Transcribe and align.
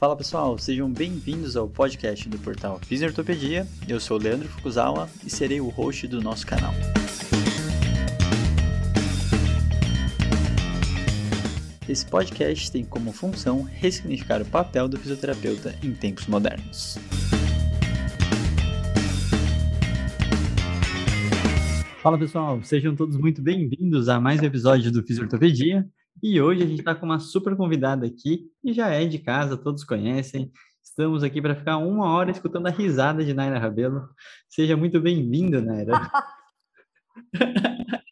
Fala 0.00 0.16
pessoal, 0.16 0.56
sejam 0.56 0.90
bem-vindos 0.90 1.58
ao 1.58 1.68
podcast 1.68 2.26
do 2.26 2.38
portal 2.38 2.80
Fisiortopedia. 2.86 3.66
Eu 3.86 4.00
sou 4.00 4.16
o 4.16 4.22
Leandro 4.22 4.48
Fukuzawa 4.48 5.10
e 5.22 5.28
serei 5.28 5.60
o 5.60 5.68
host 5.68 6.08
do 6.08 6.22
nosso 6.22 6.46
canal. 6.46 6.72
Esse 11.86 12.06
podcast 12.06 12.72
tem 12.72 12.82
como 12.82 13.12
função 13.12 13.60
ressignificar 13.60 14.40
o 14.40 14.46
papel 14.46 14.88
do 14.88 14.98
fisioterapeuta 14.98 15.78
em 15.84 15.92
tempos 15.92 16.26
modernos. 16.26 16.96
Fala 22.02 22.18
pessoal, 22.18 22.62
sejam 22.62 22.96
todos 22.96 23.18
muito 23.18 23.42
bem-vindos 23.42 24.08
a 24.08 24.18
mais 24.18 24.40
um 24.40 24.46
episódio 24.46 24.90
do 24.90 25.02
Fisiortopedia. 25.02 25.86
E 26.22 26.38
hoje 26.38 26.62
a 26.62 26.66
gente 26.66 26.80
está 26.80 26.94
com 26.94 27.06
uma 27.06 27.18
super 27.18 27.56
convidada 27.56 28.06
aqui, 28.06 28.50
que 28.60 28.74
já 28.74 28.90
é 28.90 29.06
de 29.06 29.18
casa, 29.18 29.56
todos 29.56 29.82
conhecem. 29.84 30.52
Estamos 30.82 31.24
aqui 31.24 31.40
para 31.40 31.56
ficar 31.56 31.78
uma 31.78 32.14
hora 32.14 32.30
escutando 32.30 32.66
a 32.66 32.70
risada 32.70 33.24
de 33.24 33.32
Naira 33.32 33.58
Rabelo. 33.58 34.06
Seja 34.46 34.76
muito 34.76 35.00
bem-vinda, 35.00 35.62
Naira. 35.62 35.94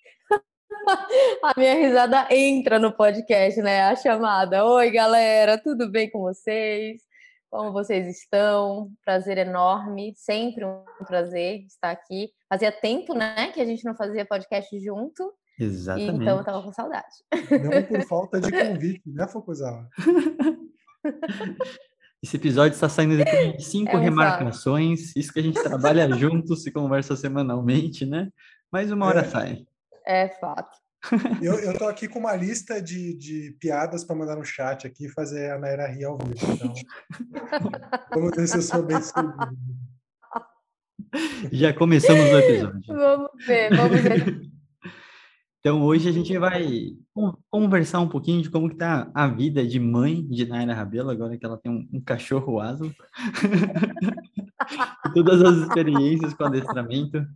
a 1.43 1.53
minha 1.55 1.75
risada 1.75 2.27
entra 2.31 2.79
no 2.79 2.91
podcast, 2.93 3.61
né? 3.61 3.83
A 3.83 3.95
chamada. 3.95 4.65
Oi, 4.65 4.91
galera, 4.91 5.59
tudo 5.59 5.91
bem 5.91 6.11
com 6.11 6.21
vocês? 6.21 7.03
Como 7.51 7.73
vocês 7.73 8.09
estão? 8.09 8.91
Prazer 9.05 9.37
enorme, 9.37 10.15
sempre 10.17 10.65
um 10.65 10.83
prazer 11.07 11.61
estar 11.67 11.91
aqui. 11.91 12.31
Fazia 12.49 12.73
tempo, 12.73 13.13
né, 13.13 13.53
que 13.53 13.61
a 13.61 13.67
gente 13.67 13.85
não 13.85 13.95
fazia 13.95 14.25
podcast 14.25 14.79
junto. 14.81 15.31
Exatamente. 15.59 16.23
Então 16.23 16.39
eu 16.39 16.45
tava 16.45 16.63
com 16.63 16.73
saudade. 16.73 17.17
Não 17.33 17.83
por 17.83 18.03
falta 18.07 18.41
de 18.41 18.51
convite, 18.51 19.11
né, 19.11 19.27
Focuzawa? 19.27 19.89
Esse 22.23 22.37
episódio 22.37 22.75
está 22.75 22.89
saindo 22.89 23.17
depois 23.17 23.57
de 23.57 23.65
cinco 23.65 23.93
é 23.93 23.97
um 23.97 24.01
remarcações. 24.01 25.15
Isso 25.15 25.33
que 25.33 25.39
a 25.39 25.43
gente 25.43 25.63
trabalha 25.63 26.11
juntos 26.19 26.67
e 26.67 26.73
conversa 26.73 27.15
semanalmente, 27.15 28.05
né? 28.05 28.29
Mais 28.73 28.91
uma 28.91 29.07
hora 29.07 29.21
é. 29.21 29.25
sai. 29.25 29.67
É 30.05 30.29
fato. 30.29 30.77
Eu, 31.41 31.55
eu 31.61 31.79
tô 31.79 31.87
aqui 31.87 32.09
com 32.09 32.19
uma 32.19 32.35
lista 32.35 32.83
de, 32.83 33.17
de 33.17 33.57
piadas 33.61 34.03
para 34.03 34.17
mandar 34.17 34.35
no 34.35 34.45
chat 34.45 34.85
aqui 34.85 35.07
e 35.07 35.11
fazer 35.11 35.53
a 35.53 35.59
Naira 35.59 35.87
rir 35.87 36.07
ao 36.07 36.19
vivo. 36.19 36.35
Então, 36.55 36.75
vamos 38.13 38.37
ver 38.37 38.49
se 38.49 38.57
eu 38.57 38.63
sou 38.63 38.83
bem 38.83 39.01
subido. 39.01 39.57
Já 41.53 41.73
começamos 41.73 42.25
o 42.25 42.39
episódio. 42.39 42.83
Vamos 42.89 43.47
ver, 43.47 43.77
vamos 43.77 44.01
ver. 44.01 44.58
Então, 45.61 45.83
hoje 45.83 46.09
a 46.09 46.13
gente 46.13 46.37
vai 46.39 46.93
conversar 47.51 48.01
um 48.01 48.09
pouquinho 48.09 48.43
de 48.43 48.51
como 48.51 48.69
está 48.69 49.11
a 49.13 49.27
vida 49.27 49.67
de 49.67 49.81
mãe 49.81 50.25
de 50.29 50.47
Naira 50.47 50.73
Rabelo, 50.73 51.11
agora 51.11 51.37
que 51.37 51.45
ela 51.45 51.59
tem 51.59 51.71
um, 51.71 51.89
um 51.93 52.01
cachorro 52.01 52.61
asa. 52.61 52.85
todas 55.15 55.43
as 55.43 55.57
experiências 55.59 56.35
com 56.35 56.45
adestramento. 56.45 57.27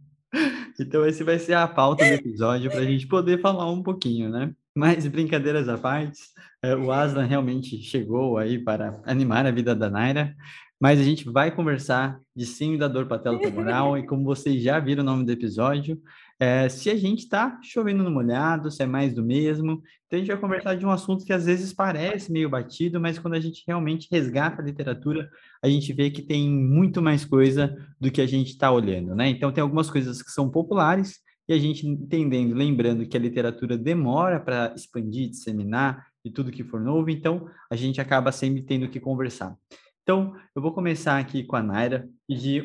Então, 0.81 1.05
esse 1.05 1.23
vai 1.23 1.39
ser 1.39 1.55
a 1.55 1.67
pauta 1.69 2.05
do 2.05 2.13
episódio 2.13 2.71
para 2.71 2.81
a 2.81 2.85
gente 2.85 3.07
poder 3.07 3.41
falar 3.41 3.71
um 3.71 3.83
pouquinho, 3.83 4.31
né? 4.31 4.55
Mas, 4.75 5.07
brincadeiras 5.07 5.69
à 5.69 5.77
parte, 5.77 6.19
é, 6.63 6.75
o 6.75 6.91
Aslan 6.91 7.27
realmente 7.27 7.83
chegou 7.83 8.39
aí 8.39 8.59
para 8.59 9.01
animar 9.05 9.45
a 9.45 9.51
vida 9.51 9.75
da 9.75 9.91
Naira, 9.91 10.35
mas 10.81 10.99
a 10.99 11.03
gente 11.03 11.29
vai 11.29 11.51
conversar 11.51 12.19
de 12.35 12.47
sim 12.47 12.79
da 12.79 12.89
dor 12.89 13.07
patelo-femoral 13.07 13.99
e 13.99 14.07
como 14.07 14.25
vocês 14.25 14.63
já 14.63 14.81
viram 14.81 15.03
o 15.03 15.07
nome 15.07 15.25
do 15.25 15.33
episódio, 15.33 16.01
é, 16.43 16.69
se 16.69 16.91
a 16.91 16.97
gente 16.97 17.21
está 17.21 17.57
chovendo 17.63 18.03
no 18.03 18.11
molhado, 18.11 18.69
se 18.69 18.83
é 18.83 18.87
mais 18.87 19.15
do 19.15 19.23
mesmo. 19.23 19.81
Então, 20.07 20.17
a 20.17 20.19
gente 20.19 20.27
vai 20.27 20.41
conversar 20.41 20.75
de 20.75 20.85
um 20.85 20.91
assunto 20.91 21.25
que 21.25 21.33
às 21.33 21.47
vezes 21.47 21.73
parece 21.73 22.33
meio 22.33 22.51
batido, 22.51 23.01
mas 23.01 23.17
quando 23.17 23.35
a 23.35 23.41
gente 23.41 23.63
realmente 23.65 24.09
resgata 24.11 24.61
a 24.61 24.65
literatura, 24.65 25.31
a 25.63 25.69
gente 25.69 25.93
vê 25.93 26.11
que 26.11 26.21
tem 26.21 26.51
muito 26.51 27.01
mais 27.01 27.25
coisa 27.25 27.77
do 28.01 28.11
que 28.11 28.21
a 28.21 28.27
gente 28.27 28.49
está 28.49 28.73
olhando, 28.73 29.15
né? 29.15 29.29
Então, 29.29 29.53
tem 29.53 29.63
algumas 29.63 29.89
coisas 29.89 30.21
que 30.21 30.33
são 30.33 30.51
populares 30.51 31.21
e 31.49 31.53
a 31.53 31.59
gente 31.61 31.87
entendendo, 31.87 32.57
lembrando 32.57 33.07
que 33.07 33.17
a 33.17 33.21
literatura 33.21 33.79
demora 33.79 34.41
para 34.41 34.75
expandir, 34.75 35.31
disseminar 35.31 36.05
e 36.25 36.31
tudo 36.31 36.51
que 36.51 36.65
for 36.65 36.81
novo, 36.81 37.09
então 37.09 37.49
a 37.71 37.77
gente 37.77 38.01
acaba 38.01 38.33
sempre 38.33 38.63
tendo 38.63 38.89
que 38.89 38.99
conversar. 38.99 39.57
Então, 40.03 40.35
eu 40.55 40.61
vou 40.61 40.73
começar 40.73 41.17
aqui 41.19 41.45
com 41.45 41.55
a 41.55 41.63
Naira. 41.63 42.09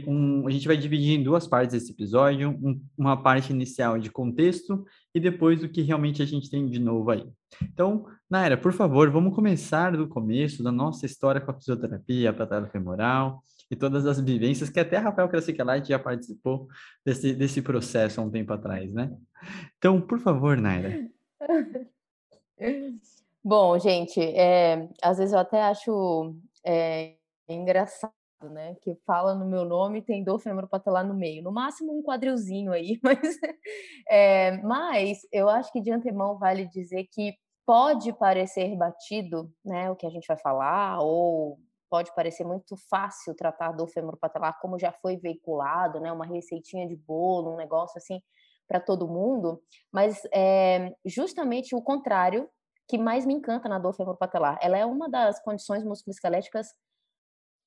Um, 0.08 0.48
a 0.48 0.50
gente 0.50 0.68
vai 0.68 0.76
dividir 0.76 1.20
em 1.20 1.24
duas 1.24 1.48
partes 1.48 1.76
esse 1.76 1.92
episódio, 1.92 2.50
um, 2.50 2.82
uma 2.98 3.22
parte 3.22 3.54
inicial 3.54 4.00
de 4.00 4.10
contexto 4.10 4.84
e 5.14 5.20
depois 5.20 5.64
o 5.64 5.70
que 5.70 5.84
realmente 5.84 6.24
a 6.24 6.26
gente 6.26 6.50
tem 6.50 6.68
de 6.68 6.80
novo 6.80 7.12
aí. 7.12 7.30
Então, 7.62 8.08
Naira, 8.28 8.58
por 8.58 8.74
favor, 8.74 9.12
vamos 9.12 9.36
começar 9.36 9.96
do 9.96 10.08
começo 10.08 10.64
da 10.64 10.72
nossa 10.72 11.06
história 11.06 11.40
com 11.40 11.52
a 11.52 11.54
fisioterapia, 11.54 12.32
a 12.32 12.34
patela 12.34 12.68
femoral 12.68 13.44
e 13.70 13.76
todas 13.76 14.08
as 14.08 14.20
vivências 14.20 14.70
que 14.70 14.80
até 14.80 14.98
Rafael 14.98 15.30
Krasikelait 15.30 15.88
já 15.88 16.00
participou 16.00 16.68
desse, 17.06 17.34
desse 17.34 17.62
processo 17.62 18.20
há 18.20 18.24
um 18.24 18.32
tempo 18.32 18.52
atrás, 18.52 18.92
né? 18.92 19.16
Então, 19.78 20.02
por 20.02 20.20
favor, 20.20 20.58
Naira. 20.58 21.08
Bom, 23.44 23.78
gente, 23.78 24.20
é, 24.20 24.90
às 25.04 25.20
vezes 25.20 25.34
eu 25.34 25.40
até 25.40 25.62
acho 25.62 26.36
é, 26.66 27.17
é 27.48 27.54
engraçado, 27.54 28.14
né? 28.44 28.76
Que 28.82 28.96
fala 29.06 29.34
no 29.34 29.46
meu 29.46 29.66
nome 29.66 30.02
tem 30.02 30.24
dor 30.24 30.40
femoropatelar 30.40 31.06
no 31.06 31.14
meio. 31.14 31.44
No 31.44 31.52
máximo 31.52 31.98
um 31.98 32.04
quadrilzinho 32.04 32.72
aí, 32.72 33.00
mas, 33.04 33.38
é, 34.10 34.58
mas 34.64 35.20
eu 35.32 35.50
acho 35.50 35.72
que 35.72 35.82
de 35.82 35.92
antemão 35.92 36.38
vale 36.38 36.68
dizer 36.68 37.08
que 37.12 37.36
pode 37.66 38.14
parecer 38.14 38.76
batido, 38.76 39.52
né? 39.66 39.90
O 39.92 39.96
que 39.96 40.06
a 40.06 40.10
gente 40.10 40.28
vai 40.28 40.38
falar, 40.38 41.00
ou 41.02 41.60
pode 41.90 42.14
parecer 42.16 42.46
muito 42.46 42.76
fácil 42.90 43.36
tratar 43.36 43.72
dor 43.72 43.88
femoropatelar, 43.88 44.58
como 44.62 44.80
já 44.80 44.92
foi 44.92 45.18
veiculado, 45.18 46.00
né? 46.00 46.12
Uma 46.12 46.26
receitinha 46.26 46.88
de 46.88 46.96
bolo, 46.96 47.54
um 47.54 47.58
negócio 47.58 47.98
assim 47.98 48.22
para 48.68 48.80
todo 48.82 49.08
mundo, 49.08 49.62
mas 49.92 50.22
é 50.34 50.94
justamente 51.06 51.74
o 51.74 51.82
contrário 51.82 52.50
que 52.88 52.98
mais 52.98 53.26
me 53.26 53.34
encanta 53.34 53.68
na 53.68 53.80
dor 53.80 53.94
femoropatelar. 53.94 54.58
Ela 54.62 54.78
é 54.78 54.86
uma 54.86 55.10
das 55.10 55.42
condições 55.42 55.84
musculoesqueléticas 55.84 56.68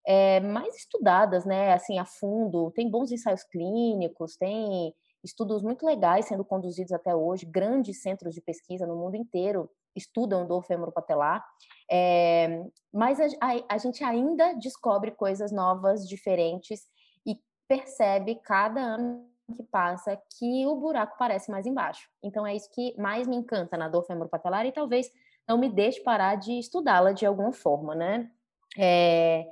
é, 0.07 0.41
mais 0.41 0.77
estudadas, 0.77 1.45
né, 1.45 1.73
assim, 1.73 1.99
a 1.99 2.05
fundo. 2.05 2.71
Tem 2.73 2.91
bons 2.91 3.13
ensaios 3.13 3.43
clínicos, 3.45 4.37
tem 4.37 4.95
estudos 5.23 5.63
muito 5.63 5.85
legais 5.85 6.27
sendo 6.27 6.45
conduzidos 6.45 6.93
até 6.93 7.15
hoje, 7.15 7.45
grandes 7.47 8.03
centros 8.03 8.35
de 8.35 8.41
pesquisa 8.41 8.87
no 8.87 8.97
mundo 8.97 9.17
inteiro 9.17 9.71
estudam 9.95 10.47
dor 10.47 10.63
femoropatelar, 10.65 11.45
é, 11.91 12.65
mas 12.93 13.19
a, 13.21 13.25
a, 13.41 13.75
a 13.75 13.79
gente 13.79 14.05
ainda 14.05 14.55
descobre 14.55 15.11
coisas 15.11 15.51
novas, 15.51 16.09
diferentes, 16.09 16.83
e 17.27 17.39
percebe 17.69 18.37
cada 18.37 18.81
ano 18.81 19.29
que 19.57 19.63
passa 19.65 20.17
que 20.39 20.65
o 20.67 20.77
buraco 20.77 21.17
parece 21.19 21.51
mais 21.51 21.67
embaixo. 21.67 22.09
Então 22.23 22.47
é 22.47 22.55
isso 22.55 22.71
que 22.71 22.95
mais 22.97 23.27
me 23.27 23.37
encanta 23.37 23.77
na 23.77 23.89
dor 23.89 24.05
femoropatelar 24.05 24.65
e 24.65 24.73
talvez 24.73 25.11
não 25.47 25.59
me 25.59 25.69
deixe 25.69 26.01
parar 26.03 26.37
de 26.37 26.59
estudá-la 26.59 27.13
de 27.13 27.27
alguma 27.27 27.53
forma, 27.53 27.95
né? 27.95 28.31
É, 28.79 29.45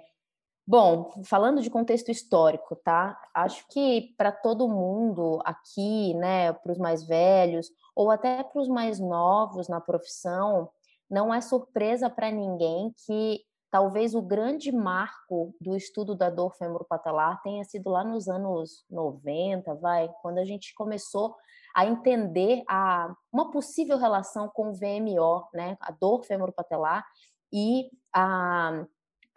Bom, 0.70 1.22
falando 1.24 1.62
de 1.62 1.70
contexto 1.70 2.10
histórico, 2.10 2.76
tá? 2.76 3.18
Acho 3.32 3.66
que 3.68 4.14
para 4.18 4.30
todo 4.30 4.68
mundo 4.68 5.40
aqui, 5.42 6.12
né, 6.12 6.52
para 6.52 6.70
os 6.72 6.76
mais 6.76 7.02
velhos 7.02 7.70
ou 7.96 8.10
até 8.10 8.44
para 8.44 8.60
os 8.60 8.68
mais 8.68 9.00
novos 9.00 9.66
na 9.66 9.80
profissão, 9.80 10.68
não 11.08 11.32
é 11.32 11.40
surpresa 11.40 12.10
para 12.10 12.30
ninguém 12.30 12.92
que 13.06 13.40
talvez 13.70 14.14
o 14.14 14.20
grande 14.20 14.70
marco 14.70 15.54
do 15.58 15.74
estudo 15.74 16.14
da 16.14 16.28
dor 16.28 16.54
femoropatelar 16.54 17.40
tenha 17.40 17.64
sido 17.64 17.88
lá 17.88 18.04
nos 18.04 18.28
anos 18.28 18.84
90, 18.90 19.74
vai, 19.76 20.10
quando 20.20 20.36
a 20.36 20.44
gente 20.44 20.74
começou 20.74 21.34
a 21.74 21.86
entender 21.86 22.62
a, 22.68 23.10
uma 23.32 23.50
possível 23.50 23.96
relação 23.96 24.50
com 24.50 24.68
o 24.68 24.74
VMO, 24.74 25.48
né, 25.54 25.78
a 25.80 25.90
dor 25.92 26.24
femoropatelar 26.24 27.06
e 27.50 27.90
a 28.12 28.84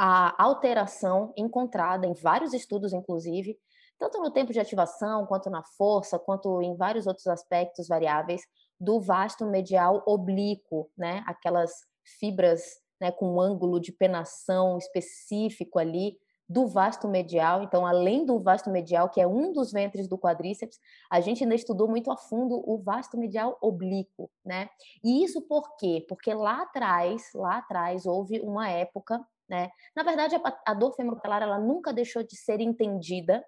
a 0.04 0.34
alteração 0.44 1.32
encontrada 1.38 2.08
em 2.08 2.14
vários 2.16 2.54
estudos, 2.54 2.92
inclusive, 2.92 3.56
tanto 4.00 4.20
no 4.20 4.32
tempo 4.32 4.52
de 4.52 4.60
ativação, 4.60 5.28
quanto 5.28 5.48
na 5.48 5.62
força, 5.78 6.18
quanto 6.18 6.60
em 6.60 6.76
vários 6.76 7.06
outros 7.06 7.28
aspectos 7.28 7.88
variáveis 7.88 8.42
do 8.80 9.00
vasto 9.00 9.46
medial 9.46 10.02
oblíquo, 10.08 10.90
né? 10.98 11.24
Aquelas 11.28 11.72
fibras 12.20 12.64
né, 13.00 13.12
com 13.12 13.36
um 13.36 13.40
ângulo 13.40 13.80
de 13.80 13.92
penação 13.92 14.76
específico 14.80 15.78
ali 15.78 16.18
do 16.50 16.66
vasto 16.66 17.08
medial. 17.08 17.62
Então, 17.62 17.86
além 17.86 18.26
do 18.26 18.40
vasto 18.40 18.72
medial, 18.72 19.08
que 19.08 19.22
é 19.22 19.28
um 19.28 19.54
dos 19.54 19.72
ventres 19.72 20.08
do 20.08 20.18
quadríceps, 20.18 20.80
a 21.12 21.22
gente 21.22 21.44
ainda 21.44 21.54
estudou 21.54 21.88
muito 21.88 22.10
a 22.10 22.18
fundo 22.18 22.60
o 22.68 22.80
vasto 22.80 23.20
medial 23.20 23.56
oblíquo, 23.62 24.32
né? 24.44 24.68
E 25.04 25.24
isso 25.24 25.44
por 25.44 25.76
quê? 25.78 26.04
Porque 26.10 26.34
lá 26.34 26.64
atrás, 26.64 27.30
lá 27.36 27.60
atrás, 27.60 28.08
houve 28.08 28.40
uma 28.40 28.68
época 28.68 29.24
né? 29.52 29.70
Na 29.94 30.02
verdade, 30.02 30.34
a, 30.34 30.62
a 30.66 30.74
dor 30.74 30.94
femoropelar 30.94 31.44
ela 31.44 31.60
nunca 31.60 31.92
deixou 31.92 32.24
de 32.24 32.38
ser 32.38 32.62
entendida 32.62 33.44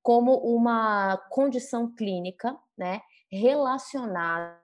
como 0.00 0.36
uma 0.36 1.16
condição 1.28 1.92
clínica 1.92 2.56
né, 2.78 3.02
relacionada 3.30 4.62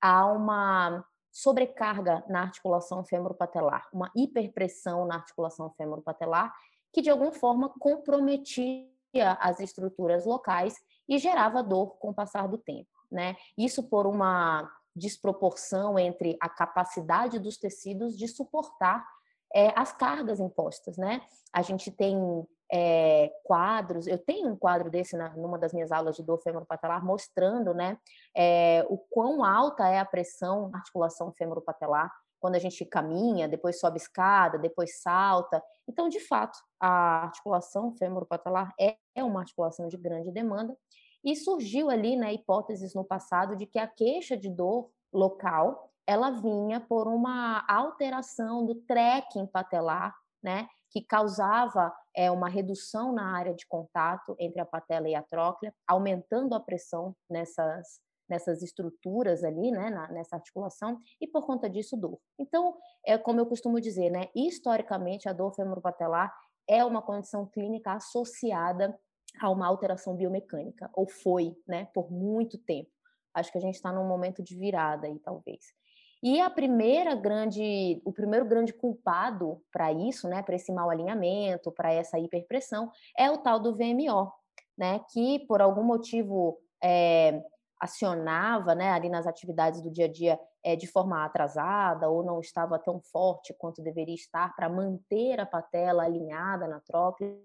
a 0.00 0.26
uma 0.32 1.04
sobrecarga 1.30 2.24
na 2.26 2.40
articulação 2.40 3.04
femoropatelar, 3.04 3.86
uma 3.92 4.10
hiperpressão 4.16 5.04
na 5.04 5.16
articulação 5.16 5.70
femoropatelar, 5.76 6.54
que 6.90 7.02
de 7.02 7.10
alguma 7.10 7.32
forma 7.32 7.68
comprometia 7.78 8.88
as 9.40 9.60
estruturas 9.60 10.24
locais 10.24 10.74
e 11.06 11.18
gerava 11.18 11.62
dor 11.62 11.98
com 11.98 12.10
o 12.10 12.14
passar 12.14 12.48
do 12.48 12.56
tempo, 12.56 12.88
né? 13.12 13.36
Isso 13.58 13.82
por 13.82 14.06
uma 14.06 14.70
desproporção 14.96 15.98
entre 15.98 16.36
a 16.40 16.48
capacidade 16.48 17.38
dos 17.38 17.58
tecidos 17.58 18.16
de 18.16 18.26
suportar 18.26 19.06
é, 19.54 19.72
as 19.78 19.92
cargas 19.92 20.40
impostas, 20.40 20.96
né? 20.96 21.22
A 21.52 21.62
gente 21.62 21.90
tem 21.90 22.16
é, 22.72 23.32
quadros, 23.44 24.06
eu 24.06 24.18
tenho 24.18 24.48
um 24.50 24.56
quadro 24.56 24.90
desse 24.90 25.16
na, 25.16 25.30
numa 25.30 25.58
das 25.58 25.72
minhas 25.72 25.90
aulas 25.90 26.16
de 26.16 26.22
dor 26.22 26.38
femoropatelar 26.38 27.04
mostrando, 27.04 27.72
né, 27.72 27.98
é, 28.36 28.84
o 28.88 28.98
quão 28.98 29.42
alta 29.42 29.88
é 29.88 29.98
a 29.98 30.04
pressão 30.04 30.68
na 30.68 30.78
articulação 30.78 31.32
femoropatelar 31.32 32.12
quando 32.40 32.54
a 32.54 32.58
gente 32.58 32.84
caminha, 32.84 33.48
depois 33.48 33.80
sobe 33.80 33.96
escada, 33.96 34.58
depois 34.58 35.00
salta. 35.00 35.60
Então, 35.88 36.08
de 36.08 36.20
fato, 36.20 36.56
a 36.78 37.24
articulação 37.24 37.90
femoropatelar 37.96 38.72
é, 38.78 38.96
é 39.12 39.24
uma 39.24 39.40
articulação 39.40 39.88
de 39.88 39.96
grande 39.96 40.30
demanda 40.30 40.76
e 41.24 41.34
surgiu 41.34 41.90
ali, 41.90 42.14
né, 42.16 42.32
hipóteses 42.32 42.94
no 42.94 43.04
passado 43.04 43.56
de 43.56 43.66
que 43.66 43.78
a 43.78 43.88
queixa 43.88 44.36
de 44.36 44.48
dor 44.48 44.90
local 45.12 45.90
ela 46.08 46.30
vinha 46.30 46.80
por 46.80 47.06
uma 47.06 47.62
alteração 47.68 48.64
do 48.64 48.74
trekking 48.74 49.46
patelar, 49.46 50.16
né, 50.42 50.66
que 50.90 51.02
causava 51.02 51.94
é, 52.16 52.30
uma 52.30 52.48
redução 52.48 53.12
na 53.12 53.36
área 53.36 53.54
de 53.54 53.66
contato 53.66 54.34
entre 54.38 54.58
a 54.58 54.64
patela 54.64 55.06
e 55.06 55.14
a 55.14 55.22
tróclea, 55.22 55.74
aumentando 55.86 56.54
a 56.54 56.60
pressão 56.60 57.14
nessas 57.28 58.00
nessas 58.26 58.62
estruturas 58.62 59.42
ali, 59.42 59.70
né, 59.70 59.88
na, 59.88 60.06
nessa 60.12 60.36
articulação, 60.36 61.00
e 61.18 61.26
por 61.26 61.46
conta 61.46 61.68
disso 61.68 61.96
dor. 61.96 62.18
Então, 62.38 62.76
é 63.02 63.16
como 63.16 63.40
eu 63.40 63.46
costumo 63.46 63.80
dizer, 63.80 64.10
né, 64.10 64.28
historicamente 64.34 65.30
a 65.30 65.32
dor 65.32 65.54
femoropatelar 65.54 66.30
é 66.68 66.84
uma 66.84 67.00
condição 67.00 67.46
clínica 67.46 67.94
associada 67.94 68.94
a 69.40 69.48
uma 69.48 69.66
alteração 69.66 70.14
biomecânica, 70.14 70.90
ou 70.92 71.08
foi, 71.08 71.56
né, 71.66 71.86
por 71.94 72.12
muito 72.12 72.58
tempo. 72.58 72.90
Acho 73.32 73.50
que 73.50 73.56
a 73.56 73.62
gente 73.62 73.76
está 73.76 73.90
num 73.90 74.06
momento 74.06 74.42
de 74.42 74.54
virada 74.54 75.06
aí, 75.06 75.18
talvez. 75.20 75.72
E 76.22 76.40
a 76.40 76.50
primeira 76.50 77.14
grande, 77.14 78.02
o 78.04 78.12
primeiro 78.12 78.44
grande 78.44 78.72
culpado 78.72 79.62
para 79.72 79.92
isso, 79.92 80.28
né, 80.28 80.42
para 80.42 80.56
esse 80.56 80.72
mau 80.72 80.90
alinhamento, 80.90 81.70
para 81.70 81.92
essa 81.92 82.18
hiperpressão, 82.18 82.90
é 83.16 83.30
o 83.30 83.38
tal 83.38 83.60
do 83.60 83.74
VMO, 83.74 84.32
né, 84.76 85.00
que 85.12 85.40
por 85.46 85.62
algum 85.62 85.84
motivo 85.84 86.58
é, 86.82 87.42
acionava, 87.80 88.74
né, 88.74 88.90
ali 88.90 89.08
nas 89.08 89.26
atividades 89.26 89.80
do 89.80 89.90
dia 89.90 90.06
a 90.06 90.12
dia 90.12 90.40
é, 90.64 90.74
de 90.74 90.86
forma 90.88 91.24
atrasada 91.24 92.08
ou 92.08 92.24
não 92.24 92.40
estava 92.40 92.78
tão 92.78 93.00
forte 93.00 93.54
quanto 93.56 93.82
deveria 93.82 94.14
estar 94.14 94.54
para 94.56 94.68
manter 94.68 95.38
a 95.38 95.46
patela 95.46 96.02
alinhada 96.04 96.66
na 96.66 96.80
tróclea 96.80 97.38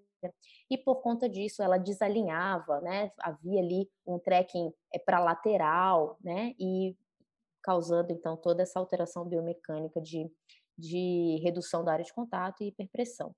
e 0.70 0.78
por 0.78 1.02
conta 1.02 1.28
disso 1.28 1.62
ela 1.62 1.78
desalinhava, 1.78 2.80
né? 2.82 3.12
Havia 3.20 3.62
ali 3.62 3.90
um 4.06 4.20
trekking 4.20 4.72
é, 4.94 5.00
para 5.00 5.20
lateral, 5.20 6.18
né? 6.22 6.54
E 6.60 6.96
causando 7.64 8.12
então 8.12 8.36
toda 8.38 8.62
essa 8.62 8.80
alteração 8.80 9.26
biomecânica 9.26 10.02
de, 10.02 10.30
de 10.78 11.40
redução 11.42 11.84
da 11.84 11.94
área 11.94 12.06
de 12.06 12.14
contato 12.14 12.62
e 12.62 12.68
hiperpressão. 12.68 13.34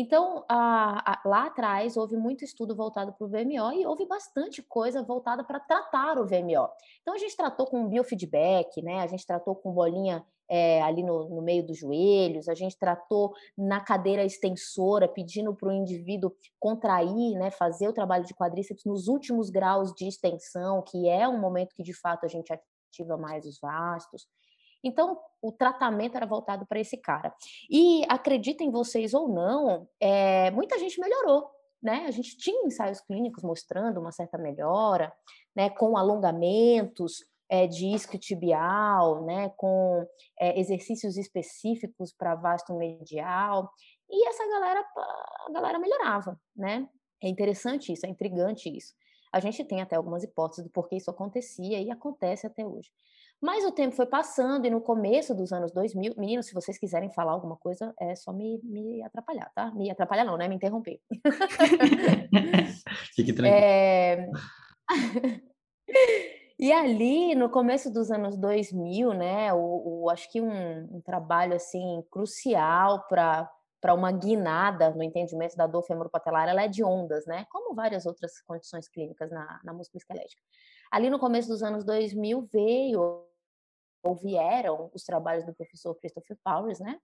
Então, 0.00 0.44
a, 0.48 1.12
a, 1.12 1.28
lá 1.28 1.46
atrás, 1.46 1.96
houve 1.96 2.16
muito 2.16 2.44
estudo 2.44 2.72
voltado 2.76 3.12
para 3.12 3.26
o 3.26 3.28
VMO 3.28 3.72
e 3.72 3.84
houve 3.84 4.06
bastante 4.06 4.62
coisa 4.62 5.02
voltada 5.02 5.42
para 5.42 5.58
tratar 5.58 6.20
o 6.20 6.24
VMO. 6.24 6.68
Então, 7.02 7.14
a 7.14 7.18
gente 7.18 7.36
tratou 7.36 7.66
com 7.66 7.88
biofeedback, 7.88 8.80
né? 8.80 9.00
a 9.00 9.08
gente 9.08 9.26
tratou 9.26 9.56
com 9.56 9.72
bolinha 9.72 10.24
é, 10.48 10.80
ali 10.82 11.02
no, 11.02 11.28
no, 11.28 11.42
meio 11.42 11.66
dos 11.66 11.78
joelhos, 11.78 12.48
a 12.48 12.54
gente 12.54 12.78
tratou 12.78 13.34
na 13.56 13.80
cadeira 13.80 14.24
extensora, 14.24 15.08
pedindo 15.08 15.52
para 15.52 15.68
o 15.68 15.72
indivíduo 15.72 16.32
contrair, 16.60 17.36
né? 17.36 17.50
fazer 17.50 17.88
o 17.88 17.92
trabalho 17.92 18.24
de 18.24 18.34
quadríceps 18.34 18.84
nos 18.84 19.08
últimos 19.08 19.50
graus 19.50 19.92
de 19.92 20.06
extensão, 20.06 20.80
que 20.80 21.08
é 21.08 21.28
um 21.28 21.40
momento 21.40 21.74
que 21.74 21.82
de 21.82 21.92
fato 21.92 22.24
a 22.24 22.28
gente 22.28 22.52
mais 23.18 23.44
os 23.44 23.58
vastos. 23.60 24.26
Então, 24.82 25.18
o 25.42 25.50
tratamento 25.52 26.16
era 26.16 26.26
voltado 26.26 26.66
para 26.66 26.80
esse 26.80 26.96
cara. 26.96 27.34
E 27.70 28.04
acreditem 28.08 28.70
vocês 28.70 29.14
ou 29.14 29.28
não, 29.28 29.88
é, 30.00 30.50
muita 30.50 30.78
gente 30.78 31.00
melhorou. 31.00 31.50
Né? 31.82 32.06
A 32.06 32.10
gente 32.10 32.36
tinha 32.36 32.66
ensaios 32.66 33.00
clínicos 33.00 33.42
mostrando 33.42 34.00
uma 34.00 34.12
certa 34.12 34.36
melhora, 34.36 35.12
né? 35.54 35.70
com 35.70 35.96
alongamentos 35.96 37.24
é, 37.48 37.66
de 37.66 37.86
isquiotibial, 37.88 39.24
né? 39.24 39.50
com 39.56 40.06
é, 40.38 40.58
exercícios 40.58 41.16
específicos 41.16 42.12
para 42.12 42.34
vasto 42.34 42.74
medial. 42.74 43.70
E 44.10 44.28
essa 44.28 44.46
galera, 44.48 44.84
a 45.46 45.52
galera 45.52 45.78
melhorava. 45.78 46.38
Né? 46.56 46.88
É 47.22 47.28
interessante 47.28 47.92
isso, 47.92 48.06
é 48.06 48.08
intrigante 48.08 48.68
isso. 48.74 48.94
A 49.32 49.40
gente 49.40 49.64
tem 49.64 49.80
até 49.80 49.96
algumas 49.96 50.22
hipóteses 50.22 50.64
do 50.64 50.70
porquê 50.70 50.96
isso 50.96 51.10
acontecia 51.10 51.80
e 51.80 51.90
acontece 51.90 52.46
até 52.46 52.66
hoje. 52.66 52.90
Mas 53.40 53.64
o 53.64 53.70
tempo 53.70 53.94
foi 53.94 54.06
passando 54.06 54.66
e 54.66 54.70
no 54.70 54.80
começo 54.80 55.34
dos 55.34 55.52
anos 55.52 55.72
2000, 55.72 56.14
meninos, 56.16 56.46
se 56.46 56.54
vocês 56.54 56.76
quiserem 56.76 57.10
falar 57.10 57.32
alguma 57.32 57.56
coisa, 57.56 57.94
é 58.00 58.16
só 58.16 58.32
me, 58.32 58.60
me 58.64 59.02
atrapalhar, 59.04 59.50
tá? 59.54 59.70
Me 59.72 59.90
atrapalhar 59.90 60.24
não, 60.24 60.36
né? 60.36 60.48
Me 60.48 60.56
interromper. 60.56 61.00
Fique 63.14 63.32
tranquilo. 63.32 63.64
É... 63.64 64.28
e 66.58 66.72
ali, 66.72 67.36
no 67.36 67.48
começo 67.48 67.92
dos 67.92 68.10
anos 68.10 68.36
2000, 68.36 69.14
né, 69.14 69.52
o, 69.52 70.02
o 70.02 70.10
acho 70.10 70.28
que 70.32 70.40
um, 70.40 70.96
um 70.96 71.00
trabalho, 71.00 71.54
assim, 71.54 72.02
crucial 72.10 73.06
para 73.08 73.48
para 73.80 73.94
uma 73.94 74.10
guinada 74.10 74.90
no 74.90 75.02
entendimento 75.02 75.56
da 75.56 75.66
dor 75.66 75.82
femoropatelar, 75.82 76.48
ela 76.48 76.64
é 76.64 76.68
de 76.68 76.82
ondas, 76.82 77.26
né? 77.26 77.46
Como 77.50 77.74
várias 77.74 78.06
outras 78.06 78.40
condições 78.42 78.88
clínicas 78.88 79.30
na, 79.30 79.60
na 79.64 79.72
musculoesquelética. 79.72 80.42
Ali 80.90 81.10
no 81.10 81.18
começo 81.18 81.48
dos 81.48 81.62
anos 81.62 81.84
2000 81.84 82.48
veio 82.52 83.24
ou 84.02 84.14
vieram 84.14 84.90
os 84.94 85.02
trabalhos 85.04 85.44
do 85.44 85.54
professor 85.54 85.94
Christopher 85.96 86.36
Powers, 86.44 86.80
né? 86.80 86.98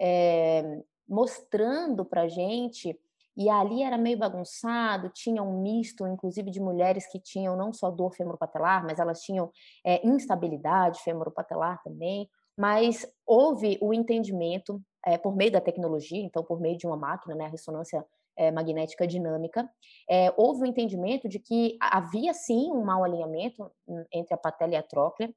É, 0.00 0.82
mostrando 1.06 2.04
para 2.04 2.28
gente 2.28 2.98
e 3.36 3.50
ali 3.50 3.82
era 3.82 3.98
meio 3.98 4.16
bagunçado, 4.16 5.08
tinha 5.08 5.42
um 5.42 5.60
misto, 5.60 6.06
inclusive, 6.06 6.50
de 6.50 6.60
mulheres 6.60 7.10
que 7.10 7.18
tinham 7.18 7.56
não 7.56 7.72
só 7.72 7.90
dor 7.90 8.14
femoropatelar, 8.14 8.84
mas 8.84 9.00
elas 9.00 9.22
tinham 9.22 9.50
é, 9.84 10.06
instabilidade 10.06 11.02
femoropatelar 11.02 11.82
também. 11.82 12.30
Mas 12.56 13.04
houve 13.26 13.76
o 13.80 13.92
entendimento 13.92 14.80
é, 15.04 15.18
por 15.18 15.36
meio 15.36 15.52
da 15.52 15.60
tecnologia, 15.60 16.22
então 16.22 16.42
por 16.42 16.60
meio 16.60 16.76
de 16.76 16.86
uma 16.86 16.96
máquina, 16.96 17.34
né, 17.34 17.44
a 17.44 17.48
ressonância 17.48 18.04
é, 18.36 18.50
magnética 18.50 19.06
dinâmica, 19.06 19.68
é, 20.10 20.32
houve 20.36 20.60
o 20.60 20.62
um 20.64 20.66
entendimento 20.66 21.28
de 21.28 21.38
que 21.38 21.76
havia 21.80 22.34
sim 22.34 22.70
um 22.72 22.82
mau 22.84 23.04
alinhamento 23.04 23.70
entre 24.12 24.34
a 24.34 24.36
patela 24.36 24.72
e 24.72 24.76
a 24.76 24.82
tróclea 24.82 25.32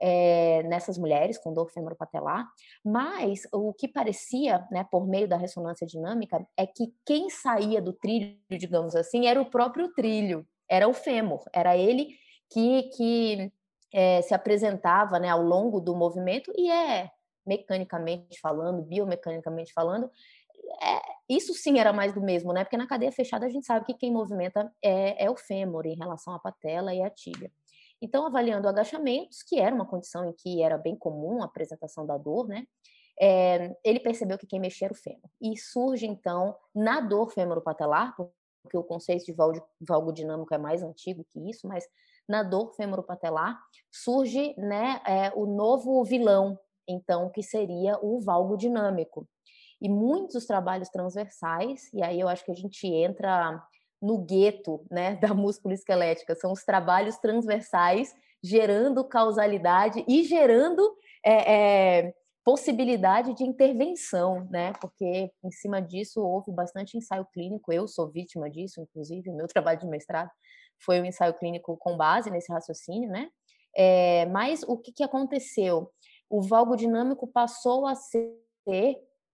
é, 0.00 0.62
nessas 0.64 0.98
mulheres 0.98 1.38
com 1.38 1.52
dor 1.52 1.70
femoropatelar, 1.70 2.46
mas 2.84 3.46
o 3.52 3.72
que 3.72 3.88
parecia, 3.88 4.66
né, 4.70 4.86
por 4.90 5.06
meio 5.06 5.28
da 5.28 5.36
ressonância 5.36 5.86
dinâmica, 5.86 6.46
é 6.56 6.66
que 6.66 6.92
quem 7.06 7.30
saía 7.30 7.80
do 7.80 7.92
trilho, 7.92 8.36
digamos 8.50 8.94
assim, 8.94 9.26
era 9.26 9.40
o 9.40 9.50
próprio 9.50 9.92
trilho, 9.94 10.46
era 10.68 10.86
o 10.88 10.92
fêmur, 10.92 11.42
era 11.54 11.76
ele 11.76 12.08
que, 12.50 12.82
que 12.94 13.52
se 14.22 14.34
apresentava 14.34 15.18
né, 15.18 15.28
ao 15.28 15.42
longo 15.42 15.78
do 15.78 15.94
movimento 15.94 16.50
e 16.56 16.70
é 16.70 17.10
mecanicamente 17.46 18.40
falando, 18.40 18.82
biomecanicamente 18.82 19.72
falando, 19.72 20.10
é, 20.82 21.00
isso 21.28 21.54
sim 21.54 21.78
era 21.78 21.92
mais 21.92 22.12
do 22.12 22.20
mesmo, 22.20 22.52
né? 22.52 22.64
Porque 22.64 22.76
na 22.76 22.86
cadeia 22.86 23.12
fechada 23.12 23.46
a 23.46 23.48
gente 23.48 23.66
sabe 23.66 23.84
que 23.86 23.94
quem 23.94 24.12
movimenta 24.12 24.72
é, 24.82 25.24
é 25.24 25.30
o 25.30 25.36
fêmur 25.36 25.86
em 25.86 25.96
relação 25.96 26.34
à 26.34 26.38
patela 26.38 26.94
e 26.94 27.02
à 27.02 27.10
tíbia. 27.10 27.50
Então, 28.00 28.26
avaliando 28.26 28.68
agachamentos, 28.68 29.42
que 29.42 29.60
era 29.60 29.74
uma 29.74 29.86
condição 29.86 30.28
em 30.28 30.32
que 30.32 30.62
era 30.62 30.76
bem 30.76 30.96
comum 30.96 31.40
a 31.40 31.44
apresentação 31.44 32.04
da 32.04 32.16
dor, 32.18 32.48
né? 32.48 32.66
É, 33.20 33.76
ele 33.84 34.00
percebeu 34.00 34.36
que 34.38 34.46
quem 34.46 34.58
mexia 34.58 34.86
era 34.86 34.94
o 34.94 34.96
fêmur. 34.96 35.30
E 35.40 35.56
surge, 35.56 36.06
então, 36.06 36.56
na 36.74 37.00
dor 37.00 37.30
femoropatelar, 37.30 38.14
porque 38.16 38.76
o 38.76 38.82
conceito 38.82 39.26
de 39.26 39.34
valgo 39.80 40.12
dinâmico 40.12 40.52
é 40.54 40.58
mais 40.58 40.82
antigo 40.82 41.24
que 41.30 41.38
isso, 41.48 41.68
mas 41.68 41.86
na 42.28 42.42
dor 42.42 42.72
femoropatelar 42.74 43.60
surge 43.90 44.54
né, 44.56 45.00
é, 45.06 45.32
o 45.34 45.46
novo 45.46 46.02
vilão 46.04 46.58
então, 46.88 47.30
que 47.30 47.42
seria 47.42 47.98
o 48.02 48.20
valgo 48.20 48.56
dinâmico. 48.56 49.28
E 49.80 49.88
muitos 49.88 50.46
trabalhos 50.46 50.88
transversais, 50.88 51.92
e 51.92 52.02
aí 52.02 52.20
eu 52.20 52.28
acho 52.28 52.44
que 52.44 52.52
a 52.52 52.54
gente 52.54 52.86
entra 52.86 53.60
no 54.00 54.18
gueto 54.18 54.84
né, 54.90 55.16
da 55.20 55.34
músculo 55.34 55.74
esquelética, 55.74 56.34
são 56.34 56.52
os 56.52 56.64
trabalhos 56.64 57.16
transversais 57.18 58.14
gerando 58.42 59.04
causalidade 59.04 60.04
e 60.08 60.24
gerando 60.24 60.96
é, 61.24 61.54
é, 62.00 62.14
possibilidade 62.44 63.34
de 63.34 63.44
intervenção, 63.44 64.48
né? 64.50 64.72
Porque 64.80 65.30
em 65.44 65.50
cima 65.52 65.80
disso 65.80 66.20
houve 66.20 66.50
bastante 66.50 66.96
ensaio 66.96 67.24
clínico. 67.32 67.72
Eu 67.72 67.86
sou 67.86 68.10
vítima 68.10 68.50
disso, 68.50 68.80
inclusive, 68.80 69.30
o 69.30 69.36
meu 69.36 69.46
trabalho 69.48 69.78
de 69.78 69.86
mestrado 69.86 70.30
foi 70.80 71.00
um 71.00 71.04
ensaio 71.04 71.34
clínico 71.34 71.76
com 71.76 71.96
base 71.96 72.30
nesse 72.30 72.52
raciocínio, 72.52 73.08
né? 73.08 73.28
É, 73.74 74.26
mas 74.26 74.62
o 74.64 74.76
que, 74.76 74.92
que 74.92 75.04
aconteceu? 75.04 75.90
O 76.32 76.40
valgo 76.40 76.74
dinâmico 76.74 77.26
passou 77.26 77.86
a 77.86 77.94
ser 77.94 78.34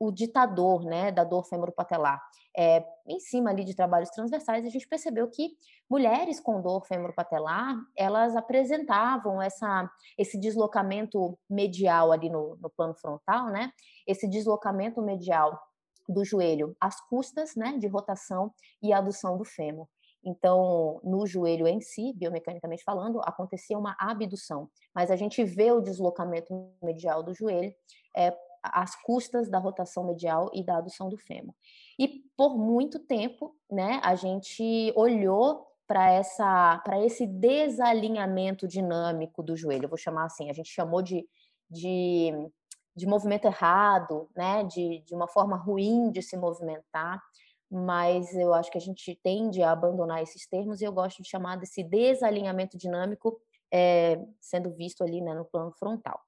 o 0.01 0.11
ditador 0.11 0.85
né, 0.85 1.13
da 1.13 1.23
dor 1.23 1.45
femoropatelar. 1.45 2.21
É, 2.57 2.85
em 3.07 3.21
cima 3.21 3.51
ali 3.51 3.65
de 3.65 3.75
trabalhos 3.75 4.11
transversais, 4.11 4.67
a 4.67 4.69
gente 4.69 4.87
percebeu 4.89 5.31
que 5.31 5.51
mulheres 5.89 6.41
com 6.41 6.61
dor 6.61 6.85
femoropatelar, 6.87 7.77
elas 7.97 8.35
apresentavam 8.35 9.41
essa, 9.41 9.89
esse 10.19 10.37
deslocamento 10.41 11.39
medial 11.49 12.11
ali 12.11 12.29
no, 12.29 12.57
no 12.57 12.69
plano 12.69 12.95
frontal, 12.95 13.47
né? 13.47 13.73
Esse 14.05 14.29
deslocamento 14.29 15.01
medial 15.01 15.57
do 16.09 16.25
joelho 16.25 16.77
às 16.81 17.01
custas, 17.09 17.55
né, 17.55 17.77
de 17.79 17.87
rotação 17.87 18.53
e 18.83 18.93
adução 18.93 19.39
do 19.39 19.45
fêmur. 19.45 19.87
Então, 20.25 21.01
no 21.05 21.27
joelho 21.27 21.67
em 21.67 21.81
si, 21.81 22.13
biomecanicamente 22.15 22.85
falando, 22.85 23.21
acontecia 23.25 23.79
uma 23.79 23.97
abdução, 23.99 24.69
mas 24.95 25.11
a 25.11 25.17
gente 25.17 25.45
vê 25.45 25.71
o 25.71 25.81
deslocamento 25.81 26.71
medial 26.83 27.23
do 27.23 27.35
joelho 27.35 27.75
é, 28.17 28.37
às 28.63 28.95
custas 29.03 29.49
da 29.49 29.59
rotação 29.59 30.05
medial 30.05 30.51
e 30.53 30.63
da 30.63 30.79
adução 30.79 31.09
do 31.09 31.17
fêmur. 31.17 31.55
E 31.99 32.25
por 32.37 32.59
muito 32.59 32.99
tempo, 32.99 33.57
né, 33.71 34.01
a 34.03 34.15
gente 34.15 34.93
olhou 34.97 35.67
para 35.87 36.13
essa 36.13 36.79
para 36.85 37.03
esse 37.03 37.27
desalinhamento 37.27 38.69
dinâmico 38.69 39.43
do 39.43 39.57
joelho, 39.57 39.85
eu 39.85 39.89
vou 39.89 39.97
chamar 39.97 40.27
assim, 40.27 40.51
a 40.51 40.53
gente 40.53 40.69
chamou 40.69 41.01
de, 41.01 41.27
de, 41.71 42.31
de 42.95 43.07
movimento 43.07 43.47
errado, 43.47 44.29
né, 44.37 44.65
de, 44.65 45.03
de 45.07 45.15
uma 45.15 45.27
forma 45.27 45.57
ruim 45.57 46.11
de 46.11 46.21
se 46.21 46.37
movimentar, 46.37 47.23
mas 47.71 48.35
eu 48.35 48.55
acho 48.55 48.71
que 48.71 48.79
a 48.79 48.81
gente 48.81 49.19
tende 49.23 49.63
a 49.63 49.73
abandonar 49.73 50.23
esses 50.23 50.47
termos 50.47 50.81
e 50.81 50.85
eu 50.85 50.93
gosto 50.93 51.23
de 51.23 51.29
chamar 51.29 51.57
desse 51.57 51.83
desalinhamento 51.83 52.79
dinâmico 52.79 53.41
é, 53.73 54.21
sendo 54.41 54.71
visto 54.71 55.03
ali 55.03 55.21
né, 55.21 55.35
no 55.35 55.45
plano 55.45 55.73
frontal. 55.73 56.21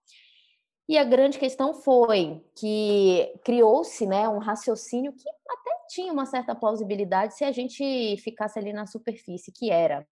E 0.88 0.99
a 0.99 1.04
grande 1.04 1.38
questão 1.38 1.73
foi 1.73 2.44
que 2.56 3.32
criou-se 3.44 4.04
né, 4.06 4.28
um 4.28 4.38
raciocínio 4.38 5.12
que 5.12 5.28
até 5.49 5.70
tinha 5.88 6.12
uma 6.12 6.26
certa 6.26 6.54
plausibilidade 6.54 7.37
se 7.37 7.44
a 7.44 7.52
gente 7.52 8.16
ficasse 8.18 8.59
ali 8.59 8.73
na 8.73 8.87
superfície, 8.87 9.52
que 9.52 9.70
era 9.70 10.06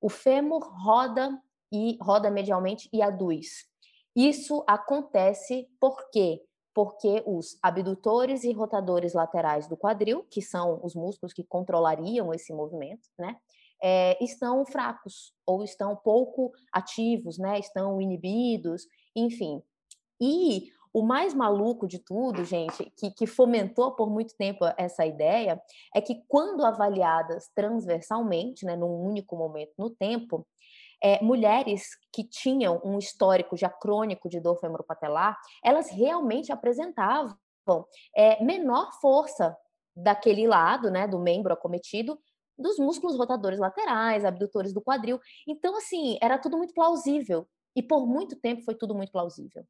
o 0.00 0.10
fêmur 0.10 0.62
roda 0.84 1.40
e 1.72 1.96
roda 2.00 2.30
medialmente 2.30 2.88
e 2.92 3.00
aduz. 3.00 3.66
Isso 4.14 4.62
acontece 4.66 5.66
porque 5.80 6.42
porque 6.74 7.22
os 7.26 7.58
abdutores 7.62 8.44
e 8.44 8.52
rotadores 8.52 9.12
laterais 9.12 9.66
do 9.68 9.76
quadril, 9.76 10.24
que 10.30 10.40
são 10.40 10.80
os 10.82 10.94
músculos 10.94 11.32
que 11.32 11.44
controlariam 11.44 12.32
esse 12.32 12.52
movimento, 12.52 13.08
né, 13.18 13.36
é, 13.82 14.22
estão 14.22 14.64
fracos 14.64 15.34
ou 15.44 15.64
estão 15.64 15.96
pouco 15.96 16.52
ativos, 16.72 17.36
né, 17.38 17.58
estão 17.58 18.00
inibidos, 18.00 18.86
enfim. 19.14 19.62
E 20.20 20.70
o 20.92 21.02
mais 21.02 21.32
maluco 21.34 21.88
de 21.88 21.98
tudo, 21.98 22.44
gente, 22.44 22.84
que, 22.96 23.10
que 23.10 23.26
fomentou 23.26 23.96
por 23.96 24.10
muito 24.10 24.36
tempo 24.36 24.64
essa 24.76 25.06
ideia, 25.06 25.60
é 25.94 26.00
que 26.00 26.22
quando 26.28 26.64
avaliadas 26.64 27.50
transversalmente, 27.54 28.64
né, 28.64 28.76
num 28.76 29.00
único 29.00 29.34
momento 29.34 29.72
no 29.78 29.90
tempo, 29.90 30.46
é, 31.02 31.22
mulheres 31.22 31.96
que 32.12 32.22
tinham 32.22 32.80
um 32.84 32.98
histórico 32.98 33.56
já 33.56 33.68
crônico 33.68 34.28
de 34.28 34.40
dor 34.40 34.56
femoropatelar, 34.58 35.36
elas 35.64 35.90
realmente 35.90 36.52
apresentavam 36.52 37.36
é, 38.16 38.42
menor 38.42 38.92
força 39.00 39.56
daquele 39.94 40.46
lado, 40.46 40.90
né, 40.90 41.06
do 41.06 41.18
membro 41.18 41.52
acometido, 41.52 42.18
dos 42.56 42.78
músculos 42.78 43.16
rotadores 43.16 43.58
laterais, 43.58 44.24
abdutores 44.24 44.72
do 44.72 44.80
quadril. 44.80 45.18
Então, 45.46 45.76
assim, 45.76 46.16
era 46.20 46.38
tudo 46.38 46.56
muito 46.56 46.72
plausível. 46.72 47.46
E 47.74 47.82
por 47.82 48.06
muito 48.06 48.36
tempo 48.36 48.62
foi 48.62 48.74
tudo 48.74 48.94
muito 48.94 49.10
plausível. 49.10 49.64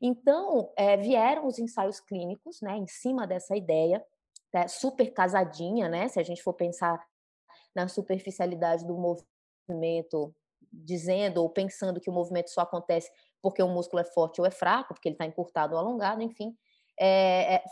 Então, 0.00 0.72
é, 0.76 0.96
vieram 0.96 1.46
os 1.46 1.58
ensaios 1.58 1.98
clínicos, 1.98 2.60
né, 2.60 2.76
em 2.76 2.86
cima 2.86 3.26
dessa 3.26 3.56
ideia, 3.56 4.04
né, 4.54 4.68
super 4.68 5.12
casadinha, 5.12 5.88
né, 5.88 6.08
se 6.08 6.20
a 6.20 6.22
gente 6.22 6.42
for 6.42 6.52
pensar 6.52 7.04
na 7.74 7.88
superficialidade 7.88 8.86
do 8.86 8.96
movimento 8.96 10.34
dizendo 10.72 11.42
ou 11.42 11.50
pensando 11.50 12.00
que 12.00 12.10
o 12.10 12.12
movimento 12.12 12.50
só 12.50 12.62
acontece 12.62 13.10
porque 13.40 13.62
o 13.62 13.68
músculo 13.68 14.00
é 14.00 14.04
forte 14.04 14.40
ou 14.40 14.46
é 14.46 14.50
fraco, 14.50 14.94
porque 14.94 15.08
ele 15.08 15.14
está 15.14 15.26
encurtado 15.26 15.74
ou 15.74 15.80
alongado, 15.80 16.22
enfim, 16.22 16.56
é, 16.98 17.56
é, 17.56 17.64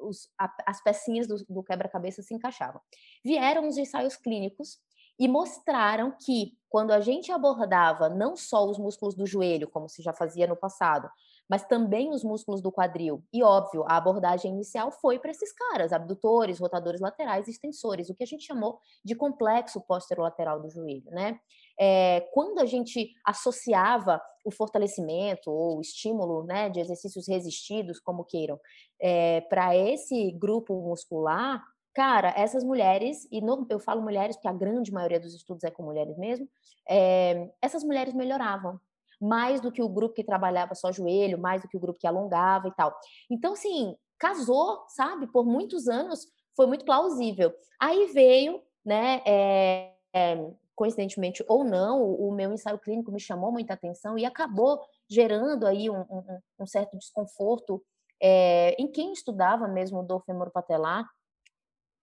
os, 0.00 0.28
a, 0.38 0.52
as 0.66 0.82
pecinhas 0.82 1.26
do, 1.26 1.36
do 1.48 1.62
quebra-cabeça 1.62 2.22
se 2.22 2.34
encaixavam. 2.34 2.80
Vieram 3.24 3.68
os 3.68 3.76
ensaios 3.76 4.16
clínicos 4.16 4.78
e 5.18 5.28
mostraram 5.28 6.16
que 6.24 6.56
quando 6.68 6.90
a 6.90 7.00
gente 7.00 7.30
abordava 7.30 8.08
não 8.08 8.34
só 8.34 8.66
os 8.66 8.78
músculos 8.78 9.14
do 9.14 9.26
joelho, 9.26 9.68
como 9.68 9.88
se 9.88 10.02
já 10.02 10.12
fazia 10.12 10.46
no 10.46 10.56
passado, 10.56 11.08
mas 11.48 11.64
também 11.64 12.10
os 12.10 12.24
músculos 12.24 12.62
do 12.62 12.72
quadril. 12.72 13.22
E 13.32 13.42
óbvio, 13.42 13.84
a 13.86 13.96
abordagem 13.98 14.52
inicial 14.52 14.90
foi 14.90 15.18
para 15.18 15.30
esses 15.30 15.52
caras, 15.52 15.92
abdutores, 15.92 16.58
rotadores 16.58 17.00
laterais 17.00 17.46
extensores, 17.46 18.08
o 18.08 18.14
que 18.14 18.22
a 18.24 18.26
gente 18.26 18.44
chamou 18.44 18.80
de 19.04 19.14
complexo 19.14 19.80
posterolateral 19.82 20.60
do 20.60 20.70
joelho, 20.70 21.10
né? 21.10 21.38
É, 21.84 22.20
quando 22.32 22.60
a 22.60 22.64
gente 22.64 23.12
associava 23.26 24.22
o 24.44 24.52
fortalecimento 24.52 25.50
ou 25.50 25.78
o 25.78 25.80
estímulo 25.80 26.44
né, 26.44 26.70
de 26.70 26.78
exercícios 26.78 27.26
resistidos, 27.26 27.98
como 27.98 28.24
queiram, 28.24 28.60
é, 29.00 29.40
para 29.40 29.76
esse 29.76 30.30
grupo 30.30 30.80
muscular, 30.80 31.60
cara, 31.92 32.32
essas 32.36 32.62
mulheres, 32.62 33.26
e 33.32 33.40
eu 33.68 33.80
falo 33.80 34.00
mulheres 34.00 34.36
porque 34.36 34.46
a 34.46 34.52
grande 34.52 34.92
maioria 34.92 35.18
dos 35.18 35.34
estudos 35.34 35.64
é 35.64 35.72
com 35.72 35.82
mulheres 35.82 36.16
mesmo, 36.16 36.48
é, 36.88 37.50
essas 37.60 37.82
mulheres 37.82 38.14
melhoravam 38.14 38.78
mais 39.20 39.60
do 39.60 39.72
que 39.72 39.82
o 39.82 39.88
grupo 39.88 40.14
que 40.14 40.22
trabalhava 40.22 40.76
só 40.76 40.92
joelho, 40.92 41.36
mais 41.36 41.62
do 41.62 41.68
que 41.68 41.76
o 41.76 41.80
grupo 41.80 41.98
que 41.98 42.06
alongava 42.06 42.68
e 42.68 42.72
tal. 42.76 42.96
Então, 43.28 43.54
assim, 43.54 43.96
casou, 44.20 44.84
sabe? 44.86 45.26
Por 45.26 45.44
muitos 45.44 45.88
anos 45.88 46.28
foi 46.56 46.66
muito 46.66 46.84
plausível. 46.84 47.52
Aí 47.80 48.06
veio, 48.12 48.62
né, 48.84 49.20
é, 49.26 49.94
é, 50.14 50.52
coincidentemente 50.74 51.44
ou 51.48 51.64
não, 51.64 52.02
o, 52.02 52.32
meu 52.32 52.52
ensaio 52.52 52.78
clínico 52.78 53.12
me 53.12 53.20
chamou 53.20 53.52
muita 53.52 53.74
atenção 53.74 54.18
e 54.18 54.24
acabou 54.24 54.80
gerando 55.08 55.66
aí 55.66 55.90
um, 55.90 56.00
um, 56.00 56.38
um 56.60 56.66
certo 56.66 56.96
desconforto 56.96 57.82
é, 58.20 58.74
em 58.78 58.90
quem 58.90 59.12
estudava 59.12 59.68
mesmo 59.68 60.02
dor 60.02 60.22
femoropatelar. 60.24 61.08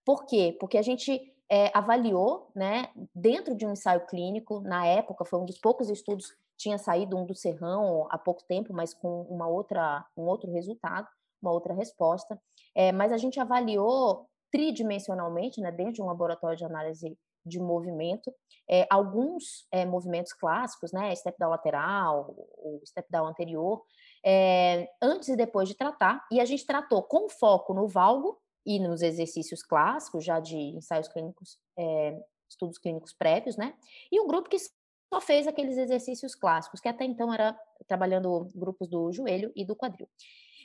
Por 0.05 0.25
quê? 0.25 0.55
Porque 0.59 0.77
a 0.77 0.81
gente 0.81 1.33
é, 1.49 1.71
avaliou, 1.73 2.51
né, 2.55 2.89
dentro 3.13 3.55
de 3.55 3.65
um 3.65 3.71
ensaio 3.71 4.05
clínico, 4.05 4.61
na 4.61 4.85
época, 4.85 5.25
foi 5.25 5.39
um 5.39 5.45
dos 5.45 5.57
poucos 5.57 5.89
estudos 5.89 6.33
tinha 6.59 6.77
saído 6.77 7.17
um 7.17 7.25
do 7.25 7.33
Serrão 7.33 8.05
há 8.11 8.17
pouco 8.17 8.43
tempo, 8.43 8.73
mas 8.73 8.93
com 8.93 9.21
uma 9.23 9.47
outra, 9.47 10.05
um 10.15 10.23
outro 10.23 10.51
resultado, 10.51 11.07
uma 11.41 11.51
outra 11.51 11.73
resposta. 11.73 12.39
É, 12.75 12.91
mas 12.91 13.13
a 13.13 13.17
gente 13.17 13.39
avaliou 13.39 14.27
tridimensionalmente, 14.51 15.61
né, 15.61 15.71
dentro 15.71 15.93
de 15.93 16.01
um 16.01 16.05
laboratório 16.05 16.57
de 16.57 16.65
análise 16.65 17.17
de 17.49 17.59
movimento, 17.59 18.33
é, 18.69 18.85
alguns 18.89 19.67
é, 19.71 19.85
movimentos 19.85 20.31
clássicos, 20.31 20.91
né, 20.91 21.13
step 21.15 21.37
down 21.39 21.49
lateral, 21.49 22.35
o 22.57 22.81
step 22.85 23.09
down 23.11 23.27
anterior, 23.27 23.83
é, 24.23 24.87
antes 25.01 25.29
e 25.29 25.35
depois 25.35 25.67
de 25.67 25.75
tratar, 25.75 26.25
e 26.31 26.39
a 26.39 26.45
gente 26.45 26.65
tratou 26.65 27.01
com 27.03 27.27
foco 27.27 27.73
no 27.73 27.87
valgo 27.87 28.39
e 28.65 28.79
nos 28.79 29.01
exercícios 29.01 29.63
clássicos, 29.63 30.23
já 30.23 30.39
de 30.39 30.57
ensaios 30.57 31.07
clínicos, 31.07 31.57
é, 31.77 32.21
estudos 32.47 32.77
clínicos 32.77 33.11
prévios, 33.11 33.57
né, 33.57 33.73
e 34.11 34.21
um 34.21 34.27
grupo 34.27 34.49
que 34.49 34.57
só 34.59 35.19
fez 35.19 35.47
aqueles 35.47 35.77
exercícios 35.77 36.35
clássicos, 36.35 36.79
que 36.79 36.87
até 36.87 37.03
então 37.03 37.33
era 37.33 37.59
trabalhando 37.87 38.47
grupos 38.53 38.87
do 38.87 39.11
joelho 39.11 39.51
e 39.55 39.65
do 39.65 39.75
quadril. 39.75 40.07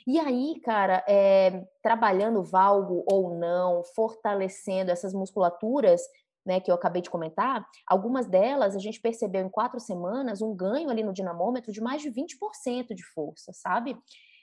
E 0.07 0.19
aí, 0.19 0.59
cara, 0.59 1.03
é, 1.07 1.65
trabalhando 1.81 2.43
valgo 2.43 3.03
ou 3.11 3.33
não, 3.33 3.83
fortalecendo 3.83 4.91
essas 4.91 5.15
musculaturas, 5.15 6.01
né, 6.45 6.59
que 6.59 6.69
eu 6.69 6.75
acabei 6.75 7.01
de 7.01 7.09
comentar, 7.09 7.67
algumas 7.87 8.27
delas 8.27 8.75
a 8.75 8.79
gente 8.79 9.01
percebeu 9.01 9.41
em 9.41 9.49
quatro 9.49 9.79
semanas 9.79 10.41
um 10.41 10.55
ganho 10.55 10.89
ali 10.89 11.03
no 11.03 11.13
dinamômetro 11.13 11.71
de 11.71 11.81
mais 11.81 12.01
de 12.01 12.11
20% 12.11 12.93
de 12.93 13.03
força, 13.13 13.51
sabe? 13.53 13.97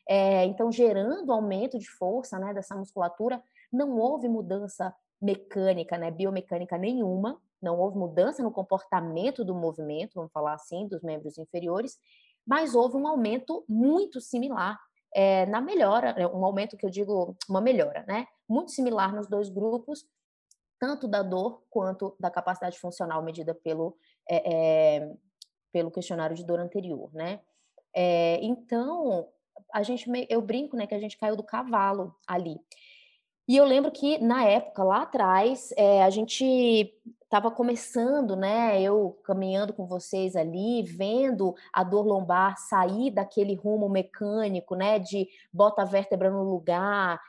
É, 0.09 0.45
então, 0.47 0.73
gerando 0.73 1.33
aumento 1.33 1.79
de 1.79 1.89
força 1.91 2.39
né, 2.39 2.53
dessa 2.53 2.75
musculatura, 2.75 3.43
não 3.73 3.97
houve 3.99 4.29
mudança 4.29 4.93
mecânica, 5.21 5.97
né, 5.97 6.11
biomecânica 6.11 6.77
nenhuma, 6.77 7.41
não 7.63 7.79
houve 7.79 7.97
mudança 7.97 8.43
no 8.43 8.51
comportamento 8.51 9.45
do 9.45 9.55
movimento, 9.55 10.15
vamos 10.17 10.33
falar 10.33 10.55
assim, 10.55 10.89
dos 10.89 11.01
membros 11.03 11.39
inferiores, 11.39 11.97
mas 12.45 12.75
houve 12.75 12.97
um 12.97 13.07
aumento 13.07 13.65
muito 13.69 14.21
similar 14.21 14.77
é, 15.15 15.47
na 15.47 15.61
melhora, 15.61 16.13
né, 16.15 16.27
um 16.27 16.45
aumento 16.45 16.77
que 16.77 16.85
eu 16.85 16.91
digo, 16.91 17.37
uma 17.49 17.61
melhora, 17.61 18.05
né? 18.09 18.27
Muito 18.49 18.73
similar 18.73 19.15
nos 19.15 19.29
dois 19.29 19.49
grupos, 19.49 20.05
tanto 20.83 21.07
da 21.07 21.23
dor 21.23 21.63
quanto 21.71 22.17
da 22.19 22.29
capacidade 22.29 22.77
funcional 22.77 23.23
medida 23.23 23.55
pelo, 23.55 23.97
é, 24.29 24.53
é, 24.53 25.13
pelo 25.73 25.93
questionário 25.93 26.35
de 26.35 26.45
dor 26.45 26.59
anterior, 26.59 27.09
né? 27.15 27.39
então, 28.41 29.29
a 29.73 29.83
gente, 29.83 30.11
eu 30.29 30.41
brinco, 30.41 30.77
né, 30.77 30.87
que 30.87 30.95
a 30.95 30.99
gente 30.99 31.19
caiu 31.19 31.37
do 31.37 31.43
cavalo 31.43 32.13
ali. 32.27 32.59
E 33.47 33.57
eu 33.57 33.65
lembro 33.65 33.93
que 33.93 34.19
na 34.19 34.45
época, 34.45 34.83
lá 34.83 35.03
atrás, 35.03 35.73
é, 35.77 36.03
a 36.03 36.11
gente 36.11 36.91
estava 37.23 37.51
começando, 37.51 38.37
né? 38.37 38.81
Eu 38.81 39.19
caminhando 39.25 39.73
com 39.73 39.87
vocês 39.87 40.37
ali, 40.37 40.83
vendo 40.83 41.55
a 41.73 41.83
dor 41.83 42.07
lombar 42.07 42.57
sair 42.59 43.11
daquele 43.11 43.55
rumo 43.55 43.89
mecânico, 43.89 44.77
né? 44.77 44.99
De 44.99 45.29
bota 45.53 45.83
a 45.83 45.85
vértebra 45.85 46.31
no 46.31 46.43
lugar, 46.43 47.21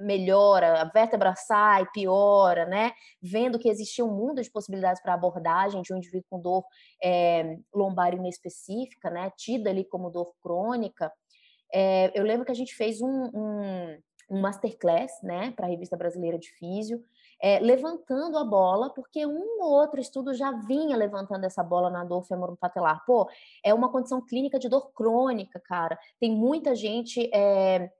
melhora, 0.00 0.82
a 0.82 0.84
vértebra 0.84 1.34
sai, 1.34 1.86
piora, 1.92 2.66
né? 2.66 2.92
Vendo 3.20 3.58
que 3.58 3.68
existia 3.68 4.04
um 4.04 4.14
mundo 4.14 4.42
de 4.42 4.50
possibilidades 4.50 5.02
para 5.02 5.14
abordagem 5.14 5.82
de 5.82 5.92
um 5.92 5.96
indivíduo 5.96 6.26
com 6.30 6.40
dor 6.40 6.64
é, 7.02 7.58
lombar 7.74 8.14
inespecífica, 8.14 9.10
né? 9.10 9.32
Tida 9.36 9.70
ali 9.70 9.84
como 9.84 10.10
dor 10.10 10.34
crônica. 10.42 11.12
É, 11.72 12.10
eu 12.18 12.24
lembro 12.24 12.44
que 12.44 12.52
a 12.52 12.54
gente 12.54 12.74
fez 12.74 13.00
um, 13.00 13.30
um, 13.34 13.98
um 14.30 14.40
masterclass, 14.40 15.12
né, 15.22 15.52
para 15.52 15.66
a 15.66 15.68
Revista 15.68 15.96
Brasileira 15.96 16.38
de 16.38 16.50
Físio, 16.52 17.02
é, 17.40 17.58
levantando 17.60 18.36
a 18.36 18.44
bola, 18.44 18.92
porque 18.92 19.24
um 19.24 19.62
ou 19.62 19.70
outro 19.70 20.00
estudo 20.00 20.34
já 20.34 20.50
vinha 20.50 20.96
levantando 20.96 21.44
essa 21.44 21.62
bola 21.62 21.88
na 21.88 22.04
dor 22.04 22.24
femoropatelar. 22.24 23.04
Pô, 23.06 23.28
é 23.64 23.72
uma 23.72 23.90
condição 23.90 24.20
clínica 24.20 24.58
de 24.58 24.68
dor 24.68 24.92
crônica, 24.92 25.60
cara. 25.60 25.98
Tem 26.18 26.30
muita 26.30 26.74
gente 26.74 27.30
é, 27.32 27.90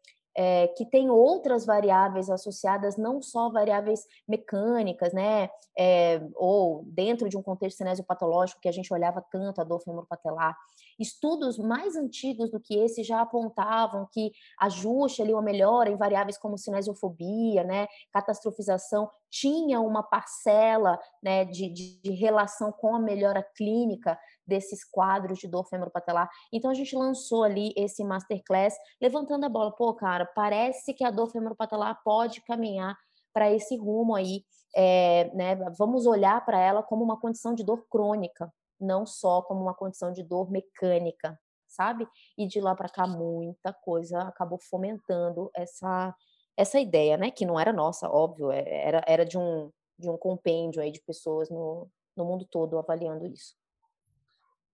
é, 0.40 0.68
que 0.68 0.87
tem 0.87 1.11
outras 1.11 1.66
variáveis 1.66 2.30
associadas, 2.30 2.97
não 2.97 3.21
só 3.21 3.50
variáveis 3.50 4.07
mecânicas, 4.26 5.12
né? 5.12 5.50
É, 5.76 6.23
ou 6.37 6.85
dentro 6.87 7.28
de 7.28 7.37
um 7.37 7.42
contexto 7.42 7.78
cinesiopatológico 7.78 8.61
que 8.61 8.68
a 8.68 8.73
gente 8.73 8.92
olhava 8.95 9.21
tanto 9.33 9.61
a 9.61 9.64
dor 9.64 9.80
femoropatelar. 9.80 10.57
Estudos 10.97 11.59
mais 11.59 11.97
antigos 11.97 12.52
do 12.52 12.61
que 12.61 12.78
esse 12.78 13.02
já 13.02 13.21
apontavam 13.21 14.09
que 14.12 14.30
ajuste 14.61 15.23
ali 15.23 15.33
uma 15.33 15.42
melhora 15.42 15.90
em 15.90 15.97
variáveis 15.97 16.38
como 16.38 16.57
cinesiofobia, 16.57 17.64
né? 17.64 17.88
Catastrofização 18.12 19.11
tinha 19.28 19.80
uma 19.80 20.04
parcela 20.04 21.00
né, 21.21 21.45
de, 21.45 21.68
de, 21.68 22.00
de 22.00 22.12
relação 22.12 22.71
com 22.71 22.95
a 22.95 23.00
melhora 23.00 23.42
clínica 23.42 24.16
desses 24.49 24.83
quadros 24.83 25.38
de 25.38 25.47
dor 25.47 25.64
femoropatelar. 25.69 26.28
Então 26.52 26.71
a 26.71 26.75
gente 26.75 26.97
lançou 26.97 27.45
ali 27.45 27.73
esse 27.76 28.02
masterclass 28.02 28.75
levantando 29.00 29.45
a 29.45 29.49
bola, 29.49 29.71
pô, 29.71 29.93
cara, 29.95 30.25
parece 30.25 30.95
que 30.95 31.05
a 31.05 31.11
dor 31.11 31.31
femoropatelar 31.31 32.00
pode 32.02 32.40
caminhar 32.43 32.97
para 33.33 33.52
esse 33.52 33.76
rumo 33.76 34.14
aí, 34.14 34.43
é, 34.75 35.31
né? 35.35 35.55
Vamos 35.78 36.07
olhar 36.07 36.45
para 36.45 36.59
ela 36.59 36.83
como 36.83 37.05
uma 37.05 37.21
condição 37.21 37.55
de 37.55 37.62
dor 37.62 37.87
crônica, 37.90 38.52
não 38.81 39.07
só 39.07 39.43
como 39.43 39.61
uma 39.61 39.75
condição 39.75 40.11
de 40.12 40.23
dor 40.23 40.50
mecânica, 40.50 41.38
sabe? 41.69 42.09
E 42.37 42.47
de 42.47 42.61
lá 42.61 42.75
para 42.75 42.88
cá 42.88 43.07
muita 43.07 43.73
coisa 43.73 44.23
acabou 44.23 44.59
fomentando 44.59 45.50
essa 45.55 46.14
essa 46.57 46.81
ideia, 46.81 47.17
né? 47.17 47.31
Que 47.31 47.47
não 47.47 47.61
era 47.61 47.73
nossa, 47.73 48.11
óbvio, 48.11 48.50
é, 48.50 48.64
era, 48.67 49.05
era 49.07 49.25
de 49.25 49.38
um 49.38 49.71
de 49.99 50.09
um 50.09 50.17
compêndio 50.17 50.81
aí 50.81 50.93
de 50.93 51.00
pessoas 51.02 51.50
no, 51.50 51.88
no 52.17 52.25
mundo 52.25 52.47
todo 52.50 52.78
avaliando 52.78 53.26
isso. 53.26 53.55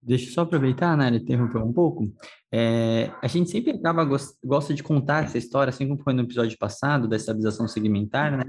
Deixa 0.03 0.31
eu 0.31 0.33
só 0.33 0.41
aproveitar, 0.43 0.97
né, 0.97 1.09
interromper 1.09 1.59
um 1.59 1.73
pouco. 1.73 2.11
É, 2.51 3.11
a 3.23 3.27
gente 3.29 3.51
sempre 3.51 3.73
acaba 3.73 4.05
gosta 4.43 4.73
de 4.73 4.83
contar 4.83 5.25
essa 5.25 5.37
história, 5.37 5.69
assim 5.69 5.87
como 5.87 6.03
foi 6.03 6.15
no 6.15 6.23
episódio 6.23 6.57
passado 6.59 7.07
da 7.07 7.17
estabilização 7.17 7.69
segmentar, 7.69 8.37
né, 8.37 8.45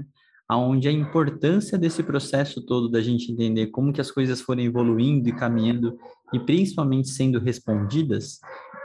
aonde 0.48 0.88
a 0.88 0.92
importância 0.92 1.78
desse 1.78 2.02
processo 2.02 2.64
todo 2.64 2.90
da 2.90 3.00
gente 3.02 3.30
entender 3.30 3.68
como 3.68 3.92
que 3.92 4.00
as 4.00 4.10
coisas 4.10 4.40
foram 4.40 4.62
evoluindo 4.62 5.28
e 5.28 5.32
caminhando 5.32 5.96
e 6.32 6.40
principalmente 6.40 7.08
sendo 7.10 7.38
respondidas, 7.38 8.38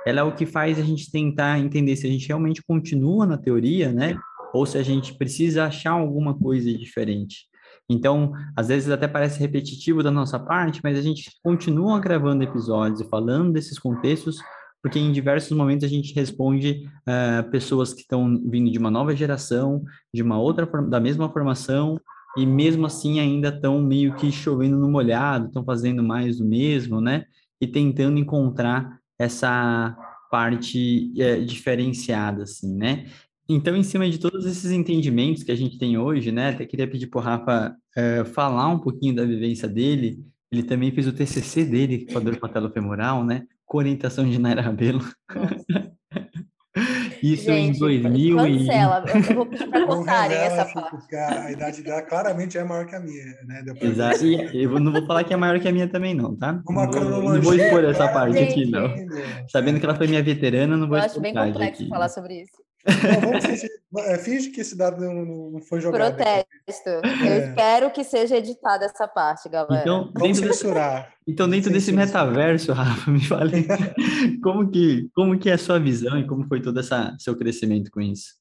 ela 0.05 0.19
é 0.19 0.23
o 0.23 0.35
que 0.35 0.45
faz 0.45 0.77
a 0.77 0.83
gente 0.83 1.09
tentar 1.09 1.59
entender 1.59 1.95
se 1.95 2.05
a 2.05 2.09
gente 2.09 2.27
realmente 2.27 2.61
continua 2.61 3.25
na 3.25 3.37
teoria, 3.37 3.91
né, 3.91 4.17
ou 4.53 4.65
se 4.65 4.77
a 4.77 4.83
gente 4.83 5.17
precisa 5.17 5.65
achar 5.65 5.91
alguma 5.91 6.37
coisa 6.37 6.71
diferente. 6.73 7.47
Então, 7.89 8.33
às 8.55 8.67
vezes 8.67 8.89
até 8.89 9.07
parece 9.07 9.39
repetitivo 9.39 10.03
da 10.03 10.11
nossa 10.11 10.37
parte, 10.37 10.81
mas 10.83 10.97
a 10.97 11.01
gente 11.01 11.31
continua 11.43 11.99
gravando 11.99 12.43
episódios 12.43 12.99
e 12.99 13.09
falando 13.09 13.53
desses 13.53 13.79
contextos, 13.79 14.37
porque 14.83 14.99
em 14.99 15.11
diversos 15.11 15.55
momentos 15.55 15.85
a 15.85 15.89
gente 15.89 16.13
responde 16.13 16.89
uh, 17.07 17.49
pessoas 17.49 17.93
que 17.93 18.01
estão 18.01 18.41
vindo 18.45 18.69
de 18.69 18.77
uma 18.77 18.91
nova 18.91 19.15
geração, 19.15 19.83
de 20.13 20.21
uma 20.21 20.37
outra 20.37 20.65
da 20.83 20.99
mesma 20.99 21.29
formação, 21.29 21.99
e 22.37 22.45
mesmo 22.45 22.85
assim 22.85 23.19
ainda 23.19 23.49
estão 23.49 23.81
meio 23.81 24.15
que 24.15 24.31
chovendo 24.31 24.77
no 24.77 24.89
molhado, 24.89 25.47
estão 25.47 25.63
fazendo 25.63 26.03
mais 26.03 26.37
do 26.37 26.45
mesmo, 26.45 27.01
né? 27.01 27.25
E 27.59 27.65
tentando 27.65 28.19
encontrar 28.19 28.99
essa 29.17 29.97
parte 30.29 31.11
é, 31.19 31.39
diferenciada, 31.39 32.43
assim, 32.43 32.75
né? 32.75 33.07
Então, 33.49 33.75
em 33.75 33.83
cima 33.83 34.09
de 34.09 34.17
todos 34.17 34.45
esses 34.45 34.71
entendimentos 34.71 35.43
que 35.43 35.51
a 35.51 35.55
gente 35.55 35.77
tem 35.77 35.97
hoje, 35.97 36.31
né, 36.31 36.49
até 36.49 36.65
queria 36.65 36.87
pedir 36.87 37.07
para 37.07 37.19
o 37.19 37.23
Rafa 37.23 37.75
uh, 37.97 38.25
falar 38.25 38.67
um 38.67 38.79
pouquinho 38.79 39.15
da 39.15 39.23
vivência 39.23 39.67
dele. 39.67 40.19
Ele 40.51 40.63
também 40.63 40.91
fez 40.91 41.07
o 41.07 41.13
TCC 41.13 41.63
dele 41.63 42.05
com 42.11 42.17
a 42.17 42.21
dor 42.21 42.37
patelofemoral, 42.37 43.23
né, 43.23 43.43
com 43.65 43.77
orientação 43.77 44.29
de 44.29 44.37
Naira 44.37 44.61
Rabelo. 44.61 45.01
Isso 47.23 47.45
gente, 47.45 47.77
em 47.77 47.79
2000 47.79 48.37
cancela. 48.37 49.05
e... 49.07 49.29
Eu 49.31 49.35
vou 49.35 49.45
pedir 49.47 49.67
para 49.67 49.85
cortarem 49.87 50.37
essa 50.37 50.65
parte. 50.65 51.15
A 51.15 51.51
idade 51.51 51.81
dela 51.81 52.01
claramente 52.03 52.57
é 52.57 52.63
maior 52.63 52.85
que 52.85 52.95
a 52.95 52.99
minha, 52.99 53.25
né? 53.45 53.63
Exato. 53.81 54.25
E 54.25 54.63
eu 54.63 54.79
não 54.79 54.91
vou 54.91 55.05
falar 55.05 55.23
que 55.23 55.33
é 55.33 55.37
maior 55.37 55.59
que 55.59 55.67
a 55.67 55.71
minha 55.71 55.87
também, 55.87 56.13
não, 56.13 56.35
tá? 56.35 56.61
Uma 56.67 56.83
não, 56.83 56.91
cronologia. 56.91 57.33
Não 57.33 57.41
vou 57.41 57.55
expor 57.55 57.83
essa 57.85 58.07
parte 58.07 58.37
gente. 58.37 58.51
aqui, 58.51 58.65
não. 58.69 58.93
Sabendo 59.49 59.79
que 59.79 59.85
ela 59.85 59.95
foi 59.95 60.07
minha 60.07 60.21
veterana, 60.21 60.77
não 60.77 60.87
vou 60.87 60.97
expor. 60.97 61.07
Eu 61.07 61.11
acho 61.11 61.21
bem 61.21 61.33
complexo 61.33 61.81
aqui. 61.81 61.89
falar 61.89 62.09
sobre 62.09 62.41
isso. 62.41 62.66
Vamos 63.21 63.45
fingir, 63.45 63.69
é, 63.99 64.17
finge 64.17 64.49
que 64.49 64.61
esse 64.61 64.75
dado 64.77 65.03
não, 65.03 65.51
não 65.51 65.61
foi 65.61 65.81
jogado. 65.81 66.15
Protesto. 66.15 66.89
Eu 66.89 67.31
é. 67.31 67.49
espero 67.49 67.91
que 67.91 68.03
seja 68.03 68.37
editada 68.37 68.85
essa 68.85 69.07
parte, 69.07 69.49
galera. 69.49 69.81
Então, 69.81 70.11
vamos 70.15 70.37
censurar. 70.37 71.13
Então, 71.27 71.49
dentro 71.49 71.71
desse 71.71 71.91
metaverso, 71.91 72.71
Rafa, 72.71 73.11
me 73.11 73.23
fale 73.23 73.67
como 74.41 74.69
que, 74.69 75.09
como 75.13 75.37
que 75.37 75.49
é 75.49 75.53
a 75.53 75.57
sua 75.57 75.79
visão 75.79 76.17
e 76.17 76.25
como 76.25 76.47
foi 76.47 76.61
todo 76.61 76.79
essa 76.79 77.15
seu 77.19 77.35
crescimento 77.37 77.91
com 77.91 78.01
isso? 78.01 78.37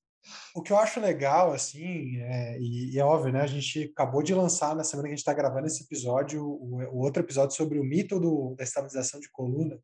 O 0.54 0.62
que 0.62 0.72
eu 0.72 0.78
acho 0.78 1.00
legal, 1.00 1.52
assim, 1.52 2.16
é, 2.16 2.58
e, 2.58 2.94
e, 2.94 2.98
é 2.98 3.04
óbvio, 3.04 3.32
né? 3.32 3.42
A 3.42 3.46
gente 3.46 3.92
acabou 3.92 4.22
de 4.22 4.34
lançar 4.34 4.74
na 4.74 4.82
semana 4.82 5.08
que 5.08 5.14
a 5.14 5.16
gente 5.16 5.20
está 5.20 5.34
gravando 5.34 5.66
esse 5.66 5.84
episódio, 5.84 6.42
o, 6.42 6.82
o, 6.92 6.98
outro 6.98 7.22
episódio 7.22 7.54
sobre 7.54 7.78
o 7.78 7.84
mito 7.84 8.18
do, 8.18 8.54
da 8.56 8.64
estabilização 8.64 9.20
de 9.20 9.30
coluna. 9.30 9.78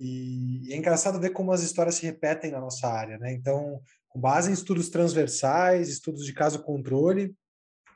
E, 0.00 0.72
é 0.72 0.76
engraçado 0.76 1.20
ver 1.20 1.30
como 1.30 1.52
as 1.52 1.62
histórias 1.62 1.96
se 1.96 2.06
repetem 2.06 2.50
na 2.50 2.58
nossa 2.58 2.88
área, 2.88 3.18
né? 3.18 3.34
Então, 3.34 3.82
com 4.08 4.18
base 4.18 4.50
em 4.50 4.54
estudos 4.54 4.88
transversais, 4.88 5.90
estudos 5.90 6.24
de 6.24 6.32
caso 6.32 6.62
controle, 6.62 7.36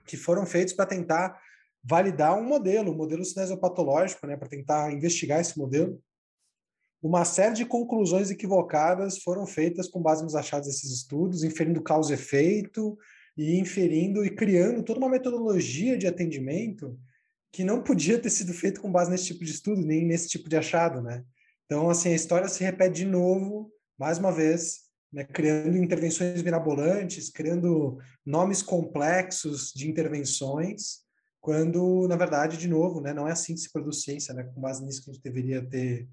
que 0.07 0.19
foram 0.19 0.45
feitos 0.45 0.75
para 0.75 0.85
tentar 0.85 1.40
validar 1.83 2.38
um 2.38 2.45
modelo, 2.45 2.93
um 2.93 2.97
modelo 2.97 3.25
cinesiopatológico, 3.25 4.27
né, 4.27 4.37
para 4.37 4.49
tentar 4.49 4.93
investigar 4.93 5.40
esse 5.40 5.59
modelo. 5.59 5.99
Uma 7.03 7.25
série 7.25 7.55
de 7.55 7.67
conclusões 7.67 8.31
equivocadas 8.31 9.19
foram 9.19 9.47
feitas 9.47 9.88
com 9.88 10.01
base 10.01 10.23
nos 10.23 10.35
achados 10.35 10.69
desses 10.69 10.90
estudos, 10.90 11.43
inferindo 11.43 11.83
causa 11.83 12.12
e 12.12 12.14
efeito 12.14 12.97
e 13.37 13.59
inferindo 13.59 14.25
e 14.25 14.31
criando 14.31 14.83
toda 14.83 15.01
uma 15.01 15.11
metodologia 15.11 15.99
de 15.99 16.07
atendimento 16.07 16.99
que 17.53 17.64
não 17.64 17.83
podia 17.83 18.19
ter 18.19 18.31
sido 18.31 18.53
feito 18.53 18.81
com 18.81 18.90
base 18.90 19.11
nesse 19.11 19.27
tipo 19.27 19.45
de 19.45 19.51
estudo, 19.51 19.83
nem 19.83 20.07
nesse 20.07 20.29
tipo 20.29 20.49
de 20.49 20.57
achado, 20.57 21.03
né? 21.03 21.25
Então, 21.66 21.88
assim, 21.88 22.11
a 22.11 22.14
história 22.14 22.48
se 22.48 22.62
repete 22.62 22.96
de 22.96 23.05
novo, 23.07 23.70
mais 23.98 24.18
uma 24.18 24.31
vez, 24.31 24.81
né, 25.12 25.24
criando 25.24 25.77
intervenções 25.77 26.42
mirabolantes, 26.42 27.31
criando 27.31 27.98
nomes 28.24 28.62
complexos 28.62 29.72
de 29.74 29.88
intervenções, 29.88 31.05
quando, 31.40 32.09
na 32.09 32.16
verdade, 32.16 32.57
de 32.57 32.68
novo, 32.68 33.00
né, 33.00 33.12
não 33.12 33.29
é 33.29 33.33
assim 33.33 33.55
que 33.55 33.61
se 33.61 33.72
produz 33.72 34.03
ciência, 34.03 34.35
né, 34.35 34.44
com 34.44 34.61
base 34.61 34.85
nisso 34.85 35.05
que 35.05 35.11
a 35.11 35.12
gente 35.12 35.22
deveria 35.22 35.64
ter 35.64 36.09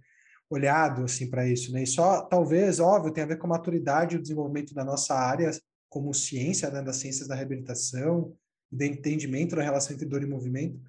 olhado 0.50 1.06
assim 1.06 1.30
para 1.30 1.48
isso, 1.48 1.72
né? 1.72 1.84
E 1.84 1.88
só 1.88 2.24
talvez, 2.24 2.82
óbvio, 2.82 3.14
tem 3.14 3.24
a 3.24 3.28
ver 3.28 3.38
com 3.38 3.48
a 3.48 3.52
maturidade 3.52 4.16
e 4.16 4.20
o 4.20 4.22
desenvolvimento 4.22 4.74
da 4.74 4.84
nossa 4.84 5.16
área 5.16 5.50
como 5.90 6.14
ciência, 6.14 6.70
né, 6.70 6.82
das 6.82 6.98
ciências 6.98 7.28
da 7.28 7.36
reabilitação, 7.36 8.36
do 8.70 8.84
entendimento 8.84 9.56
da 9.56 9.64
relação 9.64 9.94
entre 9.94 10.06
dor 10.06 10.22
e 10.22 10.26
movimento, 10.26 10.80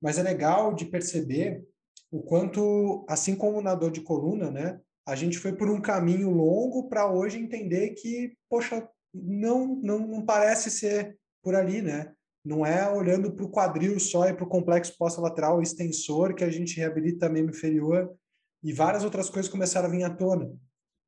mas 0.00 0.18
é 0.18 0.22
legal 0.22 0.74
de 0.74 0.84
perceber 0.84 1.64
o 2.10 2.22
quanto, 2.22 3.04
assim 3.08 3.34
como 3.34 3.60
na 3.60 3.74
dor 3.74 3.90
de 3.90 4.00
coluna, 4.00 4.50
né, 4.50 4.80
a 5.06 5.14
gente 5.14 5.38
foi 5.38 5.52
por 5.54 5.70
um 5.70 5.80
caminho 5.80 6.30
longo 6.30 6.88
para 6.88 7.10
hoje 7.10 7.38
entender 7.38 7.90
que, 7.90 8.36
poxa, 8.48 8.86
não, 9.12 9.76
não, 9.76 9.98
não 10.06 10.24
parece 10.24 10.70
ser 10.70 11.18
por 11.42 11.54
ali, 11.54 11.80
né? 11.80 12.12
Não 12.44 12.64
é 12.64 12.90
olhando 12.90 13.32
para 13.32 13.44
o 13.44 13.50
quadril 13.50 13.98
só 13.98 14.28
e 14.28 14.34
para 14.34 14.44
o 14.44 14.48
complexo 14.48 14.96
posto-lateral 14.98 15.62
extensor 15.62 16.34
que 16.34 16.44
a 16.44 16.50
gente 16.50 16.76
reabilita 16.76 17.26
a 17.26 17.28
membro 17.28 17.54
inferior 17.54 18.14
e 18.62 18.72
várias 18.72 19.02
outras 19.04 19.30
coisas 19.30 19.50
começaram 19.50 19.88
a 19.88 19.90
vir 19.90 20.02
à 20.02 20.10
tona. 20.10 20.52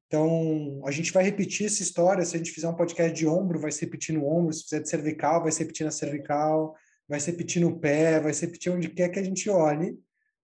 Então, 0.07 0.83
a 0.87 0.91
gente 0.91 1.13
vai 1.13 1.23
repetir 1.23 1.67
essa 1.67 1.83
história. 1.83 2.25
Se 2.25 2.35
a 2.35 2.39
gente 2.39 2.51
fizer 2.51 2.69
um 2.69 2.75
podcast 2.75 3.13
de 3.13 3.27
ombro, 3.27 3.61
vai 3.61 3.71
se 3.71 3.85
repetir 3.85 4.15
no 4.15 4.27
ombro. 4.27 4.53
Se 4.53 4.65
fizer 4.65 4.81
de 4.81 4.89
cervical, 4.89 5.43
vai 5.43 5.53
se 5.53 5.61
repetir 5.61 5.85
na 5.85 5.93
cervical. 5.93 6.75
Vai 7.07 7.21
se 7.21 7.31
repetir 7.31 7.61
no 7.61 7.79
pé, 7.79 8.19
vai 8.19 8.33
se 8.33 8.47
repetir 8.47 8.73
onde 8.73 8.89
quer 8.89 9.09
que 9.09 9.19
a 9.19 9.23
gente 9.23 9.49
olhe 9.51 9.97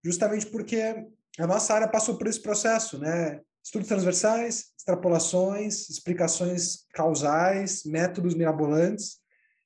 justamente 0.06 0.46
porque 0.46 1.04
a 1.36 1.46
nossa 1.46 1.74
área 1.74 1.88
passou 1.88 2.16
por 2.16 2.28
esse 2.28 2.40
processo, 2.40 2.96
né? 2.98 3.40
estudos 3.62 3.88
transversais, 3.88 4.66
extrapolações, 4.78 5.90
explicações 5.90 6.86
causais, 6.94 7.82
métodos 7.84 8.36
mirabolantes, 8.36 9.18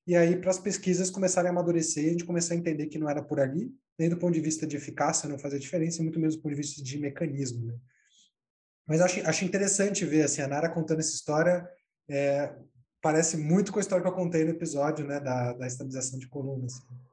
e 0.07 0.17
aí 0.17 0.35
para 0.41 0.51
as 0.51 0.59
pesquisas 0.59 1.11
começarem 1.11 1.51
a 1.51 1.53
amadurecer, 1.53 2.07
a 2.07 2.13
gente 2.13 2.25
começar 2.25 2.55
a 2.55 2.57
entender 2.57 2.87
que 2.87 2.99
não 2.99 3.11
era 3.11 3.23
por 3.23 3.39
ali, 3.39 3.71
nem 3.99 4.09
do 4.09 4.17
ponto 4.17 4.33
de 4.33 4.41
vista 4.41 4.67
de 4.67 4.75
eficácia 4.75 5.29
não 5.29 5.39
fazia 5.39 5.59
diferença, 5.59 6.03
muito 6.03 6.19
menos 6.19 6.35
do 6.35 6.41
ponto 6.41 6.55
de 6.55 6.61
vista 6.63 6.83
de 6.83 6.99
mecanismo, 6.99 7.67
né? 7.67 7.77
Mas 8.89 9.03
acho, 9.03 9.21
acho 9.29 9.45
interessante 9.45 10.07
ver 10.07 10.23
assim, 10.23 10.41
a 10.41 10.49
Nara 10.49 10.71
contando 10.71 11.01
essa 11.01 11.15
história, 11.15 11.69
é, 12.09 12.57
parece 13.03 13.37
muito 13.37 13.71
com 13.71 13.79
a 13.79 13.83
história 13.83 14.03
que 14.03 14.11
eu 14.11 14.15
contei 14.17 14.45
no 14.45 14.51
episódio 14.51 15.07
né, 15.07 15.21
da, 15.21 15.53
da 15.53 15.67
estabilização 15.67 16.19
de 16.19 16.27
colunas. 16.27 16.73
Assim. 16.73 17.10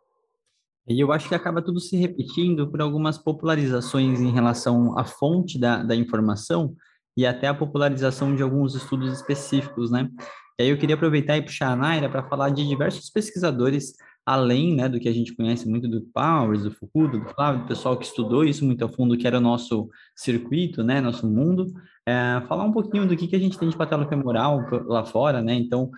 E 0.88 1.00
eu 1.00 1.12
acho 1.12 1.28
que 1.28 1.36
acaba 1.36 1.62
tudo 1.62 1.80
se 1.80 1.97
repetindo 1.97 2.69
por 2.69 2.82
algumas 2.82 3.17
popularizações 3.17 4.21
em 4.21 4.32
relação 4.32 4.97
à 4.97 5.04
fonte 5.04 5.60
da, 5.60 5.84
da 5.84 5.95
informação 5.95 6.73
e 7.15 7.26
até 7.26 7.47
a 7.47 7.54
popularização 7.54 8.36
de 8.36 8.41
alguns 8.41 8.73
estudos 8.73 9.12
específicos, 9.12 9.91
né? 9.91 10.10
E 10.58 10.63
aí 10.63 10.69
eu 10.69 10.78
queria 10.78 10.95
aproveitar 10.95 11.36
e 11.36 11.41
puxar 11.41 11.71
a 11.71 11.76
Naira 11.76 12.10
para 12.10 12.28
falar 12.28 12.50
de 12.52 12.65
diversos 12.65 13.10
pesquisadores, 13.10 13.93
além 14.28 14.76
né, 14.76 14.90
do 14.90 15.00
que 15.00 15.08
a 15.08 15.13
gente 15.13 15.34
conhece 15.34 15.70
muito 15.70 15.88
do 15.88 16.02
Powers, 16.02 16.63
do 16.63 16.72
Fukuda, 16.72 17.18
do 17.18 17.30
Flávio, 17.30 17.62
do 17.62 17.68
pessoal 17.70 17.96
que 17.96 18.04
estudou 18.04 18.44
isso 18.44 18.66
muito 18.66 18.84
a 18.84 18.90
fundo, 18.90 19.18
que 19.18 19.26
era 19.26 19.38
o 19.38 19.42
nosso 19.42 19.90
circuito, 20.13 20.84
né, 20.84 21.00
nosso 21.00 21.26
mundo, 21.26 21.72
é, 22.06 22.42
falar 22.46 22.66
um 22.66 22.74
pouquinho 22.74 23.08
do 23.08 23.16
que, 23.16 23.26
que 23.26 23.38
a 23.38 23.40
gente 23.40 23.58
tem 23.58 23.70
de 23.70 23.78
patelo-femoral 23.78 24.66
lá 24.86 25.06
fora, 25.06 25.42
né? 25.42 25.54
Então, 25.54 25.90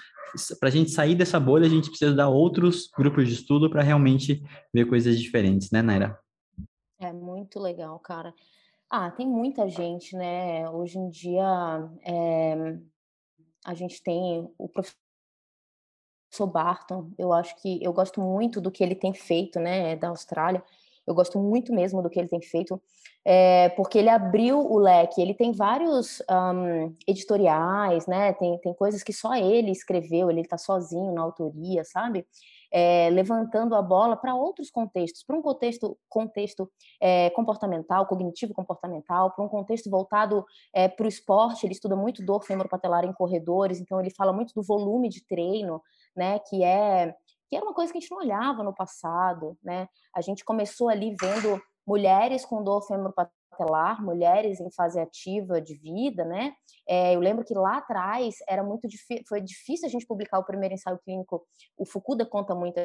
para 0.60 0.70
a 0.70 0.72
gente 0.72 0.92
sair 0.92 1.16
dessa 1.16 1.40
bolha, 1.40 1.66
a 1.66 1.70
gente 1.70 1.90
precisa 1.90 2.14
dar 2.14 2.30
outros 2.30 2.88
grupos 2.96 3.28
de 3.28 3.34
estudo 3.34 3.68
para 3.68 3.82
realmente 3.82 4.44
ver 4.72 4.86
coisas 4.86 5.20
diferentes, 5.20 5.72
né, 5.72 5.82
Naira? 5.82 6.16
É 7.00 7.12
muito 7.12 7.60
legal, 7.60 7.98
cara. 7.98 8.32
Ah, 8.92 9.10
tem 9.10 9.28
muita 9.28 9.68
gente, 9.68 10.16
né? 10.16 10.70
Hoje 10.70 11.00
em 11.00 11.10
dia, 11.10 11.90
é, 12.06 12.78
a 13.66 13.74
gente 13.74 14.04
tem 14.04 14.48
o 14.56 14.70
professor 14.70 15.09
Barton. 16.48 17.10
Eu 17.18 17.34
acho 17.34 17.56
que 17.62 17.84
eu 17.84 17.92
gosto 17.94 18.22
muito 18.22 18.62
do 18.62 18.72
que 18.72 18.84
ele 18.84 18.96
tem 18.96 19.14
feito, 19.14 19.60
né, 19.60 19.96
da 19.96 20.10
Austrália. 20.10 20.64
Eu 21.10 21.16
gosto 21.16 21.40
muito 21.40 21.74
mesmo 21.74 22.04
do 22.04 22.10
que 22.10 22.20
ele 22.20 22.28
tem 22.28 22.40
feito, 22.40 22.80
é, 23.26 23.70
porque 23.70 23.98
ele 23.98 24.10
abriu 24.10 24.60
o 24.60 24.78
leque. 24.78 25.20
Ele 25.20 25.34
tem 25.34 25.52
vários 25.52 26.22
um, 26.30 26.96
editoriais, 27.08 28.06
né? 28.06 28.32
Tem, 28.34 28.60
tem 28.60 28.76
coisas 28.76 29.02
que 29.02 29.12
só 29.12 29.34
ele 29.34 29.72
escreveu, 29.72 30.30
ele 30.30 30.42
está 30.42 30.56
sozinho 30.56 31.12
na 31.12 31.22
autoria, 31.22 31.84
sabe? 31.84 32.28
É, 32.72 33.10
levantando 33.10 33.74
a 33.74 33.82
bola 33.82 34.16
para 34.16 34.36
outros 34.36 34.70
contextos, 34.70 35.24
para 35.24 35.36
um 35.36 35.42
contexto, 35.42 35.98
contexto 36.08 36.72
é, 37.02 37.32
comportamental, 37.32 38.06
cognitivo 38.06 38.54
comportamental, 38.54 39.32
para 39.32 39.44
um 39.44 39.50
contexto 39.50 39.90
voltado 39.90 40.46
é, 40.72 40.88
para 40.88 41.06
o 41.06 41.10
esporte. 41.10 41.66
Ele 41.66 41.74
estuda 41.74 41.96
muito 41.96 42.24
dor 42.24 42.44
femoropatelar 42.44 43.04
em 43.04 43.14
corredores, 43.14 43.80
então 43.80 44.00
ele 44.00 44.12
fala 44.12 44.32
muito 44.32 44.54
do 44.54 44.62
volume 44.62 45.10
de 45.10 45.26
treino, 45.26 45.82
né? 46.20 46.38
Que 46.40 46.64
é 46.64 47.16
que 47.50 47.56
era 47.56 47.66
uma 47.66 47.74
coisa 47.74 47.92
que 47.92 47.98
a 47.98 48.02
gente 48.02 48.12
não 48.12 48.20
olhava 48.20 48.62
no 48.64 48.76
passado, 48.76 49.58
né? 49.64 49.88
A 50.16 50.22
gente 50.22 50.46
começou 50.46 50.88
ali 50.88 51.16
vendo 51.20 51.60
mulheres 51.88 52.46
com 52.46 52.64
dor 52.64 52.84
femoropatelar, 52.84 54.04
mulheres 54.04 54.60
em 54.60 54.70
fase 54.72 55.00
ativa 55.00 55.60
de 55.60 55.74
vida, 55.74 56.24
né? 56.24 56.54
É, 56.88 57.16
eu 57.16 57.20
lembro 57.20 57.44
que 57.44 57.56
lá 57.56 57.78
atrás 57.78 58.36
era 58.48 58.64
muito 58.64 58.88
foi 59.28 59.42
difícil 59.42 59.88
a 59.88 59.90
gente 59.90 60.06
publicar 60.06 60.38
o 60.38 60.46
primeiro 60.46 60.76
ensaio 60.76 61.00
clínico. 61.00 61.44
O 61.76 61.88
Fukuda 61.88 62.24
conta 62.24 62.54
muito 62.54 62.80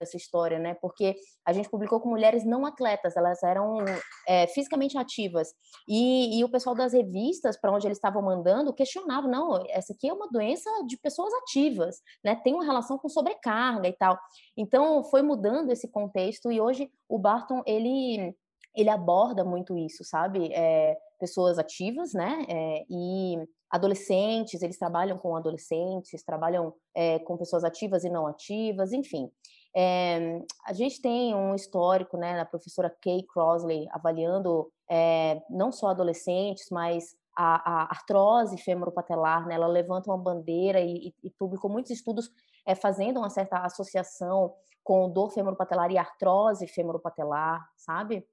essa 0.00 0.16
história, 0.16 0.58
né? 0.58 0.74
Porque 0.74 1.16
a 1.44 1.52
gente 1.52 1.68
publicou 1.68 2.00
com 2.00 2.08
mulheres 2.08 2.44
não 2.44 2.66
atletas, 2.66 3.16
elas 3.16 3.42
eram 3.42 3.78
é, 4.26 4.46
fisicamente 4.48 4.98
ativas. 4.98 5.48
E, 5.88 6.38
e, 6.38 6.44
o 6.44 6.48
pessoal 6.48 6.74
das 6.74 6.92
revistas, 6.92 7.58
para 7.58 7.72
onde 7.72 7.86
eles 7.86 7.98
estavam 7.98 8.22
mandando, 8.22 8.72
questionava: 8.72 9.26
não, 9.26 9.64
essa 9.68 9.92
aqui 9.92 10.08
é 10.08 10.12
uma 10.12 10.28
doença 10.28 10.70
de 10.86 10.96
pessoas 10.96 11.32
ativas, 11.34 12.00
né? 12.24 12.36
Tem 12.36 12.54
uma 12.54 12.64
relação 12.64 12.98
com 12.98 13.08
sobrecarga 13.08 13.88
e 13.88 13.92
tal. 13.92 14.18
Então, 14.56 15.04
foi 15.04 15.22
mudando 15.22 15.70
esse 15.70 15.88
contexto 15.88 16.50
e 16.50 16.60
hoje 16.60 16.90
o 17.08 17.18
Barton, 17.18 17.62
ele 17.66 18.34
ele 18.74 18.90
aborda 18.90 19.42
muito 19.42 19.78
isso, 19.78 20.04
sabe? 20.04 20.52
É, 20.52 20.98
pessoas 21.18 21.58
ativas, 21.58 22.12
né? 22.12 22.44
É, 22.46 22.84
e 22.90 23.38
adolescentes, 23.70 24.62
eles 24.62 24.78
trabalham 24.78 25.18
com 25.18 25.34
adolescentes, 25.34 26.22
trabalham 26.22 26.74
é, 26.94 27.18
com 27.20 27.36
pessoas 27.36 27.64
ativas 27.64 28.04
e 28.04 28.10
não 28.10 28.26
ativas, 28.26 28.92
enfim. 28.92 29.30
É, 29.78 30.40
a 30.64 30.72
gente 30.72 31.02
tem 31.02 31.34
um 31.34 31.54
histórico, 31.54 32.16
né, 32.16 32.34
da 32.34 32.46
professora 32.46 32.88
Kay 33.02 33.22
Crosley, 33.24 33.86
avaliando 33.90 34.72
é, 34.88 35.42
não 35.50 35.70
só 35.70 35.88
adolescentes, 35.88 36.70
mas 36.70 37.14
a, 37.36 37.82
a 37.82 37.82
artrose 37.90 38.56
femoropatelar, 38.56 39.46
né, 39.46 39.54
ela 39.54 39.66
levanta 39.66 40.10
uma 40.10 40.16
bandeira 40.16 40.80
e, 40.80 41.14
e 41.22 41.30
publicou 41.38 41.70
muitos 41.70 41.90
estudos 41.90 42.30
é, 42.64 42.74
fazendo 42.74 43.18
uma 43.18 43.28
certa 43.28 43.58
associação 43.58 44.54
com 44.82 45.10
dor 45.10 45.30
femoropatelar 45.30 45.90
e 45.90 45.98
artrose 45.98 46.66
femoropatelar, 46.66 47.68
sabe? 47.76 48.26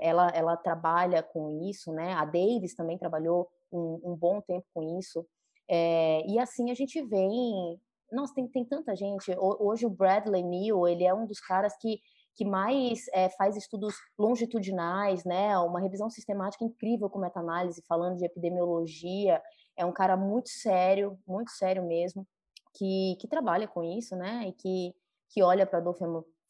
Ela, 0.00 0.28
ela 0.28 0.56
trabalha 0.56 1.20
com 1.20 1.60
isso, 1.68 1.92
né? 1.92 2.12
A 2.12 2.24
Davis 2.24 2.74
também 2.74 2.96
trabalhou 2.96 3.48
um, 3.70 4.00
um 4.04 4.16
bom 4.16 4.40
tempo 4.40 4.64
com 4.72 4.98
isso. 4.98 5.26
É, 5.68 6.24
e 6.26 6.38
assim 6.38 6.70
a 6.70 6.74
gente 6.74 7.02
vem 7.02 7.80
nossa, 8.12 8.34
tem, 8.34 8.46
tem 8.48 8.64
tanta 8.64 8.94
gente. 8.94 9.34
Hoje 9.38 9.86
o 9.86 9.90
Bradley 9.90 10.42
Neal, 10.42 10.86
ele 10.88 11.04
é 11.04 11.14
um 11.14 11.26
dos 11.26 11.40
caras 11.40 11.76
que, 11.80 12.00
que 12.34 12.44
mais 12.44 13.06
é, 13.12 13.28
faz 13.30 13.56
estudos 13.56 13.94
longitudinais, 14.18 15.24
né? 15.24 15.58
Uma 15.58 15.80
revisão 15.80 16.10
sistemática 16.10 16.64
incrível 16.64 17.10
com 17.10 17.18
meta-análise, 17.18 17.84
falando 17.88 18.16
de 18.16 18.24
epidemiologia. 18.24 19.42
É 19.76 19.84
um 19.84 19.92
cara 19.92 20.16
muito 20.16 20.48
sério, 20.48 21.18
muito 21.26 21.50
sério 21.50 21.84
mesmo, 21.84 22.26
que, 22.74 23.16
que 23.20 23.28
trabalha 23.28 23.66
com 23.66 23.82
isso, 23.82 24.14
né? 24.16 24.44
E 24.48 24.52
que, 24.52 24.94
que 25.30 25.42
olha 25.42 25.66
para 25.66 25.78
a 25.78 25.82
dor 25.82 25.96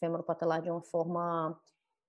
femoropatelar 0.01 0.63
de 0.63 0.71
uma 0.71 0.83
forma 0.83 1.59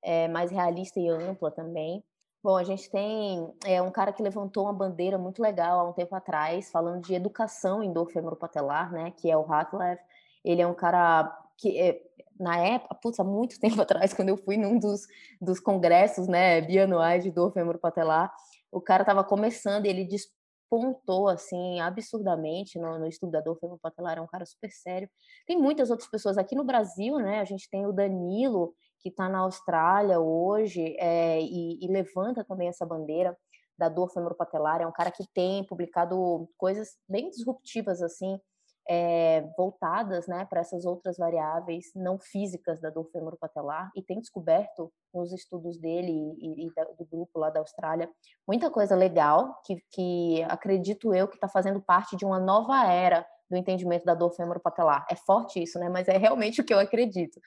é, 0.03 0.27
mais 0.27 0.51
realista 0.51 0.99
e 0.99 1.09
ampla 1.09 1.51
também. 1.51 2.03
Bom, 2.45 2.57
a 2.57 2.63
gente 2.63 2.91
tem 2.91 3.51
é, 3.65 3.81
um 3.81 3.89
cara 3.89 4.13
que 4.13 4.21
levantou 4.21 4.65
uma 4.65 4.71
bandeira 4.71 5.17
muito 5.17 5.41
legal 5.41 5.79
há 5.79 5.89
um 5.89 5.93
tempo 5.93 6.13
atrás, 6.13 6.69
falando 6.69 7.01
de 7.01 7.15
educação 7.15 7.81
em 7.81 7.91
dor 7.91 8.11
femoropatelar, 8.11 8.91
né? 8.91 9.09
Que 9.17 9.31
é 9.31 9.35
o 9.35 9.51
Hatlev. 9.51 9.97
Ele 10.43 10.61
é 10.61 10.67
um 10.67 10.75
cara 10.75 11.35
que, 11.57 11.75
é, 11.75 11.99
na 12.39 12.59
época, 12.59 12.93
putz, 13.01 13.19
há 13.19 13.23
muito 13.23 13.57
tempo 13.59 13.81
atrás, 13.81 14.13
quando 14.13 14.29
eu 14.29 14.37
fui 14.37 14.57
num 14.57 14.77
dos, 14.77 15.07
dos 15.41 15.59
congressos, 15.59 16.27
né, 16.27 16.61
bianuais 16.61 17.23
de 17.23 17.31
dor 17.31 17.51
femoropatelar, 17.51 18.31
o 18.71 18.79
cara 18.79 19.01
estava 19.01 19.23
começando 19.23 19.87
e 19.87 19.89
ele 19.89 20.05
despontou, 20.05 21.27
assim, 21.27 21.79
absurdamente 21.79 22.77
no, 22.77 22.99
no 22.99 23.07
estudo 23.07 23.31
da 23.31 23.41
dor 23.41 23.57
femoropatelar, 23.57 24.19
é 24.19 24.21
um 24.21 24.27
cara 24.27 24.45
super 24.45 24.69
sério. 24.69 25.09
Tem 25.47 25.57
muitas 25.57 25.89
outras 25.89 26.07
pessoas 26.07 26.37
aqui 26.37 26.53
no 26.53 26.63
Brasil, 26.63 27.17
né? 27.17 27.39
A 27.39 27.45
gente 27.45 27.67
tem 27.71 27.87
o 27.87 27.91
Danilo, 27.91 28.75
que 28.99 29.09
está 29.09 29.29
na 29.29 29.39
Austrália 29.39 30.19
hoje 30.19 30.95
é, 30.99 31.39
e, 31.41 31.83
e, 31.83 31.87
levanta 31.87 32.43
também 32.43 32.67
essa 32.67 32.85
bandeira 32.85 33.37
da 33.77 33.89
dor 33.89 34.09
femoropatelar. 34.09 34.81
É 34.81 34.87
um 34.87 34.91
cara 34.91 35.11
que 35.11 35.25
tem 35.33 35.65
publicado 35.65 36.49
coisas 36.57 36.97
bem 37.07 37.29
disruptivas 37.29 38.01
assim, 38.01 38.39
é, 38.87 39.41
voltadas 39.57 40.27
né, 40.27 40.45
para 40.45 40.61
essas 40.61 40.85
outras 40.85 41.17
variáveis 41.17 41.85
não 41.95 42.19
físicas 42.19 42.79
da 42.79 42.89
dor 42.89 43.09
femoropatelar 43.11 43.89
e 43.95 44.03
tem 44.03 44.19
descoberto 44.19 44.91
nos 45.13 45.33
estudos 45.33 45.77
dele 45.79 46.11
e, 46.11 46.67
e 46.67 46.71
do 46.97 47.05
grupo 47.05 47.39
lá 47.39 47.49
da 47.49 47.61
Austrália 47.61 48.07
muita 48.47 48.69
coisa 48.69 48.95
legal 48.95 49.59
que, 49.65 49.81
que 49.91 50.43
acredito 50.43 51.15
eu 51.15 51.27
que 51.27 51.35
está 51.35 51.47
fazendo 51.47 51.81
parte 51.81 52.15
de 52.15 52.25
uma 52.25 52.39
nova 52.39 52.85
era 52.85 53.25
do 53.49 53.57
entendimento 53.57 54.05
da 54.05 54.15
dor 54.15 54.31
femoropatelar. 54.31 55.05
É 55.09 55.15
forte 55.15 55.61
isso, 55.61 55.79
né? 55.79 55.89
Mas 55.89 56.07
é 56.07 56.17
realmente 56.17 56.61
o 56.61 56.63
que 56.63 56.73
eu 56.73 56.79
acredito. 56.79 57.39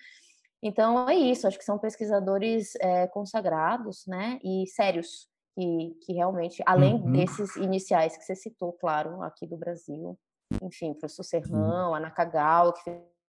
Então 0.62 1.09
é 1.09 1.14
isso, 1.14 1.47
acho 1.47 1.59
que 1.59 1.64
são 1.64 1.79
pesquisadores 1.79 2.75
é, 2.77 3.07
consagrados, 3.07 4.05
né, 4.07 4.40
e 4.42 4.66
sérios, 4.66 5.29
que, 5.55 5.97
que 6.05 6.12
realmente, 6.12 6.62
além 6.66 6.94
uhum. 6.94 7.12
desses 7.12 7.57
iniciais 7.57 8.16
que 8.16 8.25
você 8.25 8.35
citou, 8.35 8.73
claro, 8.73 9.23
aqui 9.23 9.47
do 9.47 9.57
Brasil, 9.57 10.18
enfim, 10.62 10.94
professor 10.94 11.23
Serrão, 11.23 11.94
Ana 11.94 12.11
Cagal, 12.11 12.73
que 12.73 12.81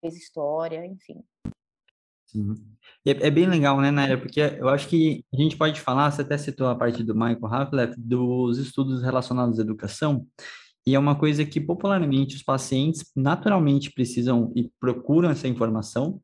fez 0.01 0.15
história, 0.15 0.86
enfim. 0.86 1.23
Sim. 2.27 2.55
É, 3.05 3.27
é, 3.27 3.29
bem 3.29 3.45
legal, 3.45 3.79
né, 3.81 3.91
Naira? 3.91 4.17
Porque 4.17 4.39
eu 4.39 4.69
acho 4.69 4.88
que 4.88 5.25
a 5.34 5.38
gente 5.38 5.57
pode 5.57 5.81
falar, 5.81 6.10
você 6.10 6.21
até 6.21 6.38
citou 6.38 6.67
a 6.67 6.75
parte 6.75 7.03
do 7.03 7.13
Michael 7.13 7.45
Hafleff, 7.45 7.93
dos 7.97 8.57
estudos 8.57 9.03
relacionados 9.03 9.60
à 9.60 9.62
educação, 9.62 10.25
e 10.88 10.95
é 10.95 10.99
uma 10.99 11.17
coisa 11.17 11.45
que 11.45 11.60
popularmente 11.60 12.36
os 12.36 12.41
pacientes 12.41 13.12
naturalmente 13.15 13.91
precisam 13.91 14.51
e 14.55 14.71
procuram 14.79 15.29
essa 15.29 15.47
informação, 15.47 16.21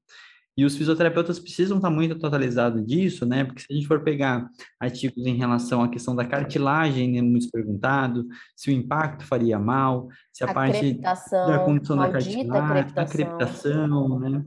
e 0.57 0.65
os 0.65 0.75
fisioterapeutas 0.75 1.39
precisam 1.39 1.77
estar 1.77 1.91
muito 1.91 2.15
atualizados 2.15 2.83
disso, 2.83 3.27
né? 3.27 3.45
Porque 3.45 3.61
se 3.61 3.67
a 3.69 3.75
gente 3.75 3.87
for 3.87 4.03
pegar 4.03 4.49
artigos 4.79 5.23
em 5.25 5.35
relação 5.35 5.83
à 5.83 5.87
questão 5.87 6.15
da 6.15 6.25
cartilagem, 6.25 7.19
é 7.19 7.21
muito 7.21 7.47
perguntado, 7.51 8.25
se 8.55 8.71
o 8.71 8.73
impacto 8.73 9.23
faria 9.23 9.59
mal, 9.59 10.07
se 10.33 10.43
a, 10.43 10.49
a 10.49 10.53
parte 10.53 10.93
da 10.95 11.59
condição 11.59 11.95
da 11.95 12.09
cartilagem, 12.09 12.93
a 12.95 13.05
crepitação, 13.05 14.19
né? 14.19 14.43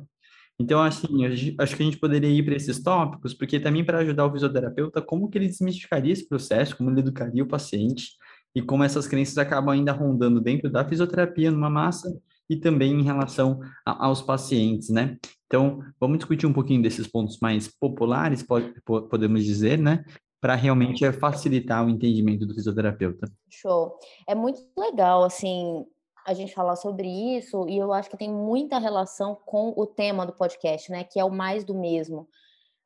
Então, 0.58 0.82
assim, 0.82 1.24
acho 1.58 1.76
que 1.76 1.82
a 1.82 1.86
gente 1.86 1.98
poderia 1.98 2.28
ir 2.28 2.44
para 2.44 2.54
esses 2.54 2.82
tópicos, 2.82 3.32
porque 3.32 3.58
também 3.58 3.82
para 3.82 4.00
ajudar 4.00 4.26
o 4.26 4.32
fisioterapeuta, 4.32 5.00
como 5.00 5.30
que 5.30 5.38
ele 5.38 5.46
desmistificaria 5.46 6.12
esse 6.12 6.28
processo, 6.28 6.76
como 6.76 6.90
ele 6.90 7.00
educaria 7.00 7.42
o 7.42 7.48
paciente, 7.48 8.10
e 8.54 8.60
como 8.60 8.82
essas 8.82 9.06
crenças 9.06 9.38
acabam 9.38 9.72
ainda 9.72 9.92
rondando 9.92 10.40
dentro 10.40 10.68
da 10.68 10.84
fisioterapia 10.84 11.50
numa 11.50 11.70
massa 11.70 12.12
e 12.50 12.56
também 12.56 12.92
em 12.94 13.04
relação 13.04 13.60
a, 13.86 14.06
aos 14.06 14.20
pacientes, 14.20 14.90
né? 14.90 15.16
Então, 15.46 15.80
vamos 16.00 16.18
discutir 16.18 16.46
um 16.46 16.52
pouquinho 16.52 16.82
desses 16.82 17.06
pontos 17.06 17.38
mais 17.40 17.68
populares, 17.68 18.42
pode, 18.42 18.74
podemos 18.82 19.44
dizer, 19.44 19.78
né? 19.78 20.04
Para 20.40 20.56
realmente 20.56 21.10
facilitar 21.12 21.86
o 21.86 21.88
entendimento 21.88 22.44
do 22.44 22.54
fisioterapeuta. 22.54 23.30
Show. 23.48 23.96
É 24.28 24.34
muito 24.34 24.60
legal, 24.76 25.22
assim, 25.22 25.86
a 26.26 26.34
gente 26.34 26.52
falar 26.52 26.74
sobre 26.74 27.08
isso, 27.36 27.68
e 27.68 27.78
eu 27.78 27.92
acho 27.92 28.10
que 28.10 28.16
tem 28.16 28.32
muita 28.32 28.78
relação 28.78 29.38
com 29.46 29.72
o 29.76 29.86
tema 29.86 30.26
do 30.26 30.32
podcast, 30.32 30.90
né? 30.90 31.04
Que 31.04 31.20
é 31.20 31.24
o 31.24 31.30
mais 31.30 31.64
do 31.64 31.74
mesmo. 31.74 32.28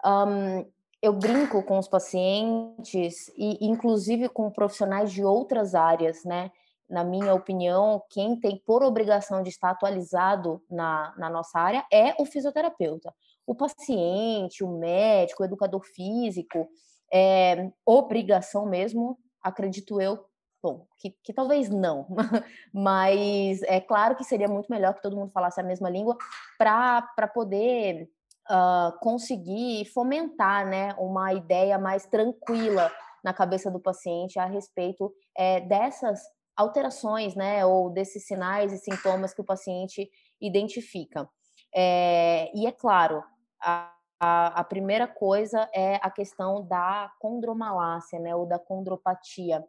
Um, 0.04 0.66
eu 1.02 1.12
brinco 1.12 1.62
com 1.62 1.78
os 1.78 1.88
pacientes 1.88 3.28
e, 3.36 3.58
inclusive, 3.66 4.28
com 4.28 4.50
profissionais 4.50 5.10
de 5.10 5.24
outras 5.24 5.74
áreas, 5.74 6.22
né? 6.24 6.50
Na 6.88 7.02
minha 7.02 7.34
opinião, 7.34 8.02
quem 8.10 8.38
tem 8.38 8.62
por 8.66 8.82
obrigação 8.82 9.42
de 9.42 9.48
estar 9.48 9.70
atualizado 9.70 10.62
na, 10.70 11.14
na 11.16 11.30
nossa 11.30 11.58
área 11.58 11.84
é 11.92 12.14
o 12.18 12.26
fisioterapeuta. 12.26 13.14
O 13.46 13.54
paciente, 13.54 14.62
o 14.62 14.78
médico, 14.78 15.42
o 15.42 15.46
educador 15.46 15.82
físico, 15.82 16.68
é 17.12 17.70
obrigação 17.86 18.66
mesmo, 18.66 19.18
acredito 19.42 20.00
eu, 20.00 20.26
Bom, 20.62 20.86
que, 20.96 21.14
que, 21.22 21.34
talvez 21.34 21.68
não, 21.68 22.06
mas 22.72 23.62
é 23.64 23.82
claro 23.82 24.16
que 24.16 24.24
seria 24.24 24.48
muito 24.48 24.72
melhor 24.72 24.94
que 24.94 25.02
todo 25.02 25.14
mundo 25.14 25.30
falasse 25.30 25.60
a 25.60 25.62
mesma 25.62 25.90
língua 25.90 26.16
para 26.56 27.28
poder 27.34 28.08
uh, 28.48 28.98
conseguir 29.00 29.84
fomentar 29.92 30.66
né, 30.66 30.94
uma 30.98 31.34
ideia 31.34 31.78
mais 31.78 32.06
tranquila 32.06 32.90
na 33.22 33.34
cabeça 33.34 33.70
do 33.70 33.78
paciente 33.78 34.38
a 34.38 34.46
respeito 34.46 35.12
é, 35.36 35.60
dessas 35.60 36.22
alterações, 36.56 37.34
né, 37.34 37.64
ou 37.64 37.90
desses 37.90 38.26
sinais 38.26 38.72
e 38.72 38.78
sintomas 38.78 39.34
que 39.34 39.40
o 39.40 39.44
paciente 39.44 40.10
identifica. 40.40 41.28
É, 41.74 42.50
e 42.54 42.66
é 42.66 42.72
claro, 42.72 43.22
a, 43.60 43.92
a, 44.20 44.60
a, 44.60 44.64
primeira 44.64 45.08
coisa 45.08 45.68
é 45.74 45.96
a 45.96 46.10
questão 46.10 46.66
da 46.66 47.10
condromalácia, 47.18 48.18
né, 48.20 48.34
ou 48.34 48.46
da 48.46 48.58
condropatia 48.58 49.64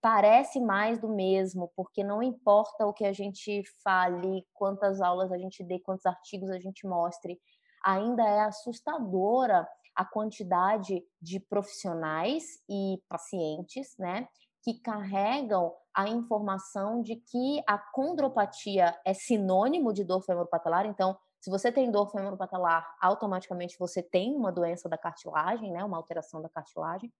parece 0.00 0.60
mais 0.60 1.00
do 1.00 1.08
mesmo, 1.08 1.72
porque 1.74 2.04
não 2.04 2.22
importa 2.22 2.86
o 2.86 2.92
que 2.92 3.04
a 3.04 3.12
gente 3.12 3.62
fale, 3.82 4.46
quantas 4.54 5.00
aulas 5.00 5.32
a 5.32 5.38
gente 5.38 5.64
dê, 5.64 5.80
quantos 5.80 6.06
artigos 6.06 6.50
a 6.50 6.58
gente 6.58 6.86
mostre, 6.86 7.40
ainda 7.84 8.22
é 8.22 8.40
assustadora 8.40 9.68
a 9.94 10.04
quantidade 10.04 11.04
de 11.20 11.40
profissionais 11.40 12.62
e 12.68 13.02
pacientes, 13.08 13.96
né, 13.98 14.28
que 14.62 14.80
carregam 14.80 15.74
a 15.98 16.08
informação 16.08 17.02
de 17.02 17.16
que 17.16 17.60
a 17.66 17.76
condropatia 17.76 18.96
é 19.04 19.12
sinônimo 19.12 19.92
de 19.92 20.04
dor 20.04 20.22
femoropatelar, 20.22 20.86
então 20.86 21.18
se 21.40 21.50
você 21.50 21.72
tem 21.72 21.90
dor 21.90 22.08
femoropatelar, 22.08 22.86
automaticamente 23.00 23.76
você 23.76 24.00
tem 24.00 24.32
uma 24.32 24.52
doença 24.52 24.88
da 24.88 24.96
cartilagem, 24.96 25.72
né, 25.72 25.82
uma 25.82 25.96
alteração 25.96 26.40
da 26.40 26.48
cartilagem. 26.48 27.12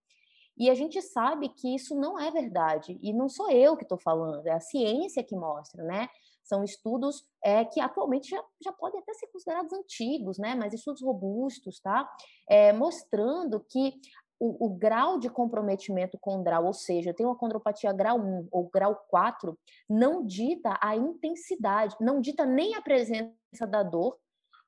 E 0.57 0.71
a 0.71 0.75
gente 0.75 1.03
sabe 1.03 1.49
que 1.49 1.75
isso 1.75 1.97
não 1.97 2.21
é 2.21 2.31
verdade. 2.31 2.97
E 3.03 3.13
não 3.13 3.29
sou 3.29 3.51
eu 3.51 3.77
que 3.77 3.83
estou 3.83 3.99
falando, 3.99 4.47
é 4.47 4.53
a 4.53 4.61
ciência 4.61 5.25
que 5.25 5.35
mostra, 5.35 5.83
né? 5.85 6.09
São 6.45 6.65
estudos 6.65 7.25
é, 7.45 7.65
que 7.65 7.81
atualmente 7.81 8.29
já, 8.29 8.43
já 8.63 8.73
podem 8.73 9.01
até 9.01 9.13
ser 9.15 9.29
considerados 9.29 9.73
antigos, 9.73 10.39
né? 10.39 10.57
Mas 10.57 10.73
estudos 10.73 11.03
robustos, 11.03 11.79
tá? 11.81 12.09
É, 12.49 12.73
mostrando 12.73 13.61
que 13.69 14.01
o, 14.41 14.67
o, 14.67 14.69
grau 14.69 15.19
de 15.19 15.29
comprometimento 15.29 16.19
condral, 16.19 16.65
ou 16.67 16.73
seja, 16.73 17.13
tem 17.13 17.27
uma 17.27 17.37
condropatia 17.37 17.93
grau 17.93 18.19
1 18.19 18.49
ou 18.51 18.69
grau 18.69 18.95
4, 19.09 19.59
não 19.89 20.25
dita 20.25 20.79
a 20.81 20.97
intensidade, 20.97 21.97
não 22.01 22.21
dita 22.21 22.47
nem 22.47 22.75
a 22.75 22.83
presença 22.83 23.67
da 23.67 23.83
dor, 23.83 24.17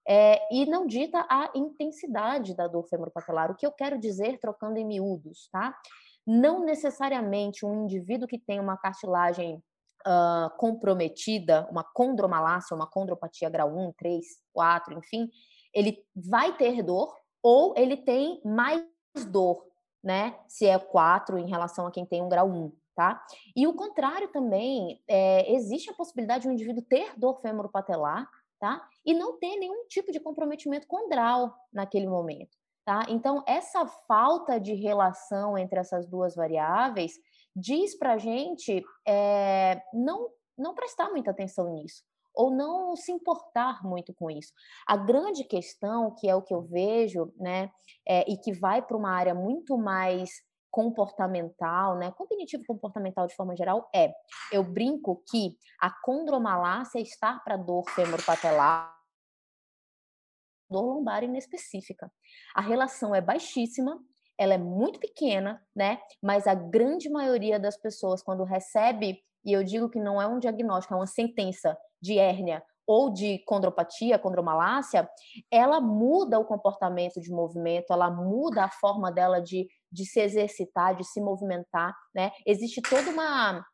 é, 0.08 0.40
e 0.52 0.66
não 0.66 0.86
dita 0.86 1.24
a 1.30 1.50
intensidade 1.54 2.54
da 2.54 2.66
dor 2.66 2.84
femoropatelar. 2.88 3.50
O 3.50 3.54
que 3.54 3.66
eu 3.66 3.72
quero 3.72 3.98
dizer, 3.98 4.38
trocando 4.38 4.78
em 4.78 4.84
miúdos, 4.84 5.48
tá? 5.52 5.76
Não 6.26 6.64
necessariamente 6.64 7.64
um 7.64 7.84
indivíduo 7.84 8.26
que 8.26 8.38
tem 8.38 8.58
uma 8.58 8.76
cartilagem 8.76 9.62
uh, 10.06 10.50
comprometida, 10.56 11.68
uma 11.70 11.84
condromalácia, 11.84 12.74
uma 12.74 12.86
condropatia 12.88 13.48
grau 13.48 13.76
1, 13.76 13.92
3, 13.92 14.26
4, 14.52 14.98
enfim, 14.98 15.28
ele 15.72 15.98
vai 16.14 16.56
ter 16.56 16.82
dor 16.82 17.14
ou 17.42 17.74
ele 17.76 17.96
tem 17.96 18.40
mais 18.44 18.82
dor, 19.26 19.66
né? 20.02 20.38
Se 20.48 20.66
é 20.66 20.78
4 20.78 21.38
em 21.38 21.48
relação 21.48 21.86
a 21.86 21.90
quem 21.90 22.04
tem 22.04 22.22
um 22.22 22.28
grau 22.28 22.48
1. 22.48 22.72
Tá? 22.94 23.24
E 23.56 23.66
o 23.66 23.72
contrário 23.72 24.28
também, 24.28 25.02
é, 25.08 25.50
existe 25.54 25.88
a 25.88 25.94
possibilidade 25.94 26.42
de 26.42 26.48
um 26.50 26.52
indivíduo 26.52 26.82
ter 26.82 27.18
dor 27.18 27.40
femoropatelar 27.40 28.28
tá? 28.60 28.86
E 29.04 29.14
não 29.14 29.38
ter 29.38 29.56
nenhum 29.56 29.86
tipo 29.88 30.12
de 30.12 30.20
comprometimento 30.20 30.86
condral 30.86 31.56
naquele 31.72 32.06
momento, 32.06 32.56
tá? 32.84 33.06
Então, 33.08 33.42
essa 33.48 33.86
falta 33.86 34.60
de 34.60 34.74
relação 34.74 35.56
entre 35.56 35.80
essas 35.80 36.06
duas 36.06 36.36
variáveis 36.36 37.14
diz 37.56 37.98
para 37.98 38.12
a 38.12 38.18
gente 38.18 38.84
é, 39.08 39.82
não, 39.92 40.28
não 40.56 40.74
prestar 40.74 41.08
muita 41.08 41.30
atenção 41.30 41.72
nisso 41.72 42.04
ou 42.34 42.50
não 42.50 42.96
se 42.96 43.12
importar 43.12 43.82
muito 43.84 44.14
com 44.14 44.30
isso. 44.30 44.52
A 44.86 44.96
grande 44.96 45.44
questão, 45.44 46.14
que 46.14 46.28
é 46.28 46.34
o 46.34 46.42
que 46.42 46.54
eu 46.54 46.62
vejo, 46.62 47.32
né, 47.36 47.70
é, 48.06 48.30
e 48.30 48.36
que 48.36 48.52
vai 48.52 48.82
para 48.82 48.96
uma 48.96 49.10
área 49.10 49.34
muito 49.34 49.76
mais 49.76 50.30
comportamental, 50.70 51.98
né, 51.98 52.12
cognitivo 52.12 52.64
comportamental 52.64 53.26
de 53.26 53.34
forma 53.34 53.56
geral 53.56 53.90
é, 53.94 54.14
eu 54.52 54.62
brinco 54.62 55.22
que 55.28 55.56
a 55.80 55.90
condromalácia 55.90 57.00
está 57.00 57.40
para 57.40 57.56
dor 57.56 57.88
femoropatelar, 57.90 58.96
dor 60.70 60.82
lombar 60.82 61.24
inespecífica. 61.24 62.10
A 62.54 62.60
relação 62.60 63.12
é 63.12 63.20
baixíssima, 63.20 64.00
ela 64.38 64.54
é 64.54 64.58
muito 64.58 65.00
pequena, 65.00 65.60
né, 65.74 66.00
mas 66.22 66.46
a 66.46 66.54
grande 66.54 67.10
maioria 67.10 67.58
das 67.58 67.76
pessoas 67.76 68.22
quando 68.22 68.44
recebe, 68.44 69.20
e 69.44 69.52
eu 69.52 69.64
digo 69.64 69.90
que 69.90 69.98
não 69.98 70.22
é 70.22 70.26
um 70.26 70.38
diagnóstico, 70.38 70.94
é 70.94 70.96
uma 70.96 71.06
sentença 71.06 71.76
de 72.00 72.18
hérnia 72.18 72.62
ou 72.86 73.08
de 73.08 73.38
condropatia, 73.44 74.18
condromalácia, 74.18 75.08
ela 75.48 75.80
muda 75.80 76.40
o 76.40 76.44
comportamento 76.44 77.20
de 77.20 77.30
movimento, 77.30 77.92
ela 77.92 78.10
muda 78.10 78.64
a 78.64 78.68
forma 78.68 79.12
dela 79.12 79.40
de, 79.40 79.68
de 79.92 80.04
se 80.04 80.18
exercitar, 80.18 80.96
de 80.96 81.04
se 81.04 81.20
movimentar, 81.20 81.94
né? 82.12 82.32
Existe 82.44 82.82
todo 82.82 83.10
uma, 83.10 83.64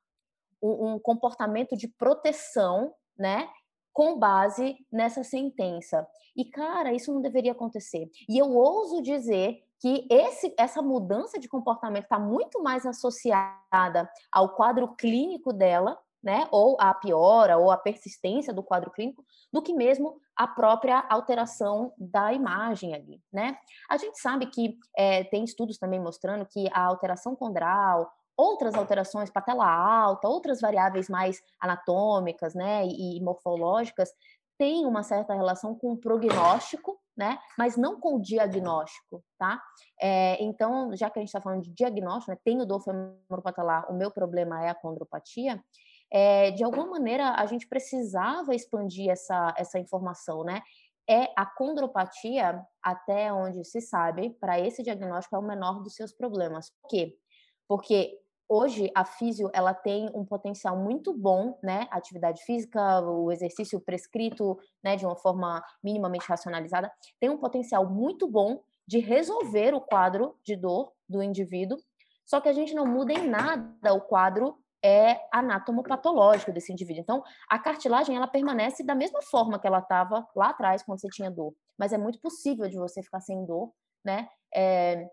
um, 0.63 0.93
um 0.93 0.99
comportamento 0.99 1.75
de 1.75 1.89
proteção, 1.89 2.93
né? 3.19 3.49
Com 3.91 4.19
base 4.19 4.77
nessa 4.93 5.25
sentença. 5.25 6.07
E, 6.37 6.45
cara, 6.45 6.93
isso 6.93 7.11
não 7.11 7.23
deveria 7.23 7.53
acontecer. 7.53 8.11
E 8.29 8.37
eu 8.37 8.55
ouso 8.55 9.01
dizer 9.01 9.65
que 9.81 10.07
esse, 10.11 10.55
essa 10.59 10.83
mudança 10.83 11.39
de 11.39 11.49
comportamento 11.49 12.05
está 12.05 12.19
muito 12.19 12.63
mais 12.63 12.85
associada 12.85 14.11
ao 14.31 14.55
quadro 14.55 14.95
clínico 14.95 15.55
dela 15.55 15.99
né, 16.27 16.49
ou 16.51 16.77
a 16.81 16.93
piora 16.93 17.57
ou 17.57 17.71
a 17.71 17.77
persistência 17.77 18.53
do 18.53 18.61
quadro 18.61 18.91
clínico, 18.91 19.25
do 19.53 19.63
que 19.63 19.73
mesmo 19.73 20.21
a 20.35 20.45
própria 20.45 21.07
alteração 21.09 21.93
da 21.97 22.33
imagem 22.33 22.95
ali, 22.95 23.23
né? 23.33 23.57
A 23.89 23.97
gente 23.97 24.21
sabe 24.21 24.47
que 24.47 24.77
é, 24.97 25.23
tem 25.23 25.45
estudos 25.45 25.79
também 25.79 26.01
mostrando 26.01 26.45
que 26.45 26.69
a 26.73 26.83
alteração 26.83 27.37
condral, 27.37 28.11
outras 28.37 28.75
alterações, 28.75 29.31
patela 29.31 29.71
alta, 29.71 30.27
outras 30.27 30.61
variáveis 30.61 31.09
mais 31.09 31.41
anatômicas, 31.61 32.57
né, 32.57 32.85
e, 32.85 33.19
e 33.19 33.23
morfológicas, 33.23 34.11
tem 34.59 34.85
uma 34.85 35.05
certa 35.05 35.33
relação 35.33 35.77
com 35.77 35.93
o 35.93 35.97
prognóstico, 35.97 37.01
né? 37.17 37.39
Mas 37.57 37.77
não 37.77 38.01
com 38.01 38.17
o 38.17 38.21
diagnóstico, 38.21 39.23
tá? 39.39 39.63
É, 40.03 40.43
então, 40.43 40.91
já 40.97 41.09
que 41.09 41.21
a 41.21 41.23
gente 41.23 41.29
está 41.29 41.41
falando 41.41 41.63
de 41.63 41.73
diagnóstico, 41.73 42.33
né? 42.33 42.39
Tenho 42.45 42.67
dor 42.67 42.81
femoropatelar, 42.81 43.89
o 43.89 43.95
meu 43.95 44.11
problema 44.11 44.65
é 44.65 44.71
a 44.71 44.75
condropatia 44.75 45.63
é, 46.11 46.51
de 46.51 46.63
alguma 46.65 46.87
maneira 46.87 47.35
a 47.35 47.47
gente 47.47 47.67
precisava 47.67 48.55
expandir 48.55 49.11
essa, 49.11 49.55
essa 49.57 49.79
informação, 49.79 50.45
né? 50.45 50.63
É 51.09 51.29
a 51.37 51.47
condropatia, 51.47 52.65
até 52.83 53.33
onde 53.33 53.65
se 53.65 53.81
sabe, 53.81 54.31
para 54.41 54.59
esse 54.59 54.83
diagnóstico 54.83 55.37
é 55.37 55.39
o 55.39 55.43
menor 55.43 55.83
dos 55.83 55.95
seus 55.95 56.13
problemas. 56.13 56.71
Por 56.83 56.89
quê? 56.89 57.17
Porque 57.69 58.19
hoje 58.49 58.91
a 58.95 59.05
físio 59.05 59.51
ela 59.53 59.75
tem 59.75 60.11
um 60.15 60.25
potencial 60.25 60.77
muito 60.77 61.13
bom, 61.13 61.59
né? 61.63 61.87
Atividade 61.91 62.43
física, 62.43 63.01
o 63.01 63.31
exercício 63.31 63.81
prescrito, 63.81 64.59
né, 64.83 64.97
de 64.97 65.05
uma 65.05 65.17
forma 65.17 65.63
minimamente 65.83 66.27
racionalizada, 66.29 66.91
tem 67.21 67.31
um 67.31 67.39
potencial 67.39 67.89
muito 67.89 68.29
bom 68.29 68.63
de 68.87 68.99
resolver 68.99 69.75
o 69.75 69.81
quadro 69.81 70.37
de 70.45 70.57
dor 70.57 70.93
do 71.09 71.23
indivíduo. 71.23 71.79
Só 72.25 72.41
que 72.41 72.49
a 72.49 72.53
gente 72.53 72.75
não 72.75 72.87
muda 72.87 73.13
em 73.13 73.29
nada 73.29 73.93
o 73.93 74.01
quadro 74.01 74.59
é 74.87 75.21
anatomopatológico 75.33 76.53
desse 76.53 76.73
indivíduo. 76.73 77.03
Então, 77.03 77.25
a 77.49 77.59
cartilagem 77.59 78.17
ela 78.17 78.29
permanece 78.29 78.85
da 78.85 78.95
mesma 78.95 79.21
forma 79.21 79.59
que 79.59 79.67
ela 79.67 79.81
estava 79.81 80.27
lá 80.35 80.51
atrás 80.51 80.83
quando 80.85 81.01
você 81.01 81.09
tinha 81.09 81.31
dor. 81.31 81.53
mas 81.77 81.93
é 81.93 81.99
muito 81.99 82.21
possível 82.21 82.69
de 82.69 82.77
você 82.77 83.03
ficar 83.03 83.21
sem 83.21 83.45
dor, 83.45 83.73
né? 84.05 84.29
É, 84.55 85.09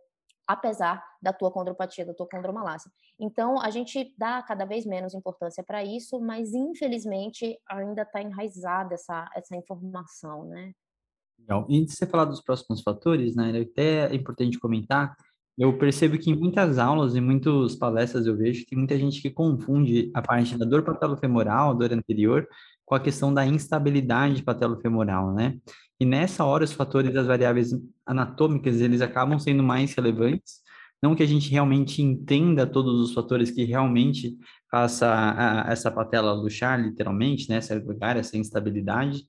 apesar 0.47 1.03
da 1.21 1.33
tua 1.33 1.51
condropatia, 1.51 2.05
da 2.05 2.13
tua 2.13 2.27
condromalácia. 2.27 2.91
Então, 3.19 3.59
a 3.59 3.69
gente 3.69 4.13
dá 4.17 4.41
cada 4.43 4.65
vez 4.65 4.86
menos 4.86 5.13
importância 5.13 5.63
para 5.63 5.83
isso, 5.83 6.19
mas 6.21 6.53
infelizmente 6.53 7.59
ainda 7.67 8.03
está 8.03 8.21
enraizada 8.21 8.93
essa, 8.93 9.29
essa 9.36 9.55
informação, 9.55 10.45
né? 10.45 10.73
Legal. 11.39 11.65
E 11.67 11.83
de 11.83 11.91
você 11.91 12.05
falar 12.05 12.25
dos 12.25 12.41
próximos 12.41 12.81
fatores, 12.81 13.36
né, 13.36 13.51
até 13.59 14.12
é 14.12 14.15
importante 14.15 14.59
comentar, 14.59 15.15
eu 15.57 15.77
percebo 15.77 16.17
que 16.17 16.31
em 16.31 16.35
muitas 16.35 16.77
aulas, 16.79 17.15
em 17.15 17.21
muitas 17.21 17.75
palestras 17.75 18.25
eu 18.25 18.35
vejo 18.35 18.65
que 18.65 18.75
muita 18.75 18.97
gente 18.97 19.21
que 19.21 19.29
confunde 19.29 20.09
a 20.13 20.21
parte 20.21 20.57
da 20.57 20.65
dor 20.65 20.83
patelofemoral, 20.83 21.71
a 21.71 21.73
dor 21.73 21.93
anterior, 21.93 22.47
com 22.85 22.95
a 22.95 22.99
questão 22.99 23.33
da 23.33 23.45
instabilidade 23.45 24.43
patelofemoral, 24.43 25.33
né? 25.33 25.57
E 25.99 26.05
nessa 26.05 26.43
hora, 26.43 26.63
os 26.63 26.73
fatores 26.73 27.13
das 27.13 27.27
variáveis 27.27 27.71
anatômicas, 28.05 28.81
eles 28.81 29.01
acabam 29.01 29.39
sendo 29.39 29.63
mais 29.63 29.93
relevantes, 29.93 30.61
não 31.01 31.15
que 31.15 31.23
a 31.23 31.27
gente 31.27 31.49
realmente 31.49 32.01
entenda 32.01 32.65
todos 32.65 32.99
os 33.01 33.13
fatores 33.13 33.51
que 33.51 33.63
realmente 33.63 34.37
faça 34.71 35.07
a, 35.07 35.71
essa 35.71 35.91
patela 35.91 36.33
luxar, 36.33 36.81
literalmente, 36.81 37.49
né, 37.49 37.57
essa 37.57 37.75
lugar, 37.75 38.17
essa 38.17 38.37
instabilidade. 38.37 39.23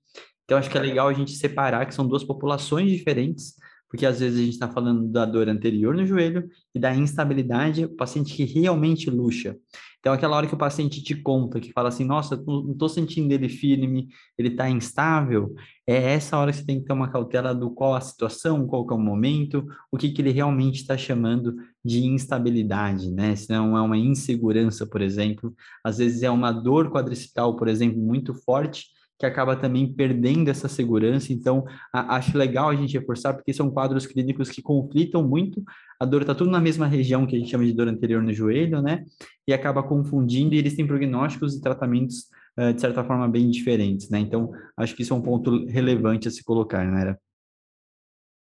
Então, 0.44 0.56
acho 0.56 0.70
que 0.70 0.78
é 0.78 0.80
legal 0.80 1.08
a 1.08 1.12
gente 1.12 1.32
separar 1.32 1.87
que 1.87 1.94
são 1.94 2.06
duas 2.06 2.22
populações 2.24 2.90
diferentes, 2.90 3.54
porque 3.94 4.07
às 4.07 4.18
vezes 4.18 4.40
a 4.40 4.42
gente 4.42 4.54
está 4.54 4.68
falando 4.68 5.07
da 5.07 5.24
dor 5.24 5.48
anterior 5.48 5.94
no 5.94 6.04
joelho 6.04 6.48
e 6.74 6.80
da 6.80 6.92
instabilidade, 6.92 7.85
o 7.85 7.94
paciente 7.94 8.35
que 8.35 8.44
realmente 8.44 9.09
luxa. 9.09 9.57
Então, 10.00 10.12
aquela 10.12 10.37
hora 10.37 10.48
que 10.48 10.54
o 10.54 10.59
paciente 10.59 11.00
te 11.00 11.14
conta, 11.14 11.61
que 11.61 11.72
fala 11.72 11.90
assim, 11.90 12.04
nossa, 12.04 12.37
não 12.44 12.72
estou 12.72 12.88
sentindo 12.88 13.30
ele 13.30 13.48
firme, 13.48 14.09
ele 14.37 14.48
está 14.48 14.68
instável, 14.68 15.54
é 15.87 15.94
essa 16.12 16.37
hora 16.37 16.50
que 16.50 16.59
você 16.59 16.66
tem 16.66 16.80
que 16.80 16.87
ter 16.87 16.92
uma 16.92 17.09
cautela 17.09 17.54
do 17.54 17.70
qual 17.70 17.94
a 17.94 18.00
situação, 18.00 18.66
qual 18.66 18.85
é 18.90 18.94
o 18.94 18.98
momento, 18.98 19.64
o 19.92 19.96
que, 19.96 20.11
que 20.11 20.20
ele 20.20 20.33
realmente 20.33 20.80
está 20.80 20.98
chamando 20.98 21.54
de 21.85 22.04
instabilidade, 22.04 23.12
né? 23.12 23.37
Se 23.37 23.48
não 23.48 23.78
é 23.78 23.80
uma 23.80 23.96
insegurança, 23.96 24.85
por 24.85 25.02
exemplo, 25.02 25.54
às 25.85 25.98
vezes 25.98 26.24
é 26.24 26.30
uma 26.30 26.50
dor 26.50 26.90
quadricipital, 26.90 27.54
por 27.54 27.68
exemplo, 27.68 28.02
muito 28.02 28.35
forte, 28.35 28.88
que 29.18 29.27
acaba 29.27 29.57
também 29.57 29.92
perdendo 29.92 30.50
essa 30.50 30.68
segurança. 30.68 31.33
Então, 31.33 31.64
a, 31.92 32.16
acho 32.16 32.37
legal 32.37 32.70
a 32.70 32.74
gente 32.74 32.98
reforçar, 32.98 33.35
porque 33.35 33.53
são 33.53 33.70
quadros 33.70 34.07
clínicos 34.07 34.50
que 34.50 34.62
conflitam 34.62 35.27
muito. 35.27 35.62
A 36.00 36.05
dor 36.05 36.22
está 36.22 36.35
tudo 36.35 36.50
na 36.50 36.61
mesma 36.61 36.87
região 36.87 37.27
que 37.27 37.37
a 37.37 37.38
gente 37.38 37.50
chama 37.50 37.64
de 37.64 37.72
dor 37.72 37.88
anterior 37.88 38.22
no 38.22 38.33
joelho, 38.33 38.83
né? 38.83 39.05
E 39.46 39.53
acaba 39.53 39.83
confundindo, 39.83 40.55
e 40.55 40.59
eles 40.59 40.74
têm 40.74 40.87
prognósticos 40.87 41.55
e 41.55 41.61
tratamentos, 41.61 42.29
uh, 42.59 42.72
de 42.72 42.81
certa 42.81 43.05
forma, 43.05 43.29
bem 43.29 43.48
diferentes, 43.50 44.11
né? 44.11 44.18
Então, 44.18 44.50
acho 44.77 44.94
que 44.94 45.03
isso 45.03 45.14
é 45.14 45.16
um 45.16 45.22
ponto 45.22 45.64
relevante 45.66 46.27
a 46.27 46.31
se 46.31 46.42
colocar, 46.42 46.85
né? 46.85 47.16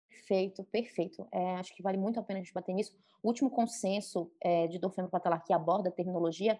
Perfeito, 0.09 0.63
perfeito. 0.71 1.27
É, 1.31 1.55
acho 1.57 1.75
que 1.75 1.83
vale 1.83 1.97
muito 1.97 2.19
a 2.19 2.23
pena 2.23 2.39
a 2.39 2.43
gente 2.43 2.53
bater 2.53 2.73
nisso. 2.73 2.95
O 3.21 3.27
último 3.27 3.49
consenso 3.49 4.31
é, 4.41 4.67
de 4.67 4.79
dor 4.79 4.91
femoropatelar 4.91 5.43
que 5.43 5.53
aborda 5.53 5.89
a 5.89 5.91
terminologia, 5.91 6.57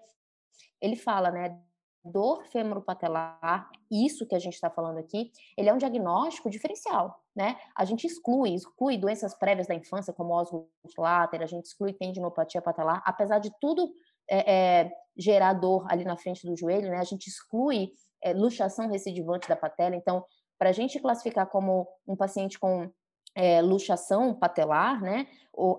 ele 0.81 0.95
fala, 0.95 1.31
né, 1.31 1.57
dor 2.03 2.43
femoropatelar, 2.45 3.69
isso 3.89 4.25
que 4.27 4.35
a 4.35 4.39
gente 4.39 4.53
está 4.53 4.69
falando 4.69 4.97
aqui, 4.97 5.31
ele 5.57 5.69
é 5.69 5.73
um 5.73 5.77
diagnóstico 5.77 6.49
diferencial, 6.49 7.19
né? 7.35 7.57
A 7.75 7.85
gente 7.85 8.05
exclui, 8.05 8.53
exclui 8.53 8.97
doenças 8.97 9.33
prévias 9.33 9.67
da 9.67 9.75
infância, 9.75 10.13
como 10.13 10.33
osgo 10.33 10.69
later, 10.97 11.41
a 11.41 11.45
gente 11.45 11.65
exclui 11.65 11.93
tendinopatia 11.93 12.61
patelar, 12.61 13.01
apesar 13.05 13.39
de 13.39 13.51
tudo 13.59 13.93
é, 14.29 14.53
é, 14.53 14.91
gerar 15.17 15.53
dor 15.53 15.85
ali 15.89 16.03
na 16.03 16.17
frente 16.17 16.45
do 16.45 16.57
joelho, 16.57 16.89
né? 16.89 16.97
A 16.97 17.03
gente 17.03 17.27
exclui 17.27 17.91
é, 18.21 18.33
luxação 18.33 18.89
recidivante 18.89 19.47
da 19.47 19.55
patela, 19.55 19.95
então, 19.95 20.25
para 20.57 20.69
a 20.69 20.73
gente 20.73 20.99
classificar 20.99 21.47
como 21.47 21.87
um 22.07 22.15
paciente 22.15 22.59
com 22.59 22.91
é, 23.35 23.61
luxação 23.61 24.33
patelar, 24.33 25.01
né? 25.01 25.27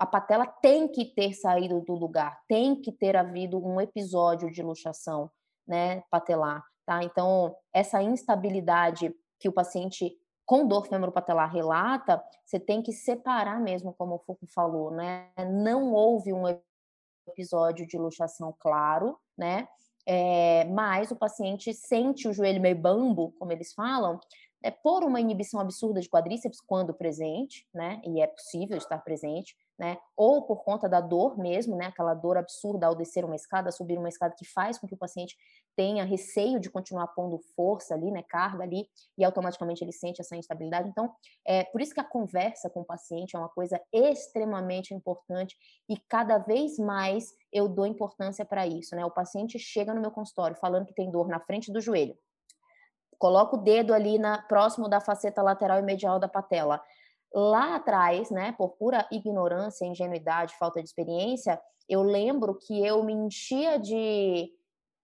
A 0.01 0.07
patela 0.07 0.47
tem 0.47 0.89
que 0.89 1.05
ter 1.05 1.33
saído 1.35 1.81
do 1.81 1.95
lugar, 1.95 2.41
tem 2.49 2.81
que 2.81 2.93
ter 2.93 3.17
havido 3.17 3.65
um 3.65 3.81
episódio 3.81 4.51
de 4.51 4.63
luxação 4.63 5.31
né, 5.67 6.03
patelar, 6.11 6.63
tá? 6.85 7.03
Então, 7.03 7.55
essa 7.73 8.03
instabilidade 8.03 9.15
que 9.39 9.49
o 9.49 9.53
paciente 9.53 10.17
com 10.47 10.67
dor 10.67 10.87
femoropatelar 10.87 11.51
relata, 11.51 12.23
você 12.45 12.61
tem 12.61 12.83
que 12.83 12.93
separar 12.93 13.61
mesmo, 13.61 13.95
como 13.95 14.17
o 14.17 14.19
Foucault 14.19 14.53
falou, 14.53 14.91
né? 14.91 15.31
Não 15.51 15.93
houve 15.93 16.33
um 16.33 16.45
episódio 17.27 17.87
de 17.87 17.97
luxação 17.97 18.55
claro, 18.59 19.19
né? 19.37 19.67
É, 20.07 20.65
mas 20.67 21.11
o 21.11 21.17
paciente 21.17 21.73
sente 21.73 22.29
o 22.29 22.33
joelho 22.33 22.61
meio 22.61 22.77
bambo, 22.77 23.33
como 23.39 23.53
eles 23.53 23.73
falam, 23.73 24.21
é, 24.65 24.71
por 24.71 25.05
uma 25.05 25.21
inibição 25.21 25.61
absurda 25.61 26.01
de 26.01 26.09
quadríceps 26.09 26.59
quando 26.59 26.95
presente, 26.95 27.67
né? 27.73 28.01
E 28.03 28.23
é 28.23 28.27
possível 28.27 28.79
estar 28.79 28.97
presente, 29.01 29.55
né? 29.79 29.99
Ou 30.17 30.47
por 30.47 30.65
conta 30.65 30.89
da 30.89 31.03
dor 31.03 31.39
mesmo, 31.39 31.77
né? 31.77 31.85
Aquela 31.85 32.15
dor 32.15 32.39
absurda 32.39 32.87
ao 32.87 32.95
descer 32.95 33.27
uma 33.27 33.37
escada, 33.37 33.71
subir 33.71 33.99
uma 33.99 34.09
escada 34.09 34.35
que 34.35 34.47
faz 34.47 34.79
com 34.79 34.87
que 34.87 34.95
o 34.95 34.97
paciente 34.97 35.37
tenha 35.77 36.03
receio 36.03 36.59
de 36.59 36.71
continuar 36.71 37.09
pondo 37.09 37.39
força 37.55 37.93
ali, 37.93 38.11
né? 38.11 38.23
Carga 38.23 38.65
ali 38.65 38.89
e 39.19 39.25
automaticamente 39.25 39.85
ele 39.85 39.93
sente 39.93 40.23
essa 40.23 40.35
instabilidade. 40.35 40.89
Então, 40.89 41.13
é 41.47 41.65
por 41.65 41.83
isso 41.83 41.93
que 41.93 42.01
a 42.01 42.05
conversa 42.05 42.71
com 42.71 42.81
o 42.81 42.87
paciente 42.87 43.37
é 43.37 43.39
uma 43.39 43.51
coisa 43.51 43.79
extremamente 43.93 44.95
importante 44.95 45.55
e 45.91 45.99
cada 46.09 46.39
vez 46.39 46.79
mais 46.79 47.35
eu 47.53 47.69
dou 47.69 47.85
importância 47.85 48.47
para 48.47 48.67
isso, 48.67 48.97
né? 48.97 49.05
O 49.05 49.11
paciente 49.11 49.59
chega 49.59 49.93
no 49.93 50.01
meu 50.01 50.11
consultório 50.11 50.57
falando 50.57 50.87
que 50.87 50.95
tem 50.95 51.11
dor 51.11 51.29
na 51.29 51.39
frente 51.39 51.71
do 51.71 51.83
joelho. 51.83 52.17
Coloca 53.19 53.57
o 53.57 53.63
dedo 53.63 53.93
ali 53.95 54.19
na 54.19 54.43
próximo 54.43 54.89
da 54.89 55.01
faceta 55.01 55.43
lateral 55.43 55.79
e 55.79 55.83
medial 55.83 56.19
da 56.19 56.29
patela 56.29 56.81
lá 57.35 57.75
atrás, 57.75 58.31
né, 58.31 58.53
por 58.53 58.77
pura 58.77 59.07
ignorância, 59.11 59.85
ingenuidade, 59.85 60.55
falta 60.57 60.81
de 60.81 60.89
experiência, 60.89 61.61
eu 61.89 62.03
lembro 62.03 62.55
que 62.55 62.87
eu 62.87 63.03
me 63.03 63.13
enchia 63.13 63.79
de, 63.79 64.49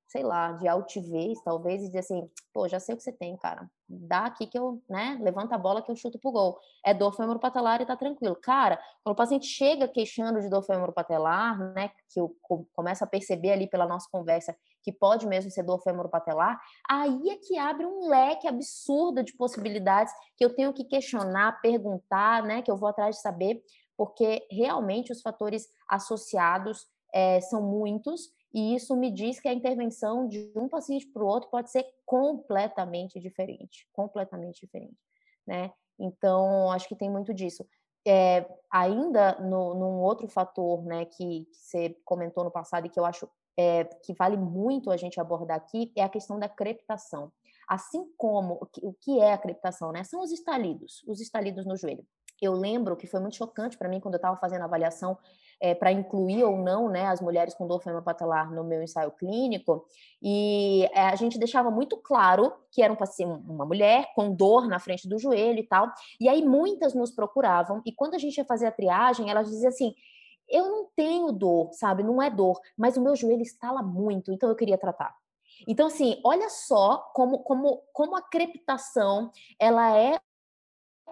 sei 0.06 0.22
lá, 0.22 0.52
de 0.52 0.68
altivez, 0.68 1.42
talvez, 1.42 1.82
e 1.82 1.86
dizia 1.86 2.00
assim, 2.00 2.30
pô, 2.54 2.68
já 2.68 2.78
sei 2.78 2.94
o 2.94 2.98
que 2.98 3.02
você 3.02 3.12
tem, 3.12 3.36
cara. 3.36 3.68
Dá 3.88 4.26
aqui 4.26 4.46
que 4.46 4.56
eu, 4.56 4.80
né, 4.88 5.18
levanta 5.20 5.56
a 5.56 5.58
bola 5.58 5.82
que 5.82 5.90
eu 5.90 5.96
chuto 5.96 6.18
pro 6.20 6.30
gol. 6.30 6.58
É 6.86 6.94
dor 6.94 7.12
femoropatelar 7.12 7.82
e 7.82 7.86
tá 7.86 7.96
tranquilo. 7.96 8.36
Cara, 8.36 8.80
quando 9.02 9.14
o 9.14 9.16
paciente 9.16 9.46
chega 9.46 9.88
queixando 9.88 10.40
de 10.40 10.48
dor 10.48 10.62
femoropatelar, 10.62 11.58
né, 11.74 11.90
que 12.08 12.20
eu 12.20 12.34
começo 12.72 13.02
a 13.02 13.08
perceber 13.08 13.50
ali 13.50 13.68
pela 13.68 13.86
nossa 13.86 14.08
conversa 14.10 14.56
que 14.82 14.92
pode 14.92 15.26
mesmo 15.26 15.50
ser 15.50 15.62
dor 15.62 15.80
femoropatelar, 15.82 16.60
aí 16.88 17.30
é 17.30 17.36
que 17.36 17.58
abre 17.58 17.84
um 17.86 18.08
leque 18.08 18.48
absurdo 18.48 19.22
de 19.22 19.36
possibilidades 19.36 20.12
que 20.36 20.44
eu 20.44 20.54
tenho 20.54 20.72
que 20.72 20.84
questionar, 20.84 21.60
perguntar, 21.60 22.42
né, 22.42 22.62
que 22.62 22.70
eu 22.70 22.76
vou 22.76 22.88
atrás 22.88 23.16
de 23.16 23.22
saber, 23.22 23.62
porque 23.96 24.46
realmente 24.50 25.12
os 25.12 25.20
fatores 25.20 25.68
associados 25.88 26.86
é, 27.12 27.40
são 27.40 27.62
muitos 27.62 28.30
e 28.52 28.74
isso 28.74 28.96
me 28.96 29.10
diz 29.10 29.38
que 29.38 29.48
a 29.48 29.52
intervenção 29.52 30.26
de 30.26 30.52
um 30.56 30.68
paciente 30.68 31.06
para 31.06 31.22
o 31.22 31.26
outro 31.26 31.50
pode 31.50 31.70
ser 31.70 31.86
completamente 32.04 33.20
diferente, 33.20 33.86
completamente 33.92 34.60
diferente, 34.60 34.98
né? 35.46 35.72
Então, 35.98 36.70
acho 36.72 36.88
que 36.88 36.96
tem 36.96 37.10
muito 37.10 37.32
disso. 37.32 37.64
É, 38.06 38.48
ainda 38.70 39.38
no, 39.40 39.74
num 39.74 40.00
outro 40.00 40.26
fator, 40.26 40.82
né, 40.84 41.04
que, 41.04 41.44
que 41.44 41.56
você 41.56 41.96
comentou 42.04 42.42
no 42.42 42.50
passado 42.50 42.86
e 42.86 42.90
que 42.90 42.98
eu 42.98 43.04
acho 43.04 43.28
é, 43.58 43.84
que 43.84 44.12
vale 44.14 44.36
muito 44.36 44.90
a 44.90 44.96
gente 44.96 45.20
abordar 45.20 45.56
aqui 45.56 45.92
é 45.96 46.02
a 46.02 46.08
questão 46.08 46.38
da 46.38 46.48
crepitação. 46.48 47.32
Assim 47.68 48.04
como 48.16 48.58
o 48.82 48.92
que 48.92 49.20
é 49.20 49.32
a 49.32 49.38
crepitação, 49.38 49.92
né? 49.92 50.02
São 50.02 50.22
os 50.22 50.32
estalidos, 50.32 51.04
os 51.06 51.20
estalidos 51.20 51.64
no 51.64 51.76
joelho. 51.76 52.04
Eu 52.40 52.54
lembro 52.54 52.96
que 52.96 53.06
foi 53.06 53.20
muito 53.20 53.36
chocante 53.36 53.76
para 53.76 53.88
mim 53.88 54.00
quando 54.00 54.14
eu 54.14 54.18
estava 54.18 54.36
fazendo 54.36 54.62
a 54.62 54.64
avaliação 54.64 55.16
é, 55.60 55.74
para 55.74 55.92
incluir 55.92 56.42
ou 56.42 56.56
não 56.56 56.88
né, 56.88 57.06
as 57.06 57.20
mulheres 57.20 57.54
com 57.54 57.66
dor 57.66 57.82
femopatelar 57.82 58.50
no 58.50 58.64
meu 58.64 58.82
ensaio 58.82 59.10
clínico, 59.10 59.84
e 60.22 60.88
é, 60.94 61.02
a 61.02 61.14
gente 61.14 61.38
deixava 61.38 61.70
muito 61.70 61.98
claro 61.98 62.52
que 62.72 62.82
era 62.82 62.92
um 62.92 62.96
uma 63.46 63.66
mulher 63.66 64.10
com 64.14 64.34
dor 64.34 64.66
na 64.66 64.78
frente 64.78 65.06
do 65.06 65.18
joelho 65.18 65.58
e 65.58 65.66
tal, 65.66 65.92
e 66.18 66.28
aí 66.28 66.42
muitas 66.42 66.94
nos 66.94 67.10
procuravam, 67.10 67.82
e 67.84 67.92
quando 67.92 68.14
a 68.14 68.18
gente 68.18 68.38
ia 68.38 68.44
fazer 68.44 68.66
a 68.66 68.72
triagem, 68.72 69.30
elas 69.30 69.50
diziam 69.50 69.68
assim, 69.68 69.94
eu 70.50 70.68
não 70.68 70.88
tenho 70.96 71.32
dor, 71.32 71.70
sabe? 71.72 72.02
Não 72.02 72.20
é 72.20 72.28
dor, 72.28 72.60
mas 72.76 72.96
o 72.96 73.00
meu 73.00 73.14
joelho 73.14 73.42
estala 73.42 73.82
muito, 73.82 74.32
então 74.32 74.48
eu 74.48 74.56
queria 74.56 74.78
tratar. 74.78 75.14
Então, 75.66 75.86
assim, 75.86 76.20
olha 76.24 76.48
só 76.48 76.98
como, 77.14 77.40
como, 77.40 77.82
como 77.92 78.16
a 78.16 78.22
crepitação 78.22 79.30
ela 79.58 79.96
é 79.96 80.18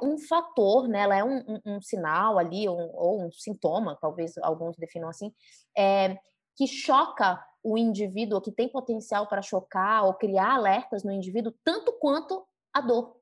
um 0.03 0.19
fator, 0.19 0.89
né? 0.89 1.01
Ela 1.01 1.17
é 1.17 1.25
um, 1.25 1.39
um, 1.39 1.61
um 1.67 1.81
sinal 1.81 2.39
ali, 2.39 2.69
um, 2.69 2.91
ou 2.95 3.27
um 3.27 3.33
sintoma, 3.33 3.97
talvez 4.01 4.37
alguns 4.39 4.77
definam 4.77 5.09
assim, 5.09 5.33
é, 5.77 6.19
que 6.57 6.67
choca 6.67 7.45
o 7.63 7.77
indivíduo, 7.77 8.41
que 8.41 8.53
tem 8.53 8.69
potencial 8.69 9.27
para 9.27 9.43
chocar 9.43 10.05
ou 10.05 10.15
criar 10.15 10.55
alertas 10.55 11.03
no 11.03 11.13
indivíduo, 11.13 11.55
tanto 11.65 11.93
quanto 11.93 12.47
a 12.73 12.81
dor. 12.81 13.17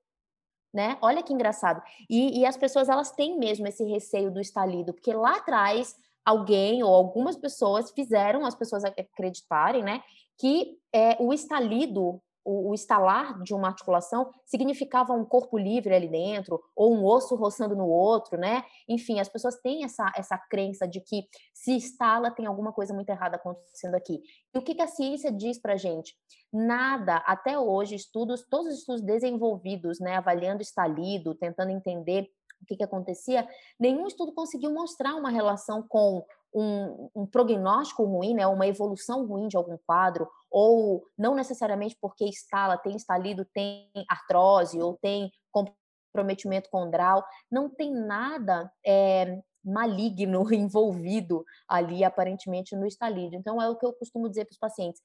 Né? 0.72 0.98
Olha 1.00 1.22
que 1.22 1.32
engraçado. 1.32 1.82
E, 2.08 2.40
e 2.40 2.46
as 2.46 2.56
pessoas 2.56 2.88
elas 2.88 3.10
têm 3.10 3.38
mesmo 3.38 3.66
esse 3.66 3.82
receio 3.84 4.30
do 4.30 4.40
estalido, 4.40 4.92
porque 4.92 5.12
lá 5.12 5.36
atrás 5.36 5.96
alguém 6.26 6.82
ou 6.82 6.92
algumas 6.92 7.36
pessoas 7.36 7.90
fizeram 7.92 8.44
as 8.44 8.54
pessoas 8.54 8.84
acreditarem, 8.84 9.82
né, 9.82 10.02
que 10.36 10.76
é, 10.92 11.16
o 11.20 11.32
estalido 11.32 12.20
o, 12.46 12.70
o 12.70 12.74
estalar 12.74 13.42
de 13.42 13.52
uma 13.52 13.66
articulação 13.66 14.30
significava 14.44 15.12
um 15.12 15.24
corpo 15.24 15.58
livre 15.58 15.92
ali 15.92 16.08
dentro, 16.08 16.62
ou 16.76 16.94
um 16.94 17.04
osso 17.04 17.34
roçando 17.34 17.74
no 17.74 17.88
outro, 17.88 18.38
né? 18.38 18.62
Enfim, 18.88 19.18
as 19.18 19.28
pessoas 19.28 19.56
têm 19.56 19.82
essa, 19.82 20.12
essa 20.16 20.38
crença 20.38 20.86
de 20.86 21.00
que 21.00 21.26
se 21.52 21.76
estala 21.76 22.30
tem 22.30 22.46
alguma 22.46 22.72
coisa 22.72 22.94
muito 22.94 23.10
errada 23.10 23.34
acontecendo 23.34 23.96
aqui. 23.96 24.22
E 24.54 24.58
o 24.58 24.62
que, 24.62 24.76
que 24.76 24.82
a 24.82 24.86
ciência 24.86 25.32
diz 25.32 25.58
para 25.58 25.76
gente? 25.76 26.14
Nada, 26.52 27.16
até 27.26 27.58
hoje, 27.58 27.96
estudos, 27.96 28.46
todos 28.48 28.72
os 28.72 28.78
estudos 28.78 29.02
desenvolvidos, 29.02 29.98
né, 29.98 30.14
avaliando 30.14 30.62
estalido, 30.62 31.34
tentando 31.34 31.72
entender 31.72 32.30
o 32.62 32.66
que, 32.66 32.76
que 32.76 32.84
acontecia, 32.84 33.46
nenhum 33.78 34.06
estudo 34.06 34.32
conseguiu 34.32 34.72
mostrar 34.72 35.14
uma 35.14 35.30
relação 35.30 35.82
com 35.86 36.24
um, 36.54 37.10
um, 37.14 37.26
prognóstico 37.26 38.04
ruim, 38.04 38.34
né, 38.34 38.46
uma 38.46 38.66
evolução 38.66 39.26
ruim 39.26 39.46
de 39.46 39.56
algum 39.56 39.76
quadro, 39.86 40.28
ou 40.50 41.04
não 41.16 41.34
necessariamente 41.34 41.96
porque 42.00 42.24
estala, 42.24 42.78
tem 42.78 42.96
estalido, 42.96 43.44
tem 43.44 43.90
artrose 44.08 44.80
ou 44.80 44.96
tem 44.96 45.30
comprometimento 45.52 46.70
condral, 46.70 47.24
não 47.50 47.68
tem 47.68 47.92
nada 47.92 48.72
é, 48.84 49.38
maligno 49.62 50.46
envolvido 50.54 51.44
ali 51.68 52.04
aparentemente 52.04 52.74
no 52.74 52.86
estalido. 52.86 53.36
Então 53.36 53.60
é 53.60 53.68
o 53.68 53.76
que 53.76 53.84
eu 53.84 53.92
costumo 53.92 54.28
dizer 54.28 54.46
para 54.46 54.52
os 54.52 54.58
pacientes. 54.58 55.02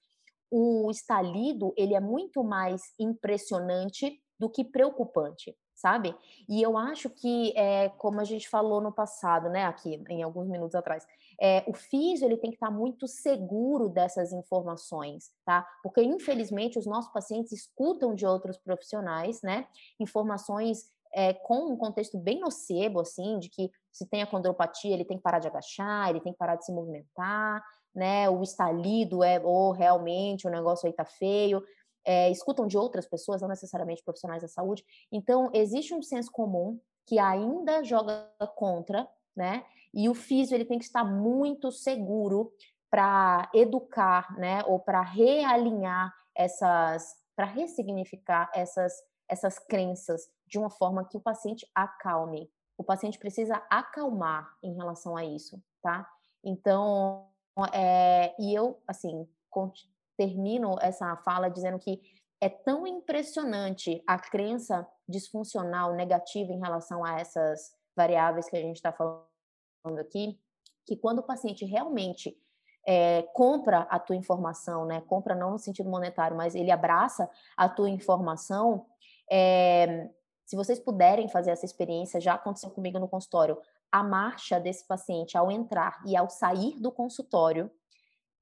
O 0.49 0.89
estalido 0.89 1.73
ele 1.75 1.95
é 1.95 1.99
muito 1.99 2.43
mais 2.43 2.81
impressionante 2.99 4.21
do 4.39 4.49
que 4.49 4.63
preocupante 4.63 5.55
sabe? 5.81 6.15
E 6.47 6.61
eu 6.61 6.77
acho 6.77 7.09
que, 7.09 7.51
é, 7.57 7.89
como 7.89 8.21
a 8.21 8.23
gente 8.23 8.47
falou 8.47 8.79
no 8.79 8.91
passado, 8.91 9.49
né, 9.49 9.65
aqui 9.65 10.01
em 10.09 10.21
alguns 10.21 10.47
minutos 10.47 10.75
atrás, 10.75 11.05
é, 11.41 11.63
o 11.67 11.73
físio 11.73 12.27
ele 12.27 12.37
tem 12.37 12.51
que 12.51 12.55
estar 12.55 12.69
muito 12.69 13.07
seguro 13.07 13.89
dessas 13.89 14.31
informações, 14.31 15.31
tá? 15.43 15.67
Porque 15.81 16.03
infelizmente 16.03 16.77
os 16.77 16.85
nossos 16.85 17.11
pacientes 17.11 17.51
escutam 17.51 18.13
de 18.13 18.25
outros 18.27 18.57
profissionais, 18.57 19.41
né, 19.41 19.67
informações 19.99 20.85
é, 21.13 21.33
com 21.33 21.73
um 21.73 21.75
contexto 21.75 22.17
bem 22.17 22.39
nocebo, 22.39 23.01
assim, 23.01 23.39
de 23.39 23.49
que 23.49 23.69
se 23.91 24.05
tem 24.05 24.21
a 24.21 24.27
condropatia 24.27 24.93
ele 24.93 25.03
tem 25.03 25.17
que 25.17 25.23
parar 25.23 25.39
de 25.39 25.47
agachar, 25.47 26.09
ele 26.09 26.21
tem 26.21 26.31
que 26.31 26.37
parar 26.37 26.55
de 26.55 26.65
se 26.65 26.71
movimentar, 26.71 27.61
né? 27.93 28.29
O 28.29 28.41
estalido 28.41 29.21
é 29.23 29.39
ou 29.39 29.69
oh, 29.69 29.71
realmente 29.71 30.47
o 30.47 30.49
negócio 30.49 30.87
aí 30.87 30.93
tá 30.93 31.03
feio 31.03 31.61
é, 32.05 32.29
escutam 32.31 32.67
de 32.67 32.77
outras 32.77 33.05
pessoas, 33.05 33.41
não 33.41 33.49
necessariamente 33.49 34.03
profissionais 34.03 34.41
da 34.41 34.47
saúde. 34.47 34.83
Então, 35.11 35.49
existe 35.53 35.93
um 35.93 36.01
senso 36.01 36.31
comum 36.31 36.79
que 37.05 37.19
ainda 37.19 37.83
joga 37.83 38.29
contra, 38.55 39.07
né? 39.35 39.65
E 39.93 40.07
o 40.07 40.13
físio 40.13 40.55
ele 40.55 40.65
tem 40.65 40.79
que 40.79 40.85
estar 40.85 41.03
muito 41.03 41.71
seguro 41.71 42.51
para 42.89 43.49
educar, 43.53 44.37
né? 44.37 44.63
Ou 44.65 44.79
para 44.79 45.01
realinhar 45.01 46.13
essas, 46.35 47.15
para 47.35 47.45
ressignificar 47.45 48.49
essas 48.53 48.93
essas 49.31 49.57
crenças 49.57 50.29
de 50.45 50.59
uma 50.59 50.69
forma 50.69 51.05
que 51.05 51.15
o 51.15 51.21
paciente 51.21 51.65
acalme. 51.73 52.51
O 52.77 52.83
paciente 52.83 53.17
precisa 53.17 53.55
acalmar 53.69 54.53
em 54.61 54.75
relação 54.75 55.15
a 55.15 55.23
isso, 55.23 55.63
tá? 55.81 56.05
Então, 56.43 57.29
é, 57.73 58.35
e 58.37 58.53
eu, 58.53 58.81
assim, 58.85 59.25
termino 60.21 60.75
essa 60.79 61.15
fala 61.17 61.49
dizendo 61.49 61.79
que 61.79 61.99
é 62.39 62.47
tão 62.47 62.85
impressionante 62.85 64.03
a 64.05 64.19
crença 64.19 64.87
disfuncional 65.09 65.95
negativa 65.95 66.51
em 66.53 66.59
relação 66.59 67.03
a 67.03 67.19
essas 67.19 67.71
variáveis 67.95 68.47
que 68.47 68.55
a 68.55 68.61
gente 68.61 68.75
está 68.75 68.91
falando 68.91 69.99
aqui, 69.99 70.39
que 70.85 70.95
quando 70.95 71.19
o 71.19 71.23
paciente 71.23 71.65
realmente 71.65 72.37
é, 72.85 73.23
compra 73.33 73.79
a 73.89 73.97
tua 73.97 74.15
informação, 74.15 74.85
né? 74.85 75.01
Compra 75.01 75.33
não 75.33 75.51
no 75.51 75.59
sentido 75.59 75.89
monetário, 75.89 76.37
mas 76.37 76.53
ele 76.53 76.71
abraça 76.71 77.27
a 77.57 77.67
tua 77.67 77.89
informação. 77.89 78.85
É, 79.31 80.07
se 80.45 80.55
vocês 80.55 80.79
puderem 80.79 81.27
fazer 81.29 81.51
essa 81.51 81.65
experiência, 81.65 82.21
já 82.21 82.35
aconteceu 82.35 82.69
comigo 82.69 82.99
no 82.99 83.07
consultório. 83.07 83.57
A 83.91 84.03
marcha 84.03 84.59
desse 84.59 84.85
paciente 84.87 85.35
ao 85.35 85.51
entrar 85.51 85.99
e 86.05 86.15
ao 86.15 86.29
sair 86.29 86.79
do 86.79 86.91
consultório 86.91 87.71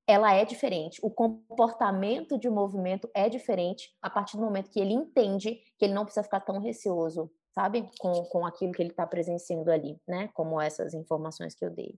ela 0.09 0.33
é 0.33 0.43
diferente. 0.43 0.99
O 1.03 1.11
comportamento 1.11 2.35
de 2.35 2.49
movimento 2.49 3.07
é 3.13 3.29
diferente 3.29 3.95
a 4.01 4.09
partir 4.09 4.37
do 4.37 4.43
momento 4.43 4.71
que 4.71 4.79
ele 4.79 4.91
entende 4.91 5.61
que 5.77 5.85
ele 5.85 5.93
não 5.93 6.03
precisa 6.03 6.23
ficar 6.23 6.39
tão 6.39 6.59
receoso, 6.59 7.31
sabe? 7.53 7.87
Com, 7.99 8.23
com 8.23 8.43
aquilo 8.43 8.71
que 8.71 8.81
ele 8.81 8.89
está 8.89 9.05
presenciando 9.05 9.71
ali, 9.71 10.01
né? 10.07 10.27
Como 10.33 10.59
essas 10.59 10.95
informações 10.95 11.53
que 11.53 11.63
eu 11.63 11.69
dei. 11.69 11.93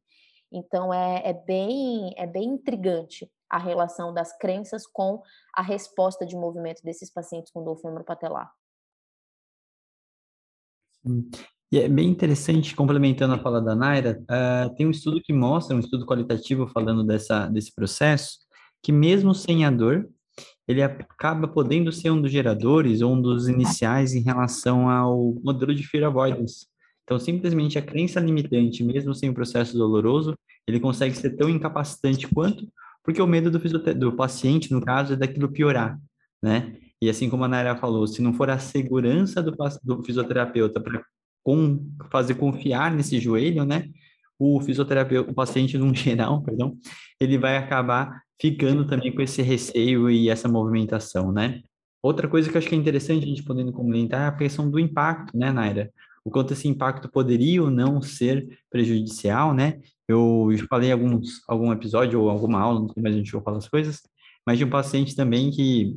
Então, 0.51 0.93
é, 0.93 1.22
é, 1.30 1.32
bem, 1.32 2.14
é 2.18 2.28
bem 2.28 2.49
intrigante 2.49 3.32
a 3.49 3.57
relação 3.57 4.14
das 4.14 4.38
crenças 4.38 4.86
com 4.86 5.22
a 5.53 5.62
resposta 5.62 6.26
de 6.26 6.36
movimento 6.36 6.84
desses 6.84 7.09
pacientes 7.09 7.49
com 7.49 7.64
dor 7.64 7.80
patelar. 8.03 8.53
E 11.72 11.80
é 11.80 11.88
bem 11.88 12.09
interessante, 12.09 12.76
complementando 12.76 13.34
a 13.34 13.39
fala 13.39 13.61
da 13.61 13.74
Naira, 13.74 14.22
uh, 14.24 14.76
tem 14.76 14.86
um 14.86 14.91
estudo 14.91 15.22
que 15.22 15.32
mostra, 15.32 15.76
um 15.76 15.80
estudo 15.80 16.05
qualitativo 16.05 16.67
falando 16.67 17.01
dessa, 17.01 17.47
desse 17.47 17.74
processo, 17.74 18.39
que 18.84 18.91
mesmo 18.91 19.34
sem 19.34 19.63
a 19.63 19.72
dor, 19.72 20.05
ele 20.67 20.84
acaba 20.84 21.47
podendo 21.47 21.91
ser 21.91 22.09
um 22.11 22.22
dos 22.22 22.32
geradores 22.32 23.01
ou 23.01 23.13
um 23.13 23.22
dos 23.22 23.47
iniciais 23.47 24.13
em 24.13 24.22
relação 24.22 24.89
ao 24.89 25.34
modelo 25.43 25.74
de 25.74 25.88
fear 25.88 26.05
avoidance. 26.05 26.67
Então, 27.03 27.17
simplesmente 27.17 27.78
a 27.78 27.82
crença 27.82 28.19
limitante, 28.19 28.84
mesmo 28.84 29.15
sem 29.15 29.30
o 29.30 29.34
processo 29.34 29.78
doloroso, 29.78 30.36
ele 30.67 30.80
consegue 30.80 31.15
ser 31.15 31.32
tão 31.32 31.49
incapacitante 31.49 32.28
quanto, 32.28 32.67
porque 33.03 33.22
o 33.22 33.28
medo 33.28 33.49
do, 33.49 33.59
do 33.95 34.13
paciente, 34.13 34.72
no 34.72 34.82
caso, 34.82 35.13
é 35.13 35.15
daquilo 35.15 35.51
piorar, 35.51 35.97
né? 36.41 36.76
E 37.01 37.09
assim 37.09 37.30
como 37.30 37.43
a 37.43 37.47
Naira 37.47 37.76
falou, 37.76 38.05
se 38.05 38.22
não 38.22 38.34
for 38.34 38.49
a 38.49 38.59
segurança 38.59 39.41
do, 39.41 39.55
do 39.84 40.03
fisioterapeuta 40.03 40.80
para 40.80 41.03
com, 41.44 41.86
fazer 42.12 42.36
confiar 42.36 42.92
nesse 42.92 43.20
joelho, 43.20 43.66
né? 43.66 43.89
O 44.39 44.60
fisioterapeuta, 44.62 45.32
o 45.32 45.34
paciente, 45.34 45.78
num 45.78 45.94
geral, 45.96 46.42
perdão, 46.42 46.78
ele 47.20 47.38
vai 47.38 47.58
acabar 47.58 48.22
ficando 48.39 48.86
também 48.88 49.14
com 49.14 49.22
esse 49.22 49.42
receio 49.42 50.10
e 50.10 50.30
essa 50.30 50.48
movimentação, 50.48 51.32
né? 51.32 51.62
Outra 52.02 52.28
coisa 52.28 52.50
que 52.50 52.58
eu 52.58 52.60
acho 52.60 52.68
que 52.68 52.74
é 52.74 52.78
interessante 52.78 53.24
a 53.24 53.28
gente 53.28 53.44
podendo 53.44 53.72
comentar 53.72 54.22
é 54.22 54.28
a 54.28 54.32
questão 54.32 54.70
do 54.70 54.80
impacto, 54.80 55.38
né, 55.38 55.52
Naira? 55.52 55.92
O 56.26 56.32
quanto 56.32 56.54
esse 56.54 56.68
impacto 56.68 57.10
poderia 57.10 57.62
ou 57.62 57.70
não 57.70 58.02
ser 58.02 58.60
prejudicial, 58.70 59.54
né? 59.54 59.80
Eu 60.08 60.50
falei 60.68 60.89
em 60.89 60.94
alguns, 60.94 61.42
algum 61.48 61.72
episódio 61.72 62.20
ou 62.20 62.30
alguma 62.30 62.60
aula, 62.60 62.80
não 62.80 62.89
sei 62.89 63.02
mais 63.02 63.16
a 63.16 63.18
gente 63.18 63.32
vai 63.32 63.42
falar 63.42 63.58
as 63.58 63.70
coisas, 63.70 64.02
mas 64.46 64.58
de 64.58 64.66
um 64.66 64.70
paciente 64.70 65.16
também 65.16 65.52
que 65.52 65.96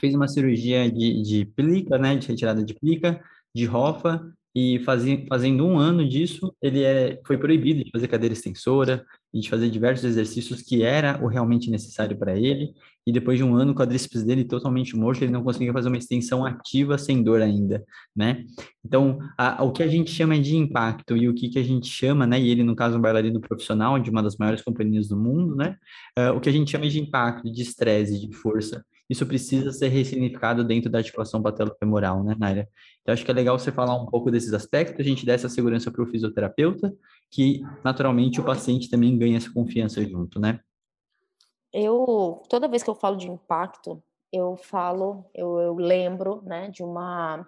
fez 0.00 0.14
uma 0.14 0.26
cirurgia 0.26 0.90
de, 0.90 1.22
de 1.22 1.44
plica, 1.44 1.96
né, 1.96 2.16
de 2.16 2.26
retirada 2.26 2.64
de 2.64 2.74
plica, 2.74 3.22
de 3.54 3.64
rofa, 3.64 4.20
e 4.54 4.78
fazia, 4.80 5.24
fazendo 5.28 5.66
um 5.66 5.78
ano 5.78 6.06
disso, 6.06 6.54
ele 6.60 6.82
é, 6.82 7.18
foi 7.26 7.38
proibido 7.38 7.82
de 7.82 7.90
fazer 7.90 8.06
cadeira 8.06 8.34
extensora 8.34 9.04
e 9.32 9.40
de 9.40 9.48
fazer 9.48 9.70
diversos 9.70 10.04
exercícios 10.04 10.60
que 10.60 10.82
era 10.82 11.18
o 11.24 11.26
realmente 11.26 11.70
necessário 11.70 12.18
para 12.18 12.36
ele. 12.38 12.74
E 13.06 13.10
depois 13.10 13.38
de 13.38 13.42
um 13.44 13.56
ano, 13.56 13.72
o 13.72 13.74
quadríceps 13.74 14.22
dele 14.22 14.44
totalmente 14.44 14.94
morto, 14.94 15.22
ele 15.22 15.32
não 15.32 15.42
conseguia 15.42 15.72
fazer 15.72 15.88
uma 15.88 15.96
extensão 15.96 16.44
ativa 16.44 16.98
sem 16.98 17.22
dor 17.22 17.40
ainda, 17.40 17.82
né? 18.14 18.44
Então, 18.84 19.18
a, 19.36 19.64
o 19.64 19.72
que 19.72 19.82
a 19.82 19.88
gente 19.88 20.10
chama 20.10 20.38
de 20.38 20.54
impacto 20.56 21.16
e 21.16 21.28
o 21.28 21.34
que, 21.34 21.48
que 21.48 21.58
a 21.58 21.64
gente 21.64 21.88
chama, 21.88 22.26
né? 22.26 22.38
E 22.38 22.48
ele, 22.50 22.62
no 22.62 22.76
caso, 22.76 22.98
um 22.98 23.00
bailarino 23.00 23.40
profissional 23.40 23.98
de 23.98 24.10
uma 24.10 24.22
das 24.22 24.36
maiores 24.36 24.62
companhias 24.62 25.08
do 25.08 25.16
mundo, 25.16 25.56
né? 25.56 25.76
Uh, 26.16 26.36
o 26.36 26.40
que 26.40 26.48
a 26.48 26.52
gente 26.52 26.70
chama 26.70 26.88
de 26.88 27.00
impacto, 27.00 27.50
de 27.50 27.62
estresse, 27.62 28.20
de 28.20 28.36
força, 28.36 28.84
isso 29.08 29.26
precisa 29.26 29.72
ser 29.72 29.88
ressignificado 29.88 30.64
dentro 30.64 30.90
da 30.90 30.98
articulação 30.98 31.42
patelofemoral, 31.42 32.22
né, 32.22 32.34
Naira? 32.38 32.68
Então, 33.00 33.12
acho 33.12 33.24
que 33.24 33.30
é 33.30 33.34
legal 33.34 33.58
você 33.58 33.72
falar 33.72 33.94
um 33.94 34.06
pouco 34.06 34.30
desses 34.30 34.52
aspectos, 34.54 35.00
a 35.00 35.08
gente 35.08 35.26
dá 35.26 35.32
essa 35.32 35.48
segurança 35.48 35.90
para 35.90 36.02
o 36.02 36.06
fisioterapeuta, 36.06 36.94
que 37.30 37.62
naturalmente 37.84 38.40
o 38.40 38.44
paciente 38.44 38.88
também 38.88 39.18
ganha 39.18 39.36
essa 39.36 39.52
confiança 39.52 40.02
junto, 40.04 40.40
né? 40.40 40.60
Eu, 41.72 42.42
toda 42.48 42.68
vez 42.68 42.82
que 42.82 42.90
eu 42.90 42.94
falo 42.94 43.16
de 43.16 43.30
impacto, 43.30 44.02
eu 44.32 44.56
falo, 44.56 45.24
eu, 45.34 45.58
eu 45.60 45.74
lembro, 45.74 46.42
né, 46.42 46.70
de 46.70 46.82
uma, 46.82 47.46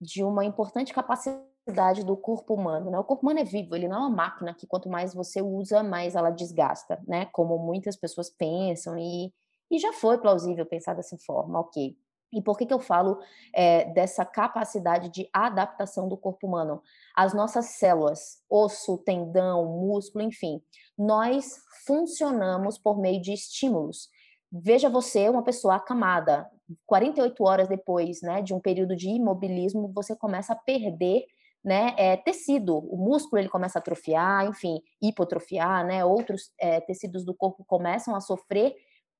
de 0.00 0.22
uma 0.22 0.44
importante 0.44 0.92
capacidade 0.92 2.04
do 2.04 2.16
corpo 2.16 2.54
humano, 2.54 2.90
né? 2.90 2.98
O 2.98 3.04
corpo 3.04 3.22
humano 3.22 3.40
é 3.40 3.44
vivo, 3.44 3.74
ele 3.74 3.88
não 3.88 3.96
é 3.96 4.00
uma 4.00 4.10
máquina 4.10 4.54
que 4.54 4.66
quanto 4.66 4.88
mais 4.88 5.14
você 5.14 5.40
usa, 5.40 5.82
mais 5.82 6.14
ela 6.14 6.30
desgasta, 6.30 7.02
né? 7.06 7.26
Como 7.32 7.58
muitas 7.58 7.96
pessoas 7.96 8.28
pensam 8.28 8.98
e, 8.98 9.32
e 9.70 9.78
já 9.78 9.92
foi 9.92 10.18
plausível 10.18 10.66
pensar 10.66 10.94
dessa 10.94 11.16
forma, 11.18 11.60
ok. 11.60 11.96
E 12.34 12.42
por 12.42 12.58
que, 12.58 12.66
que 12.66 12.74
eu 12.74 12.80
falo 12.80 13.18
é, 13.54 13.84
dessa 13.92 14.24
capacidade 14.24 15.08
de 15.08 15.28
adaptação 15.32 16.08
do 16.08 16.16
corpo 16.16 16.48
humano? 16.48 16.82
As 17.14 17.32
nossas 17.32 17.66
células, 17.66 18.42
osso, 18.50 18.98
tendão, 18.98 19.64
músculo, 19.64 20.24
enfim, 20.24 20.60
nós 20.98 21.62
funcionamos 21.86 22.76
por 22.76 22.98
meio 22.98 23.22
de 23.22 23.32
estímulos. 23.32 24.08
Veja 24.50 24.88
você, 24.88 25.28
uma 25.28 25.44
pessoa 25.44 25.76
acamada, 25.76 26.50
48 26.86 27.44
horas 27.44 27.68
depois 27.68 28.20
né, 28.22 28.42
de 28.42 28.52
um 28.52 28.60
período 28.60 28.96
de 28.96 29.08
imobilismo, 29.08 29.92
você 29.94 30.16
começa 30.16 30.54
a 30.54 30.56
perder 30.56 31.24
né, 31.64 31.94
é, 31.96 32.16
tecido, 32.16 32.76
o 32.76 32.96
músculo 32.96 33.40
ele 33.40 33.48
começa 33.48 33.78
a 33.78 33.80
atrofiar, 33.80 34.46
enfim, 34.46 34.82
hipotrofiar, 35.00 35.86
né, 35.86 36.04
outros 36.04 36.52
é, 36.58 36.80
tecidos 36.80 37.24
do 37.24 37.34
corpo 37.34 37.64
começam 37.64 38.14
a 38.14 38.20
sofrer 38.20 38.74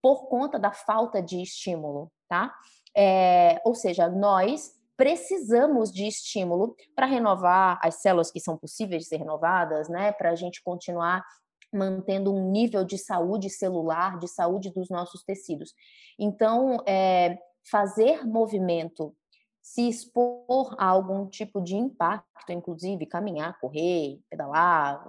por 0.04 0.28
conta 0.28 0.58
da 0.58 0.70
falta 0.70 1.22
de 1.22 1.40
estímulo, 1.40 2.12
tá? 2.28 2.54
É, 2.94 3.58
ou 3.64 3.74
seja, 3.74 4.06
nós 4.06 4.70
precisamos 4.98 5.90
de 5.90 6.06
estímulo 6.06 6.76
para 6.94 7.06
renovar 7.06 7.80
as 7.82 8.02
células 8.02 8.30
que 8.30 8.38
são 8.38 8.54
possíveis 8.58 9.04
de 9.04 9.08
ser 9.08 9.16
renovadas, 9.16 9.88
né? 9.88 10.12
Para 10.12 10.32
a 10.32 10.34
gente 10.34 10.62
continuar 10.62 11.24
mantendo 11.72 12.34
um 12.34 12.50
nível 12.50 12.84
de 12.84 12.98
saúde 12.98 13.48
celular, 13.48 14.18
de 14.18 14.28
saúde 14.28 14.70
dos 14.70 14.90
nossos 14.90 15.24
tecidos. 15.24 15.72
Então, 16.18 16.76
é, 16.86 17.38
fazer 17.70 18.26
movimento, 18.26 19.16
se 19.62 19.88
expor 19.88 20.76
a 20.78 20.84
algum 20.84 21.26
tipo 21.26 21.62
de 21.62 21.76
impacto, 21.76 22.52
inclusive 22.52 23.06
caminhar, 23.06 23.58
correr, 23.58 24.20
pedalar, 24.28 25.02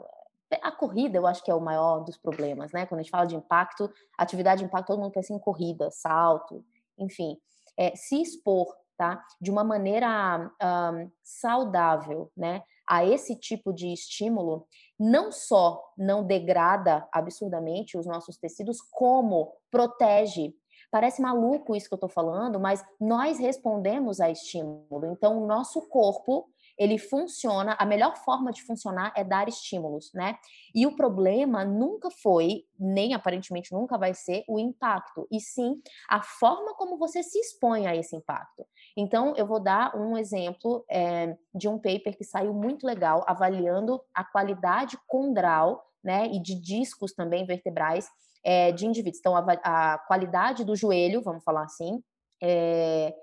a 0.62 0.72
corrida 0.72 1.18
eu 1.18 1.28
acho 1.28 1.44
que 1.44 1.52
é 1.52 1.56
o 1.56 1.62
maior 1.62 2.02
dos 2.02 2.18
problemas, 2.18 2.72
né? 2.72 2.86
Quando 2.86 3.00
a 3.00 3.04
gente 3.04 3.12
fala 3.12 3.26
de 3.26 3.36
impacto, 3.36 3.92
atividade 4.18 4.60
de 4.60 4.66
impacto, 4.66 4.88
todo 4.88 5.00
mundo 5.00 5.12
pensa 5.12 5.34
em 5.34 5.40
corrida, 5.40 5.90
salto, 5.92 6.64
enfim. 6.98 7.38
É, 7.78 7.96
se 7.96 8.22
expor, 8.22 8.74
tá? 8.98 9.24
De 9.42 9.52
uma 9.52 9.64
maneira 9.64 10.52
um, 10.62 11.12
saudável, 11.24 12.32
né? 12.36 12.64
A 12.88 13.04
esse 13.04 13.36
tipo 13.36 13.74
de 13.74 13.92
estímulo, 13.92 14.68
não 15.00 15.32
só 15.32 15.84
não 15.98 16.24
degrada 16.24 17.08
absurdamente 17.12 17.98
os 17.98 18.06
nossos 18.06 18.38
tecidos, 18.38 18.80
como 18.80 19.52
protege 19.72 20.54
Parece 20.96 21.22
maluco 21.22 21.76
isso 21.76 21.90
que 21.90 21.94
eu 21.94 21.98
estou 21.98 22.08
falando, 22.08 22.58
mas 22.58 22.82
nós 22.98 23.38
respondemos 23.38 24.22
a 24.22 24.30
estímulo. 24.30 25.06
Então, 25.12 25.44
o 25.44 25.46
nosso 25.46 25.82
corpo 25.90 26.48
ele 26.78 26.98
funciona, 26.98 27.76
a 27.80 27.86
melhor 27.86 28.16
forma 28.18 28.52
de 28.52 28.64
funcionar 28.64 29.14
é 29.16 29.24
dar 29.24 29.48
estímulos, 29.48 30.12
né? 30.14 30.38
E 30.74 30.86
o 30.86 30.96
problema 30.96 31.64
nunca 31.64 32.10
foi, 32.12 32.66
nem 32.80 33.14
aparentemente 33.14 33.72
nunca 33.74 33.98
vai 33.98 34.14
ser, 34.14 34.44
o 34.48 34.60
impacto, 34.60 35.28
e 35.32 35.40
sim 35.40 35.82
a 36.10 36.22
forma 36.22 36.74
como 36.76 36.98
você 36.98 37.24
se 37.24 37.40
expõe 37.40 37.88
a 37.88 37.96
esse 37.96 38.16
impacto. 38.16 38.66
Então, 38.98 39.34
eu 39.36 39.46
vou 39.46 39.60
dar 39.60 39.96
um 39.96 40.18
exemplo 40.18 40.86
é, 40.90 41.38
de 41.54 41.68
um 41.68 41.78
paper 41.78 42.18
que 42.18 42.24
saiu 42.24 42.54
muito 42.54 42.86
legal, 42.86 43.24
avaliando 43.28 44.02
a 44.14 44.24
qualidade 44.24 44.98
condral, 45.08 45.84
né, 46.04 46.28
e 46.28 46.40
de 46.40 46.54
discos 46.54 47.14
também 47.14 47.46
vertebrais 47.46 48.08
é, 48.44 48.72
de 48.72 48.86
indivíduos. 48.86 49.20
Então, 49.20 49.36
a, 49.36 49.44
a, 49.64 49.98
qualidade 49.98 50.64
do 50.64 50.76
joelho, 50.76 51.22
vamos 51.22 51.44
falar 51.44 51.64
assim, 51.64 52.04
é, 52.42 53.16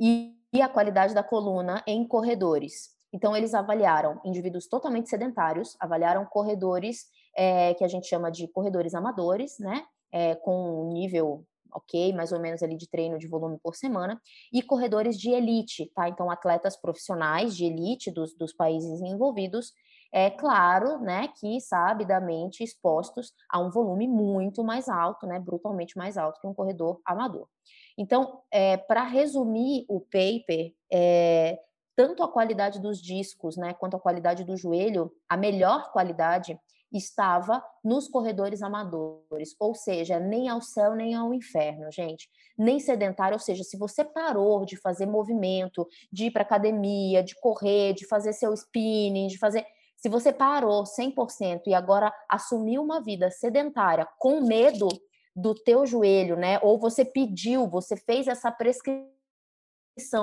e 0.00 0.34
e 0.54 0.62
a 0.62 0.68
qualidade 0.68 1.12
da 1.12 1.22
coluna 1.22 1.82
em 1.84 2.06
corredores. 2.06 2.90
Então, 3.12 3.36
eles 3.36 3.54
avaliaram 3.54 4.20
indivíduos 4.24 4.68
totalmente 4.68 5.10
sedentários, 5.10 5.76
avaliaram 5.80 6.24
corredores 6.24 7.06
é, 7.36 7.74
que 7.74 7.84
a 7.84 7.88
gente 7.88 8.06
chama 8.06 8.30
de 8.30 8.46
corredores 8.48 8.94
amadores, 8.94 9.58
né? 9.58 9.84
É, 10.12 10.36
com 10.36 10.86
um 10.86 10.92
nível 10.92 11.44
ok, 11.72 12.12
mais 12.12 12.30
ou 12.30 12.38
menos 12.38 12.62
ali 12.62 12.76
de 12.76 12.88
treino 12.88 13.18
de 13.18 13.26
volume 13.26 13.58
por 13.60 13.74
semana, 13.74 14.20
e 14.52 14.62
corredores 14.62 15.18
de 15.18 15.30
elite, 15.30 15.90
tá? 15.92 16.08
Então, 16.08 16.30
atletas 16.30 16.76
profissionais 16.76 17.56
de 17.56 17.64
elite 17.64 18.12
dos, 18.12 18.32
dos 18.36 18.52
países 18.52 19.00
envolvidos, 19.02 19.72
é 20.12 20.30
claro, 20.30 21.00
né, 21.00 21.26
que 21.40 21.60
sabidamente 21.60 22.62
expostos 22.62 23.32
a 23.50 23.58
um 23.58 23.68
volume 23.68 24.06
muito 24.06 24.62
mais 24.62 24.88
alto, 24.88 25.26
né, 25.26 25.40
brutalmente 25.40 25.98
mais 25.98 26.16
alto 26.16 26.40
que 26.40 26.46
um 26.46 26.54
corredor 26.54 27.00
amador. 27.04 27.48
Então, 27.96 28.40
é, 28.50 28.76
para 28.76 29.04
resumir 29.04 29.84
o 29.88 30.00
paper, 30.00 30.74
é, 30.92 31.58
tanto 31.96 32.22
a 32.22 32.28
qualidade 32.28 32.80
dos 32.80 33.00
discos, 33.00 33.56
né, 33.56 33.72
quanto 33.74 33.96
a 33.96 34.00
qualidade 34.00 34.44
do 34.44 34.56
joelho, 34.56 35.12
a 35.28 35.36
melhor 35.36 35.92
qualidade 35.92 36.58
estava 36.92 37.64
nos 37.82 38.08
corredores 38.08 38.62
amadores, 38.62 39.54
ou 39.58 39.74
seja, 39.74 40.18
nem 40.20 40.48
ao 40.48 40.60
céu 40.60 40.94
nem 40.94 41.14
ao 41.14 41.34
inferno, 41.34 41.90
gente. 41.90 42.28
Nem 42.56 42.78
sedentário, 42.78 43.34
ou 43.34 43.40
seja, 43.40 43.64
se 43.64 43.76
você 43.76 44.04
parou 44.04 44.64
de 44.64 44.76
fazer 44.76 45.06
movimento, 45.06 45.86
de 46.12 46.26
ir 46.26 46.30
para 46.30 46.42
academia, 46.42 47.22
de 47.22 47.34
correr, 47.40 47.94
de 47.94 48.06
fazer 48.06 48.32
seu 48.32 48.52
spinning, 48.54 49.26
de 49.26 49.38
fazer, 49.38 49.66
se 49.96 50.08
você 50.08 50.32
parou 50.32 50.84
100% 50.84 51.62
e 51.66 51.74
agora 51.74 52.12
assumiu 52.28 52.82
uma 52.82 53.00
vida 53.00 53.30
sedentária 53.30 54.06
com 54.18 54.40
medo 54.40 54.88
do 55.34 55.54
teu 55.54 55.86
joelho, 55.86 56.36
né? 56.36 56.58
Ou 56.62 56.78
você 56.78 57.04
pediu, 57.04 57.68
você 57.68 57.96
fez 57.96 58.28
essa 58.28 58.50
prescrição 58.50 59.12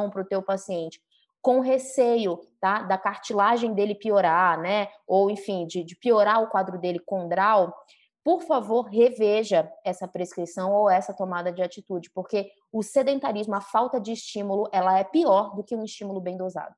para 0.09 0.22
o 0.22 0.26
teu 0.26 0.41
paciente 0.41 1.01
com 1.41 1.59
receio, 1.59 2.39
tá? 2.59 2.84
Da 2.84 2.97
cartilagem 2.97 3.74
dele 3.74 3.95
piorar, 3.95 4.59
né? 4.59 4.88
Ou 5.07 5.30
enfim, 5.30 5.66
de, 5.66 5.84
de 5.84 5.95
piorar 5.95 6.41
o 6.41 6.47
quadro 6.47 6.78
dele 6.78 6.99
condral, 6.99 7.74
por 8.24 8.43
favor, 8.43 8.84
reveja 8.84 9.72
essa 9.84 10.07
prescrição 10.07 10.72
ou 10.72 10.89
essa 10.89 11.14
tomada 11.14 11.51
de 11.51 11.62
atitude, 11.62 12.12
porque 12.12 12.51
o 12.72 12.84
sedentarismo, 12.84 13.55
a 13.55 13.62
falta 13.62 13.99
de 13.99 14.12
estímulo, 14.12 14.70
ela 14.72 14.97
é 14.99 15.03
pior 15.03 15.55
do 15.55 15.64
que 15.64 15.76
um 15.76 15.84
estímulo 15.84 16.22
bem 16.22 16.38
dosado. 16.38 16.76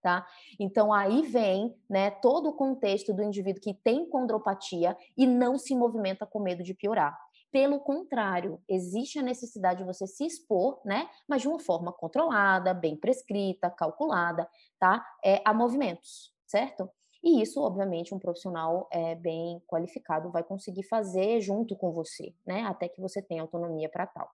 Tá? 0.00 0.24
Então 0.58 0.92
aí 0.92 1.22
vem, 1.22 1.76
né, 1.90 2.10
todo 2.10 2.48
o 2.48 2.52
contexto 2.52 3.12
do 3.12 3.24
indivíduo 3.24 3.60
que 3.60 3.74
tem 3.74 4.08
condropatia 4.08 4.96
e 5.16 5.26
não 5.26 5.58
se 5.58 5.74
movimenta 5.74 6.24
com 6.24 6.38
medo 6.38 6.62
de 6.62 6.74
piorar. 6.74 7.18
Pelo 7.56 7.80
contrário, 7.80 8.60
existe 8.68 9.18
a 9.18 9.22
necessidade 9.22 9.78
de 9.78 9.86
você 9.86 10.06
se 10.06 10.26
expor, 10.26 10.78
né? 10.84 11.08
Mas 11.26 11.40
de 11.40 11.48
uma 11.48 11.58
forma 11.58 11.90
controlada, 11.90 12.74
bem 12.74 12.94
prescrita, 12.94 13.70
calculada, 13.70 14.46
tá? 14.78 15.02
É, 15.24 15.40
a 15.42 15.54
movimentos, 15.54 16.34
certo? 16.46 16.86
E 17.24 17.40
isso, 17.40 17.62
obviamente, 17.62 18.14
um 18.14 18.18
profissional 18.18 18.86
é, 18.92 19.14
bem 19.14 19.58
qualificado 19.66 20.30
vai 20.30 20.44
conseguir 20.44 20.82
fazer 20.82 21.40
junto 21.40 21.74
com 21.74 21.92
você, 21.92 22.34
né? 22.46 22.60
Até 22.64 22.90
que 22.90 23.00
você 23.00 23.22
tenha 23.22 23.40
autonomia 23.40 23.88
para 23.88 24.06
tal. 24.06 24.28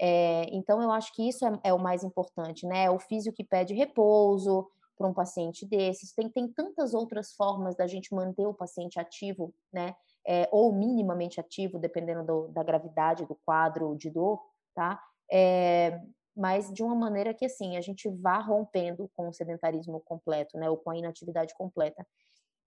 É, 0.00 0.48
então, 0.50 0.82
eu 0.82 0.90
acho 0.90 1.14
que 1.14 1.28
isso 1.28 1.46
é, 1.46 1.60
é, 1.62 1.72
o 1.72 1.78
mais 1.78 2.02
importante, 2.02 2.66
né? 2.66 2.86
É 2.86 2.90
o 2.90 2.98
físico 2.98 3.36
que 3.36 3.44
pede 3.44 3.74
repouso 3.74 4.68
para 4.98 5.06
um 5.06 5.14
paciente 5.14 5.64
desses. 5.64 6.12
Tem, 6.12 6.28
tem 6.28 6.48
tantas 6.48 6.94
outras 6.94 7.32
formas 7.32 7.76
da 7.76 7.86
gente 7.86 8.12
manter 8.12 8.44
o 8.44 8.52
paciente 8.52 8.98
ativo, 8.98 9.54
né? 9.72 9.94
É, 10.26 10.48
ou 10.50 10.72
minimamente 10.72 11.40
ativo, 11.40 11.78
dependendo 11.78 12.24
do, 12.24 12.48
da 12.48 12.62
gravidade 12.62 13.26
do 13.26 13.34
quadro 13.44 13.96
de 13.96 14.10
dor, 14.10 14.40
tá? 14.74 15.00
É, 15.30 16.00
mas 16.36 16.72
de 16.72 16.82
uma 16.82 16.94
maneira 16.94 17.32
que 17.32 17.46
assim 17.46 17.76
a 17.76 17.80
gente 17.80 18.08
vá 18.08 18.38
rompendo 18.38 19.10
com 19.16 19.28
o 19.28 19.32
sedentarismo 19.32 20.00
completo, 20.00 20.58
né, 20.58 20.68
ou 20.68 20.76
com 20.76 20.90
a 20.90 20.96
inatividade 20.96 21.54
completa 21.54 22.06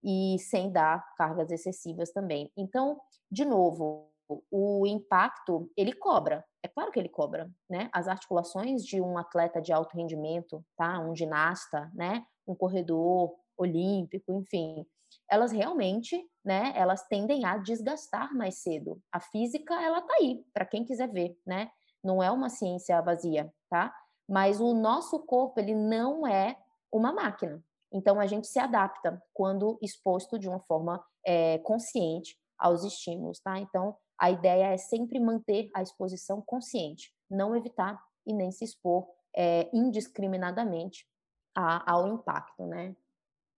e 0.02 0.38
sem 0.38 0.72
dar 0.72 1.06
cargas 1.16 1.50
excessivas 1.50 2.10
também. 2.10 2.50
Então, 2.56 3.00
de 3.30 3.44
novo, 3.44 4.10
o 4.50 4.86
impacto 4.86 5.70
ele 5.76 5.92
cobra, 5.92 6.44
é 6.62 6.68
claro 6.68 6.90
que 6.90 6.98
ele 6.98 7.08
cobra, 7.08 7.50
né? 7.68 7.88
As 7.92 8.06
articulações 8.06 8.84
de 8.84 9.00
um 9.00 9.18
atleta 9.18 9.60
de 9.60 9.72
alto 9.72 9.96
rendimento, 9.96 10.64
tá? 10.76 11.00
Um 11.00 11.14
ginasta, 11.14 11.90
né? 11.94 12.24
Um 12.46 12.54
corredor 12.54 13.34
olímpico, 13.56 14.32
enfim, 14.32 14.86
elas 15.30 15.52
realmente, 15.52 16.28
né, 16.44 16.72
elas 16.74 17.06
tendem 17.06 17.44
a 17.44 17.56
desgastar 17.56 18.34
mais 18.34 18.56
cedo. 18.62 19.00
A 19.12 19.20
física, 19.20 19.74
ela 19.80 20.02
tá 20.02 20.14
aí, 20.14 20.44
para 20.52 20.66
quem 20.66 20.84
quiser 20.84 21.08
ver, 21.08 21.38
né? 21.46 21.70
Não 22.02 22.22
é 22.22 22.30
uma 22.30 22.48
ciência 22.48 23.00
vazia, 23.00 23.52
tá? 23.68 23.94
Mas 24.28 24.60
o 24.60 24.74
nosso 24.74 25.20
corpo, 25.20 25.60
ele 25.60 25.74
não 25.74 26.26
é 26.26 26.56
uma 26.92 27.12
máquina. 27.12 27.62
Então, 27.92 28.18
a 28.18 28.26
gente 28.26 28.46
se 28.46 28.58
adapta 28.58 29.22
quando 29.32 29.78
exposto 29.80 30.38
de 30.38 30.48
uma 30.48 30.60
forma 30.60 31.04
é, 31.24 31.58
consciente 31.58 32.36
aos 32.58 32.84
estímulos, 32.84 33.40
tá? 33.40 33.58
Então, 33.58 33.96
a 34.18 34.30
ideia 34.30 34.72
é 34.72 34.76
sempre 34.76 35.18
manter 35.18 35.70
a 35.74 35.82
exposição 35.82 36.42
consciente, 36.42 37.12
não 37.28 37.56
evitar 37.56 38.00
e 38.26 38.32
nem 38.32 38.50
se 38.50 38.64
expor 38.64 39.08
é, 39.34 39.68
indiscriminadamente 39.72 41.06
a, 41.54 41.90
ao 41.92 42.08
impacto, 42.08 42.66
né? 42.66 42.94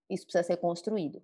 Isso 0.08 0.24
precisa 0.24 0.44
ser 0.44 0.56
construído. 0.58 1.22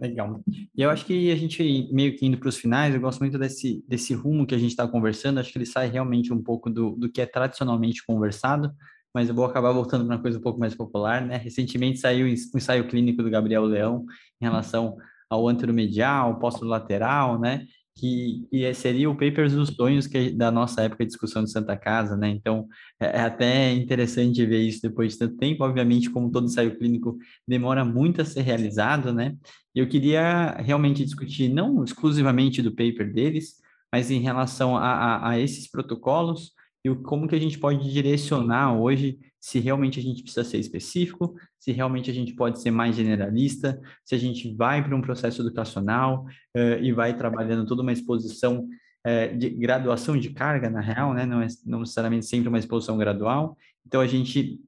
Legal. 0.00 0.40
E 0.76 0.80
eu 0.82 0.90
acho 0.90 1.04
que 1.04 1.30
a 1.32 1.36
gente, 1.36 1.88
meio 1.92 2.16
que 2.16 2.24
indo 2.24 2.38
para 2.38 2.48
os 2.48 2.56
finais, 2.56 2.94
eu 2.94 3.00
gosto 3.00 3.18
muito 3.18 3.36
desse, 3.36 3.84
desse 3.88 4.14
rumo 4.14 4.46
que 4.46 4.54
a 4.54 4.58
gente 4.58 4.70
está 4.70 4.86
conversando, 4.86 5.40
acho 5.40 5.50
que 5.50 5.58
ele 5.58 5.66
sai 5.66 5.88
realmente 5.88 6.32
um 6.32 6.40
pouco 6.40 6.70
do, 6.70 6.94
do 6.94 7.10
que 7.10 7.20
é 7.20 7.26
tradicionalmente 7.26 8.06
conversado, 8.06 8.72
mas 9.12 9.28
eu 9.28 9.34
vou 9.34 9.44
acabar 9.44 9.72
voltando 9.72 10.06
para 10.06 10.14
uma 10.14 10.22
coisa 10.22 10.38
um 10.38 10.42
pouco 10.42 10.60
mais 10.60 10.72
popular, 10.72 11.26
né? 11.26 11.36
Recentemente 11.36 11.98
saiu 11.98 12.26
o 12.26 12.28
ensaio 12.28 12.86
clínico 12.86 13.24
do 13.24 13.30
Gabriel 13.30 13.64
Leão 13.64 14.04
em 14.40 14.44
relação 14.44 14.96
ao 15.28 15.48
anteromedial, 15.48 16.38
lateral, 16.62 17.38
né? 17.40 17.66
Que, 17.98 18.46
que 18.50 18.74
seria 18.74 19.10
o 19.10 19.14
Papers 19.14 19.52
dos 19.52 19.70
Sonhos 19.70 20.06
que, 20.06 20.30
da 20.30 20.50
nossa 20.50 20.82
época 20.82 21.04
de 21.04 21.10
discussão 21.10 21.42
de 21.42 21.50
Santa 21.50 21.76
Casa, 21.76 22.16
né? 22.16 22.28
Então, 22.28 22.66
é, 23.00 23.18
é 23.18 23.20
até 23.20 23.72
interessante 23.72 24.44
ver 24.46 24.60
isso 24.60 24.80
depois 24.82 25.12
de 25.12 25.18
tanto 25.18 25.36
tempo. 25.36 25.64
Obviamente, 25.64 26.08
como 26.08 26.30
todo 26.30 26.46
ensaio 26.46 26.78
clínico 26.78 27.18
demora 27.46 27.84
muito 27.84 28.22
a 28.22 28.24
ser 28.24 28.42
realizado, 28.42 29.12
né? 29.12 29.36
Eu 29.74 29.88
queria 29.88 30.52
realmente 30.60 31.04
discutir 31.04 31.48
não 31.48 31.84
exclusivamente 31.84 32.62
do 32.62 32.70
paper 32.70 33.12
deles, 33.12 33.56
mas 33.92 34.10
em 34.10 34.20
relação 34.20 34.76
a, 34.76 34.86
a, 34.86 35.30
a 35.30 35.38
esses 35.40 35.68
protocolos 35.68 36.52
e 36.84 36.94
como 36.94 37.26
que 37.26 37.34
a 37.34 37.40
gente 37.40 37.58
pode 37.58 37.90
direcionar 37.92 38.78
hoje 38.78 39.18
se 39.40 39.58
realmente 39.58 40.00
a 40.00 40.02
gente 40.02 40.22
precisa 40.22 40.44
ser 40.44 40.58
específico, 40.58 41.34
se 41.58 41.72
realmente 41.72 42.10
a 42.10 42.14
gente 42.14 42.34
pode 42.34 42.60
ser 42.60 42.70
mais 42.70 42.96
generalista, 42.96 43.80
se 44.04 44.14
a 44.14 44.18
gente 44.18 44.54
vai 44.54 44.82
para 44.82 44.96
um 44.96 45.00
processo 45.00 45.42
educacional 45.42 46.24
uh, 46.56 46.82
e 46.82 46.92
vai 46.92 47.16
trabalhando 47.16 47.66
toda 47.66 47.82
uma 47.82 47.92
exposição 47.92 48.68
é, 49.04 49.28
de 49.28 49.48
graduação 49.50 50.18
de 50.18 50.30
carga, 50.30 50.68
na 50.68 50.80
real, 50.80 51.14
né? 51.14 51.24
Não 51.24 51.40
é 51.40 51.46
não 51.64 51.80
necessariamente 51.80 52.26
sempre 52.26 52.48
uma 52.48 52.58
exposição 52.58 52.98
gradual. 52.98 53.56
Então, 53.86 54.00
a 54.00 54.06
gente, 54.06 54.60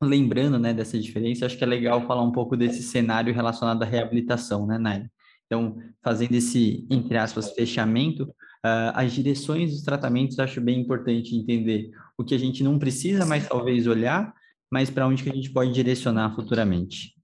lembrando, 0.00 0.58
né, 0.58 0.72
dessa 0.72 0.98
diferença, 0.98 1.46
acho 1.46 1.56
que 1.58 1.64
é 1.64 1.66
legal 1.66 2.06
falar 2.06 2.22
um 2.22 2.30
pouco 2.30 2.56
desse 2.56 2.82
cenário 2.82 3.34
relacionado 3.34 3.82
à 3.82 3.86
reabilitação, 3.86 4.66
né, 4.66 4.78
Naila? 4.78 5.10
Então, 5.46 5.76
fazendo 6.04 6.34
esse, 6.34 6.86
entre 6.88 7.16
aspas, 7.16 7.50
fechamento, 7.50 8.32
uh, 8.64 8.92
as 8.94 9.12
direções 9.12 9.72
dos 9.72 9.82
tratamentos, 9.82 10.38
acho 10.38 10.60
bem 10.60 10.80
importante 10.80 11.36
entender 11.36 11.90
o 12.16 12.24
que 12.24 12.34
a 12.34 12.38
gente 12.38 12.62
não 12.62 12.78
precisa 12.78 13.24
mais, 13.26 13.48
talvez, 13.48 13.86
olhar, 13.86 14.34
mas 14.70 14.90
para 14.90 15.06
onde 15.06 15.22
que 15.22 15.30
a 15.30 15.34
gente 15.34 15.52
pode 15.52 15.72
direcionar 15.72 16.34
futuramente. 16.34 17.14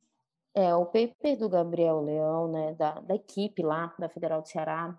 É, 0.55 0.75
o 0.75 0.87
paper 0.87 1.39
do 1.39 1.49
Gabriel 1.49 2.01
Leão, 2.01 2.51
né, 2.51 2.75
da, 2.75 3.01
da 3.01 3.15
equipe 3.15 3.63
lá 3.63 3.95
da 3.99 4.09
Federal 4.09 4.41
do 4.41 4.49
Ceará, 4.49 4.99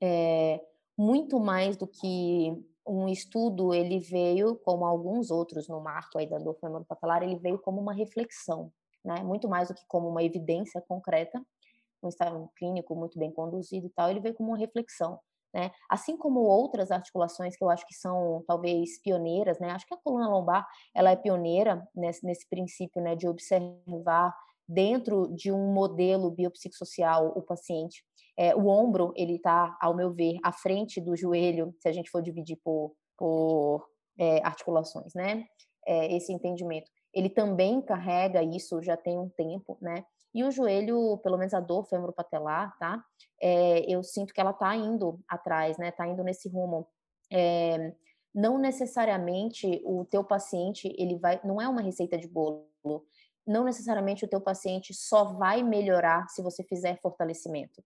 é 0.00 0.60
muito 0.96 1.40
mais 1.40 1.76
do 1.76 1.86
que 1.86 2.54
um 2.86 3.08
estudo, 3.08 3.72
ele 3.72 3.98
veio, 3.98 4.56
como 4.56 4.84
alguns 4.84 5.30
outros 5.30 5.68
no 5.68 5.80
marco 5.80 6.18
aí 6.18 6.28
da 6.28 6.38
dor 6.38 6.54
femoropatelar, 6.60 7.22
ele 7.22 7.36
veio 7.36 7.58
como 7.58 7.80
uma 7.80 7.94
reflexão, 7.94 8.70
né, 9.04 9.22
muito 9.22 9.48
mais 9.48 9.68
do 9.68 9.74
que 9.74 9.82
como 9.88 10.08
uma 10.08 10.22
evidência 10.22 10.82
concreta, 10.86 11.40
um 12.02 12.08
estado 12.08 12.50
clínico 12.56 12.94
muito 12.94 13.18
bem 13.18 13.30
conduzido 13.30 13.86
e 13.86 13.90
tal, 13.90 14.10
ele 14.10 14.20
veio 14.20 14.34
como 14.34 14.50
uma 14.50 14.58
reflexão. 14.58 15.18
Né? 15.52 15.70
Assim 15.88 16.16
como 16.16 16.40
outras 16.40 16.90
articulações 16.90 17.56
que 17.56 17.64
eu 17.64 17.70
acho 17.70 17.86
que 17.86 17.94
são 17.94 18.44
talvez 18.46 19.00
pioneiras, 19.02 19.58
né? 19.58 19.70
Acho 19.70 19.86
que 19.86 19.94
a 19.94 19.98
coluna 19.98 20.28
lombar 20.28 20.64
ela 20.94 21.10
é 21.10 21.16
pioneira 21.16 21.86
nesse, 21.94 22.24
nesse 22.24 22.48
princípio, 22.48 23.02
né, 23.02 23.16
de 23.16 23.26
observar 23.26 24.32
dentro 24.68 25.26
de 25.34 25.50
um 25.50 25.72
modelo 25.72 26.30
biopsicossocial 26.30 27.32
o 27.36 27.42
paciente. 27.42 28.04
É, 28.38 28.54
o 28.54 28.68
ombro 28.68 29.12
ele 29.16 29.36
está, 29.36 29.76
ao 29.80 29.94
meu 29.94 30.12
ver, 30.12 30.38
à 30.44 30.52
frente 30.52 31.00
do 31.00 31.16
joelho, 31.16 31.74
se 31.80 31.88
a 31.88 31.92
gente 31.92 32.08
for 32.08 32.22
dividir 32.22 32.56
por, 32.62 32.94
por 33.18 33.84
é, 34.16 34.38
articulações, 34.46 35.12
né? 35.14 35.44
É, 35.86 36.14
esse 36.14 36.32
entendimento. 36.32 36.88
Ele 37.12 37.28
também 37.28 37.82
carrega 37.82 38.42
isso 38.42 38.80
já 38.80 38.96
tem 38.96 39.18
um 39.18 39.28
tempo, 39.28 39.76
né? 39.80 40.04
E 40.34 40.44
o 40.44 40.50
joelho, 40.50 41.18
pelo 41.18 41.36
menos 41.36 41.54
a 41.54 41.60
dor 41.60 41.84
femoropatelar, 41.84 42.76
tá? 42.78 43.04
É, 43.40 43.80
eu 43.92 44.02
sinto 44.02 44.32
que 44.32 44.40
ela 44.40 44.52
tá 44.52 44.74
indo 44.76 45.18
atrás, 45.28 45.76
né? 45.76 45.90
Tá 45.90 46.06
indo 46.06 46.22
nesse 46.22 46.48
rumo. 46.48 46.86
É, 47.32 47.92
não 48.34 48.58
necessariamente 48.58 49.82
o 49.84 50.04
teu 50.04 50.22
paciente, 50.22 50.94
ele 50.96 51.16
vai, 51.16 51.40
não 51.44 51.60
é 51.60 51.68
uma 51.68 51.80
receita 51.80 52.16
de 52.16 52.28
bolo. 52.28 52.68
Não 53.46 53.64
necessariamente 53.64 54.24
o 54.24 54.28
teu 54.28 54.40
paciente 54.40 54.94
só 54.94 55.24
vai 55.24 55.62
melhorar 55.62 56.28
se 56.28 56.42
você 56.42 56.62
fizer 56.62 57.00
fortalecimento. 57.00 57.82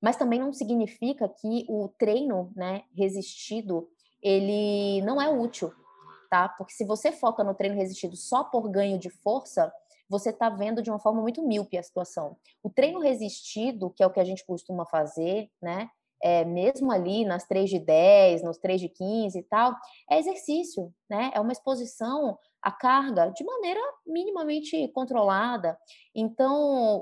Mas 0.00 0.16
também 0.16 0.38
não 0.38 0.52
significa 0.52 1.28
que 1.28 1.66
o 1.68 1.88
treino, 1.98 2.52
né, 2.56 2.84
resistido, 2.96 3.88
ele 4.22 5.02
não 5.02 5.20
é 5.20 5.28
útil, 5.28 5.72
tá? 6.30 6.48
Porque 6.48 6.72
se 6.72 6.84
você 6.84 7.12
foca 7.12 7.44
no 7.44 7.54
treino 7.54 7.76
resistido 7.76 8.16
só 8.16 8.44
por 8.44 8.70
ganho 8.70 8.98
de 8.98 9.10
força, 9.10 9.72
você 10.08 10.30
está 10.30 10.50
vendo 10.50 10.82
de 10.82 10.90
uma 10.90 10.98
forma 10.98 11.20
muito 11.20 11.46
míope 11.46 11.78
a 11.78 11.82
situação. 11.82 12.36
O 12.62 12.70
treino 12.70 13.00
resistido, 13.00 13.90
que 13.90 14.02
é 14.02 14.06
o 14.06 14.10
que 14.10 14.20
a 14.20 14.24
gente 14.24 14.44
costuma 14.44 14.86
fazer, 14.86 15.50
né? 15.62 15.88
É, 16.22 16.44
mesmo 16.44 16.90
ali 16.90 17.24
nas 17.24 17.46
3 17.46 17.68
de 17.68 17.78
10, 17.78 18.42
nos 18.42 18.56
3 18.56 18.80
de 18.80 18.88
15 18.88 19.38
e 19.38 19.42
tal, 19.42 19.74
é 20.10 20.18
exercício, 20.18 20.92
né? 21.10 21.30
É 21.34 21.40
uma 21.40 21.52
exposição 21.52 22.38
à 22.62 22.72
carga 22.72 23.30
de 23.30 23.44
maneira 23.44 23.80
minimamente 24.06 24.88
controlada. 24.88 25.78
Então, 26.14 26.54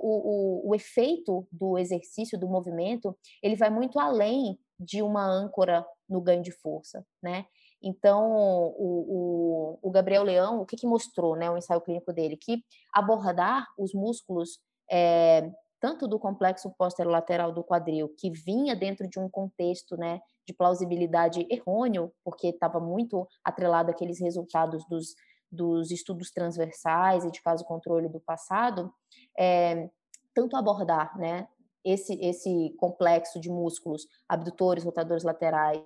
o, 0.03 0.65
o, 0.65 0.71
o 0.71 0.75
efeito 0.75 1.47
do 1.53 1.79
exercício, 1.79 2.39
do 2.39 2.49
movimento, 2.49 3.17
ele 3.41 3.55
vai 3.55 3.71
muito 3.71 4.01
além 4.01 4.59
de 4.79 5.03
uma 5.03 5.25
âncora 5.25 5.87
no 6.09 6.21
ganho 6.21 6.43
de 6.43 6.51
força, 6.51 7.07
né? 7.23 7.47
Então, 7.83 8.31
o, 8.33 9.79
o, 9.83 9.89
o 9.89 9.91
Gabriel 9.91 10.23
Leão, 10.23 10.61
o 10.61 10.67
que, 10.67 10.77
que 10.77 10.87
mostrou, 10.87 11.35
né, 11.35 11.51
o 11.51 11.57
ensaio 11.57 11.81
clínico 11.81 12.13
dele? 12.13 12.37
Que 12.37 12.63
abordar 12.93 13.67
os 13.77 13.93
músculos, 13.93 14.61
é, 14.91 15.51
tanto 15.81 16.07
do 16.07 16.19
complexo 16.19 16.71
posterolateral 16.79 17.53
do 17.53 17.65
quadril, 17.65 18.09
que 18.17 18.31
vinha 18.31 18.77
dentro 18.77 19.09
de 19.09 19.19
um 19.19 19.29
contexto, 19.29 19.97
né, 19.97 20.21
de 20.47 20.55
plausibilidade 20.55 21.47
errôneo, 21.51 22.13
porque 22.25 22.49
estava 22.49 22.79
muito 22.79 23.27
atrelado 23.45 23.91
àqueles 23.91 24.21
resultados 24.21 24.85
dos, 24.89 25.15
dos 25.51 25.91
estudos 25.91 26.31
transversais 26.31 27.25
e 27.25 27.31
de 27.31 27.43
caso 27.43 27.65
controle 27.65 28.09
do 28.09 28.21
passado, 28.21 28.93
é, 29.37 29.91
tanto 30.33 30.57
abordar, 30.57 31.19
né, 31.19 31.49
esse, 31.85 32.15
esse 32.21 32.75
complexo 32.79 33.41
de 33.41 33.51
músculos 33.51 34.07
abdutores, 34.29 34.85
rotadores 34.85 35.25
laterais 35.25 35.83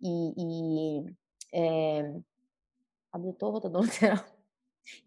e, 0.00 0.34
e 0.36 1.16
é, 1.52 2.14
abdutor, 3.12 3.52
rotador 3.52 3.82
lateral 3.86 4.24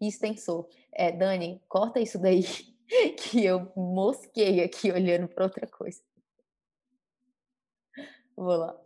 e 0.00 0.08
extensor. 0.08 0.68
É, 0.92 1.12
Dani, 1.12 1.60
corta 1.68 2.00
isso 2.00 2.18
daí, 2.18 2.42
que 3.18 3.44
eu 3.44 3.70
mosquei 3.76 4.62
aqui 4.62 4.90
olhando 4.90 5.28
para 5.28 5.44
outra 5.44 5.66
coisa. 5.66 6.00
Vou 8.36 8.56
lá. 8.56 8.76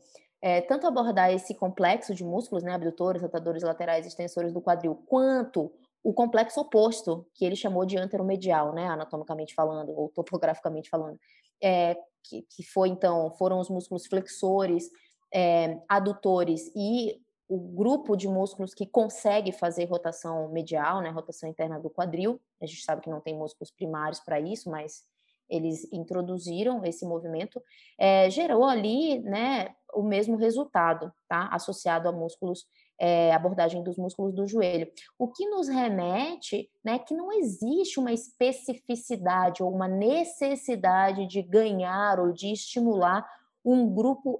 É, 0.41 0.61
tanto 0.61 0.87
abordar 0.87 1.33
esse 1.33 1.55
complexo 1.55 2.15
de 2.15 2.23
músculos, 2.23 2.63
né, 2.63 2.73
abdutores, 2.73 3.21
rotadores 3.21 3.63
laterais 3.63 4.07
extensores 4.07 4.53
do 4.53 4.61
quadril, 4.61 4.95
quanto 5.07 5.73
o 6.03 6.13
complexo 6.13 6.61
oposto, 6.61 7.27
que 7.35 7.45
ele 7.45 7.57
chamou 7.57 7.85
de 7.85 7.99
anteromedial, 7.99 8.73
né, 8.73 8.87
anatomicamente 8.87 9.53
falando, 9.55 9.91
ou 9.91 10.09
topograficamente 10.11 10.89
falando, 10.89 11.19
é, 11.61 11.97
que, 12.23 12.43
que 12.43 12.63
foi, 12.63 12.89
então, 12.89 13.33
foram 13.33 13.59
os 13.59 13.69
músculos 13.69 14.07
flexores, 14.07 14.89
é, 15.33 15.79
adutores 15.89 16.71
e 16.75 17.21
o 17.49 17.59
grupo 17.59 18.15
de 18.15 18.29
músculos 18.29 18.75
que 18.75 18.87
consegue 18.87 19.53
fazer 19.53 19.87
rotação 19.87 20.49
medial, 20.51 21.01
né, 21.01 21.09
rotação 21.09 21.49
interna 21.49 21.81
do 21.81 21.89
quadril. 21.89 22.39
A 22.61 22.67
gente 22.67 22.83
sabe 22.83 23.01
que 23.01 23.09
não 23.09 23.21
tem 23.21 23.35
músculos 23.35 23.71
primários 23.71 24.21
para 24.21 24.39
isso, 24.39 24.71
mas 24.71 25.07
eles 25.49 25.91
introduziram 25.91 26.85
esse 26.85 27.07
movimento, 27.07 27.63
é, 27.97 28.29
gerou 28.29 28.65
ali, 28.65 29.19
né, 29.21 29.75
o 29.95 30.03
mesmo 30.03 30.37
resultado, 30.37 31.11
tá, 31.27 31.49
associado 31.51 32.07
a 32.07 32.13
músculos, 32.13 32.67
é, 32.99 33.33
abordagem 33.33 33.83
dos 33.83 33.97
músculos 33.97 34.35
do 34.35 34.47
joelho. 34.47 34.91
O 35.19 35.29
que 35.29 35.49
nos 35.49 35.69
remete, 35.69 36.71
né, 36.85 36.99
que 36.99 37.15
não 37.15 37.33
existe 37.33 37.99
uma 37.99 38.13
especificidade 38.13 39.63
ou 39.63 39.73
uma 39.73 39.89
necessidade 39.89 41.27
de 41.27 41.41
ganhar 41.41 42.21
ou 42.21 42.31
de 42.31 42.53
estimular 42.53 43.27
um 43.65 43.89
grupo 43.89 44.39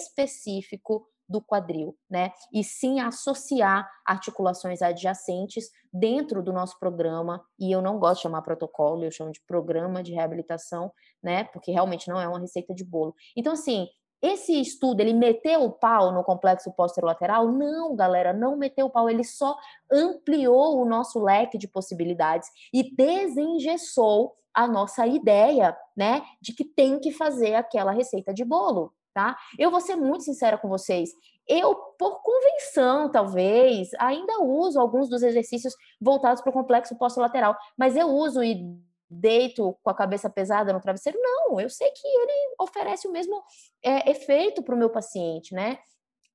específico 0.00 1.06
do 1.28 1.42
quadril, 1.42 1.94
né? 2.08 2.32
E 2.52 2.64
sim 2.64 3.00
associar 3.00 3.88
articulações 4.04 4.80
adjacentes 4.80 5.70
dentro 5.92 6.42
do 6.42 6.52
nosso 6.52 6.78
programa, 6.78 7.44
e 7.58 7.70
eu 7.70 7.82
não 7.82 7.98
gosto 7.98 8.16
de 8.16 8.22
chamar 8.22 8.42
protocolo, 8.42 9.04
eu 9.04 9.10
chamo 9.10 9.30
de 9.30 9.42
programa 9.46 10.02
de 10.02 10.12
reabilitação, 10.12 10.90
né? 11.22 11.44
Porque 11.44 11.70
realmente 11.70 12.08
não 12.08 12.18
é 12.18 12.26
uma 12.26 12.40
receita 12.40 12.74
de 12.74 12.84
bolo. 12.84 13.14
Então, 13.36 13.52
assim, 13.52 13.86
esse 14.22 14.58
estudo, 14.60 15.00
ele 15.00 15.12
meteu 15.12 15.62
o 15.62 15.70
pau 15.70 16.12
no 16.12 16.24
complexo 16.24 16.72
posterolateral? 16.72 17.52
Não, 17.52 17.94
galera, 17.94 18.32
não 18.32 18.56
meteu 18.56 18.86
o 18.86 18.90
pau, 18.90 19.08
ele 19.08 19.22
só 19.22 19.56
ampliou 19.92 20.80
o 20.80 20.84
nosso 20.84 21.22
leque 21.22 21.58
de 21.58 21.68
possibilidades 21.68 22.48
e 22.72 22.94
desengessou 22.96 24.34
a 24.54 24.66
nossa 24.66 25.06
ideia, 25.06 25.76
né, 25.96 26.22
de 26.40 26.52
que 26.52 26.64
tem 26.64 26.98
que 26.98 27.12
fazer 27.12 27.54
aquela 27.54 27.92
receita 27.92 28.34
de 28.34 28.44
bolo 28.44 28.92
tá? 29.18 29.36
Eu 29.58 29.68
vou 29.68 29.80
ser 29.80 29.96
muito 29.96 30.22
sincera 30.22 30.56
com 30.56 30.68
vocês. 30.68 31.10
Eu, 31.48 31.74
por 31.98 32.22
convenção, 32.22 33.10
talvez, 33.10 33.90
ainda 33.98 34.40
uso 34.44 34.78
alguns 34.80 35.08
dos 35.08 35.24
exercícios 35.24 35.74
voltados 36.00 36.40
para 36.40 36.50
o 36.50 36.52
complexo 36.52 36.96
posterolateral, 36.96 37.56
mas 37.76 37.96
eu 37.96 38.06
uso 38.06 38.44
e 38.44 38.78
deito 39.10 39.76
com 39.82 39.90
a 39.90 39.94
cabeça 39.94 40.30
pesada 40.30 40.72
no 40.72 40.80
travesseiro? 40.80 41.18
Não, 41.20 41.60
eu 41.60 41.68
sei 41.68 41.90
que 41.90 42.06
ele 42.06 42.54
oferece 42.60 43.08
o 43.08 43.10
mesmo 43.10 43.42
é, 43.82 44.08
efeito 44.08 44.62
para 44.62 44.76
o 44.76 44.78
meu 44.78 44.90
paciente, 44.90 45.52
né? 45.52 45.78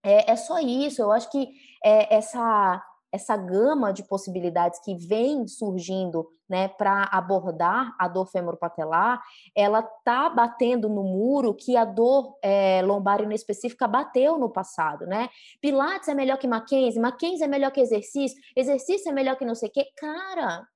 É, 0.03 0.33
é, 0.33 0.35
só 0.35 0.59
isso. 0.59 1.01
Eu 1.01 1.11
acho 1.13 1.31
que 1.31 1.47
é, 1.85 2.13
essa 2.13 2.83
essa 3.13 3.37
gama 3.37 3.93
de 3.93 4.03
possibilidades 4.03 4.79
que 4.79 4.95
vem 4.95 5.47
surgindo 5.47 6.27
né, 6.49 6.67
para 6.67 7.03
abordar 7.11 7.95
a 7.99 8.07
dor 8.07 8.25
femoropatelar, 8.25 9.21
ela 9.55 9.83
tá 9.83 10.29
batendo 10.29 10.89
no 10.89 11.03
muro 11.03 11.53
que 11.53 11.77
a 11.77 11.85
dor 11.85 12.35
é, 12.41 12.81
lombar 12.81 13.21
inespecífica 13.21 13.87
bateu 13.87 14.39
no 14.39 14.49
passado, 14.49 15.05
né? 15.05 15.29
Pilates 15.61 16.09
é 16.09 16.15
melhor 16.15 16.39
que 16.39 16.47
Mackenzie, 16.47 16.99
Mackenzie 16.99 17.43
é 17.43 17.47
melhor 17.47 17.71
que 17.71 17.81
exercício, 17.81 18.41
exercício 18.55 19.09
é 19.09 19.13
melhor 19.13 19.37
que 19.37 19.45
não 19.45 19.53
sei 19.53 19.69
o 19.69 19.71
quê. 19.71 19.85
Cara, 19.95 20.67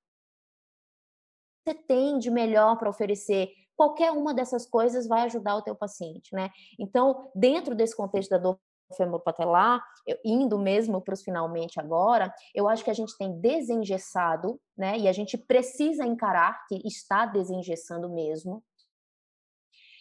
você 1.65 1.73
tem 1.73 2.19
de 2.19 2.29
melhor 2.29 2.77
para 2.77 2.89
oferecer 2.89 3.49
qualquer 3.75 4.11
uma 4.11 4.33
dessas 4.33 4.65
coisas 4.65 5.07
vai 5.07 5.21
ajudar 5.21 5.55
o 5.55 5.61
teu 5.61 5.75
paciente, 5.75 6.33
né? 6.33 6.49
Então, 6.79 7.31
dentro 7.33 7.73
desse 7.75 7.95
contexto 7.95 8.29
da 8.29 8.37
dor 8.37 8.59
femoropatelar, 8.95 9.83
indo 10.23 10.57
mesmo 10.57 11.01
para 11.01 11.13
os 11.13 11.23
finalmente 11.23 11.79
agora, 11.79 12.33
eu 12.53 12.67
acho 12.67 12.83
que 12.83 12.89
a 12.89 12.93
gente 12.93 13.17
tem 13.17 13.39
desengessado, 13.39 14.59
né? 14.77 14.97
E 14.97 15.07
a 15.07 15.11
gente 15.11 15.37
precisa 15.37 16.05
encarar 16.05 16.65
que 16.67 16.81
está 16.85 17.25
desengessando 17.25 18.09
mesmo. 18.09 18.63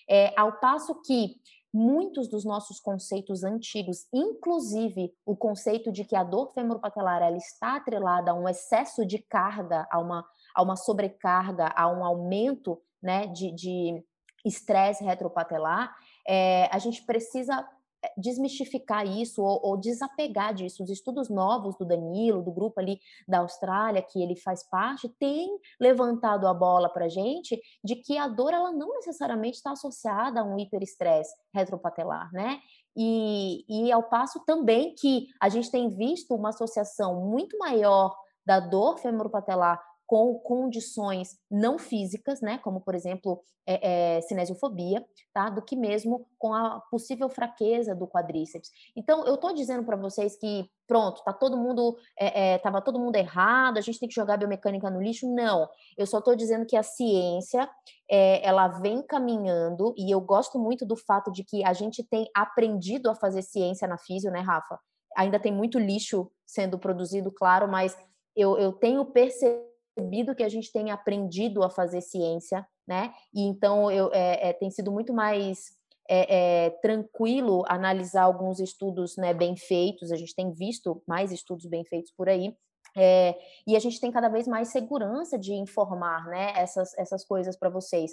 É, 0.08 0.32
ao 0.38 0.60
passo 0.60 1.00
que 1.02 1.34
muitos 1.72 2.28
dos 2.28 2.44
nossos 2.44 2.80
conceitos 2.80 3.44
antigos, 3.44 4.06
inclusive 4.12 5.12
o 5.26 5.36
conceito 5.36 5.92
de 5.92 6.04
que 6.04 6.16
a 6.16 6.24
dor 6.24 6.52
femoropatelar 6.52 7.20
ela 7.22 7.36
está 7.36 7.76
atrelada 7.76 8.30
a 8.30 8.34
um 8.34 8.48
excesso 8.48 9.04
de 9.04 9.18
carga, 9.18 9.86
a 9.90 9.98
uma, 9.98 10.24
a 10.54 10.62
uma 10.62 10.76
sobrecarga, 10.76 11.72
a 11.76 11.88
um 11.88 12.04
aumento 12.04 12.80
né, 13.02 13.26
de 13.26 14.02
estresse 14.44 15.04
retropatelar, 15.04 15.94
é, 16.26 16.68
a 16.72 16.78
gente 16.78 17.04
precisa 17.04 17.68
desmistificar 18.16 19.06
isso 19.06 19.42
ou, 19.42 19.60
ou, 19.62 19.76
desapegar 19.76 20.54
disso. 20.54 20.82
Os 20.82 20.90
estudos 20.90 21.28
novos 21.28 21.76
do 21.76 21.84
Danilo, 21.84 22.42
do 22.42 22.52
grupo 22.52 22.80
ali 22.80 23.00
da 23.26 23.38
Austrália, 23.38 24.02
que 24.02 24.22
ele 24.22 24.36
faz 24.36 24.62
parte, 24.68 25.08
têm 25.18 25.58
levantado 25.80 26.46
a 26.46 26.54
bola 26.54 26.88
para 26.88 27.06
a 27.06 27.08
gente 27.08 27.60
de 27.82 27.96
que 27.96 28.16
a 28.18 28.28
dor 28.28 28.52
ela 28.52 28.72
não 28.72 28.94
necessariamente 28.94 29.56
está 29.56 29.72
associada 29.72 30.40
a 30.40 30.44
um 30.44 30.58
hiperestresse 30.58 31.34
retropatelar, 31.54 32.30
né? 32.32 32.60
E, 32.96 33.64
e 33.68 33.92
ao 33.92 34.02
passo 34.02 34.42
também 34.46 34.94
que 34.94 35.26
a 35.40 35.48
gente 35.48 35.70
tem 35.70 35.88
visto 35.88 36.34
uma 36.34 36.48
associação 36.48 37.26
muito 37.26 37.58
maior 37.58 38.16
da 38.44 38.58
dor 38.60 38.98
femoropatelar 38.98 39.82
com 40.06 40.38
condições 40.38 41.36
não 41.50 41.78
físicas, 41.78 42.40
né, 42.40 42.58
como 42.58 42.80
por 42.80 42.94
exemplo 42.94 43.42
é, 43.66 44.16
é, 44.16 44.20
cinesiofobia, 44.20 45.04
tá, 45.34 45.50
do 45.50 45.60
que 45.60 45.74
mesmo 45.74 46.28
com 46.38 46.54
a 46.54 46.80
possível 46.90 47.28
fraqueza 47.28 47.94
do 47.94 48.06
quadríceps. 48.06 48.70
Então 48.94 49.26
eu 49.26 49.34
estou 49.34 49.52
dizendo 49.52 49.84
para 49.84 49.96
vocês 49.96 50.36
que 50.36 50.70
pronto, 50.86 51.24
tá 51.24 51.32
todo 51.32 51.56
mundo 51.56 51.96
é, 52.16 52.54
é, 52.54 52.58
tava 52.58 52.80
todo 52.80 53.00
mundo 53.00 53.16
errado, 53.16 53.78
a 53.78 53.80
gente 53.80 53.98
tem 53.98 54.08
que 54.08 54.14
jogar 54.14 54.36
biomecânica 54.36 54.88
no 54.88 55.02
lixo? 55.02 55.28
Não, 55.28 55.68
eu 55.98 56.06
só 56.06 56.18
estou 56.18 56.36
dizendo 56.36 56.64
que 56.64 56.76
a 56.76 56.82
ciência 56.84 57.68
é, 58.08 58.46
ela 58.46 58.68
vem 58.68 59.02
caminhando 59.02 59.92
e 59.96 60.14
eu 60.14 60.20
gosto 60.20 60.58
muito 60.58 60.86
do 60.86 60.96
fato 60.96 61.32
de 61.32 61.42
que 61.42 61.64
a 61.64 61.72
gente 61.72 62.04
tem 62.04 62.30
aprendido 62.32 63.10
a 63.10 63.14
fazer 63.16 63.42
ciência 63.42 63.88
na 63.88 63.98
físio, 63.98 64.30
né, 64.30 64.38
Rafa? 64.38 64.78
Ainda 65.16 65.40
tem 65.40 65.52
muito 65.52 65.78
lixo 65.78 66.30
sendo 66.46 66.78
produzido, 66.78 67.32
claro, 67.32 67.66
mas 67.66 67.96
eu, 68.36 68.56
eu 68.58 68.72
tenho 68.72 69.04
percebido 69.06 69.75
percebido 69.96 70.34
que 70.34 70.42
a 70.42 70.48
gente 70.48 70.70
tem 70.70 70.90
aprendido 70.90 71.62
a 71.62 71.70
fazer 71.70 72.02
ciência, 72.02 72.66
né? 72.86 73.12
E 73.34 73.42
então 73.42 73.90
eu, 73.90 74.10
é, 74.12 74.50
é, 74.50 74.52
tem 74.52 74.70
sido 74.70 74.92
muito 74.92 75.12
mais 75.12 75.74
é, 76.08 76.66
é, 76.66 76.70
tranquilo 76.82 77.64
analisar 77.66 78.24
alguns 78.24 78.60
estudos 78.60 79.16
né, 79.16 79.32
bem 79.32 79.56
feitos. 79.56 80.12
A 80.12 80.16
gente 80.16 80.34
tem 80.34 80.52
visto 80.52 81.02
mais 81.06 81.32
estudos 81.32 81.66
bem 81.66 81.84
feitos 81.84 82.12
por 82.12 82.28
aí. 82.28 82.54
É, 82.96 83.36
e 83.66 83.74
a 83.76 83.78
gente 83.78 84.00
tem 84.00 84.10
cada 84.10 84.28
vez 84.28 84.46
mais 84.46 84.68
segurança 84.68 85.38
de 85.38 85.52
informar 85.52 86.26
né, 86.26 86.52
essas, 86.56 86.96
essas 86.96 87.24
coisas 87.24 87.56
para 87.56 87.68
vocês. 87.68 88.12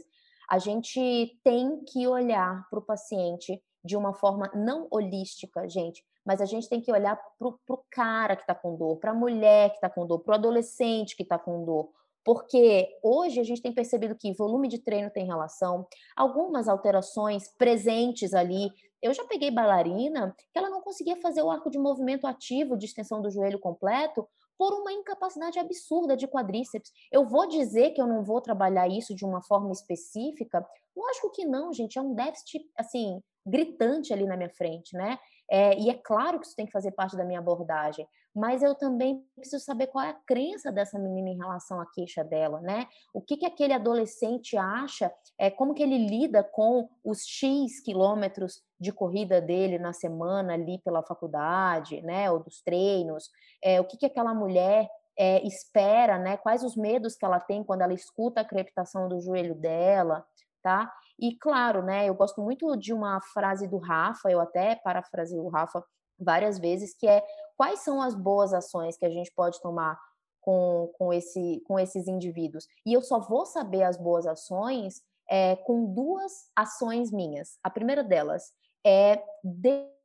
A 0.50 0.58
gente 0.60 1.40
tem 1.44 1.84
que 1.86 2.08
olhar 2.08 2.68
para 2.70 2.80
o 2.80 2.86
paciente 2.86 3.62
de 3.84 3.96
uma 3.96 4.14
forma 4.14 4.50
não 4.54 4.88
holística, 4.92 5.68
gente, 5.70 6.04
mas 6.26 6.42
a 6.42 6.46
gente 6.46 6.70
tem 6.70 6.82
que 6.82 6.92
olhar 6.92 7.16
para 7.38 7.48
o 7.48 7.84
cara 7.90 8.36
que 8.36 8.44
está 8.44 8.56
com 8.56 8.76
dor, 8.76 8.98
para 8.98 9.12
a 9.12 9.16
mulher 9.16 9.70
que 9.70 9.76
está 9.76 9.90
com 9.90 10.06
dor, 10.06 10.20
para 10.20 10.34
o 10.34 10.36
adolescente 10.36 11.16
que 11.16 11.24
está 11.24 11.38
com 11.38 11.64
dor. 11.64 11.90
Porque 12.24 12.88
hoje 13.04 13.40
a 13.40 13.44
gente 13.44 13.62
tem 13.62 13.74
percebido 13.74 14.16
que 14.16 14.34
volume 14.34 14.68
de 14.68 14.80
treino 14.80 15.10
tem 15.10 15.26
relação, 15.26 15.86
algumas 16.16 16.70
alterações 16.70 17.50
presentes 17.58 18.34
ali. 18.34 18.72
Eu 19.02 19.14
já 19.14 19.26
peguei 19.26 19.52
bailarina 19.52 20.34
que 20.54 20.58
ela 20.58 20.70
não 20.70 20.82
conseguia 20.82 21.18
fazer 21.18 21.42
o 21.42 21.52
arco 21.52 21.70
de 21.70 21.78
movimento 21.78 22.26
ativo 22.26 22.78
de 22.78 22.86
extensão 22.86 23.22
do 23.22 23.30
joelho 23.30 23.60
completo 23.60 24.26
por 24.58 24.74
uma 24.74 24.94
incapacidade 24.94 25.60
absurda 25.60 26.16
de 26.16 26.28
quadríceps. 26.28 26.92
Eu 27.12 27.28
vou 27.28 27.48
dizer 27.48 27.92
que 27.92 28.02
eu 28.02 28.08
não 28.08 28.24
vou 28.24 28.40
trabalhar 28.40 28.88
isso 28.88 29.14
de 29.14 29.26
uma 29.26 29.42
forma 29.42 29.72
específica? 29.72 30.66
Lógico 30.96 31.32
que 31.32 31.44
não, 31.44 31.74
gente, 31.74 31.98
é 31.98 32.02
um 32.02 32.14
déficit 32.14 32.64
assim 32.78 33.22
gritante 33.46 34.14
ali 34.14 34.26
na 34.26 34.38
minha 34.38 34.50
frente, 34.50 34.96
né? 34.96 35.20
É, 35.54 35.78
e 35.78 35.88
é 35.88 35.94
claro 35.94 36.40
que 36.40 36.48
isso 36.48 36.56
tem 36.56 36.66
que 36.66 36.72
fazer 36.72 36.92
parte 36.94 37.16
da 37.16 37.24
minha 37.24 37.38
abordagem, 37.38 38.08
mas 38.36 38.64
eu 38.64 38.74
também 38.74 39.24
preciso 39.36 39.64
saber 39.64 39.86
qual 39.86 40.04
é 40.04 40.10
a 40.10 40.20
crença 40.26 40.72
dessa 40.72 40.98
menina 40.98 41.30
em 41.30 41.38
relação 41.38 41.80
à 41.80 41.86
queixa 41.86 42.24
dela, 42.24 42.60
né? 42.60 42.88
O 43.14 43.22
que, 43.22 43.38
que 43.38 43.46
aquele 43.46 43.72
adolescente 43.72 44.58
acha, 44.58 45.14
é, 45.38 45.52
como 45.52 45.76
que 45.76 45.84
ele 45.84 46.08
lida 46.08 46.44
com 46.44 46.90
os 47.04 47.24
X 47.28 47.80
quilômetros 47.82 48.64
de 48.80 48.92
corrida 48.92 49.40
dele 49.40 49.78
na 49.78 49.94
semana 49.94 50.56
ali 50.56 50.80
pela 50.84 51.04
faculdade, 51.04 52.02
né? 52.02 52.32
Ou 52.32 52.40
dos 52.40 52.64
treinos, 52.64 53.30
é, 53.64 53.80
o 53.80 53.86
que, 53.86 53.96
que 53.96 54.08
aquela 54.08 54.34
mulher 54.34 54.90
é, 55.16 55.46
espera, 55.46 56.18
né? 56.18 56.36
Quais 56.36 56.64
os 56.64 56.76
medos 56.76 57.16
que 57.16 57.26
ela 57.26 57.40
tem 57.40 57.64
quando 57.64 57.84
ela 57.84 57.94
escuta 57.94 58.42
a 58.42 58.46
crepitação 58.46 59.08
do 59.08 59.22
joelho 59.22 59.54
dela, 59.54 60.26
tá? 60.64 60.92
E 61.24 61.38
claro, 61.38 61.82
né, 61.82 62.10
eu 62.10 62.14
gosto 62.14 62.42
muito 62.42 62.76
de 62.76 62.92
uma 62.92 63.22
frase 63.34 63.66
do 63.66 63.78
Rafa, 63.78 64.30
eu 64.30 64.42
até 64.42 64.76
parafrasei 64.76 65.40
o 65.40 65.48
Rafa 65.48 65.82
várias 66.20 66.60
vezes, 66.60 66.94
que 66.94 67.08
é 67.08 67.24
quais 67.56 67.80
são 67.80 68.02
as 68.02 68.14
boas 68.14 68.54
ações 68.54 68.98
que 68.98 69.06
a 69.06 69.10
gente 69.10 69.32
pode 69.34 69.62
tomar 69.62 69.98
com, 70.42 70.92
com, 70.98 71.14
esse, 71.14 71.64
com 71.66 71.80
esses 71.80 72.10
indivíduos. 72.10 72.68
E 72.86 72.92
eu 72.92 73.02
só 73.02 73.22
vou 73.22 73.46
saber 73.46 73.84
as 73.84 73.96
boas 73.96 74.28
ações 74.28 75.02
é, 75.30 75.56
com 75.56 75.94
duas 75.94 76.50
ações 76.54 77.10
minhas. 77.10 77.58
A 77.64 77.70
primeira 77.70 78.04
delas 78.04 78.52
é 78.86 79.24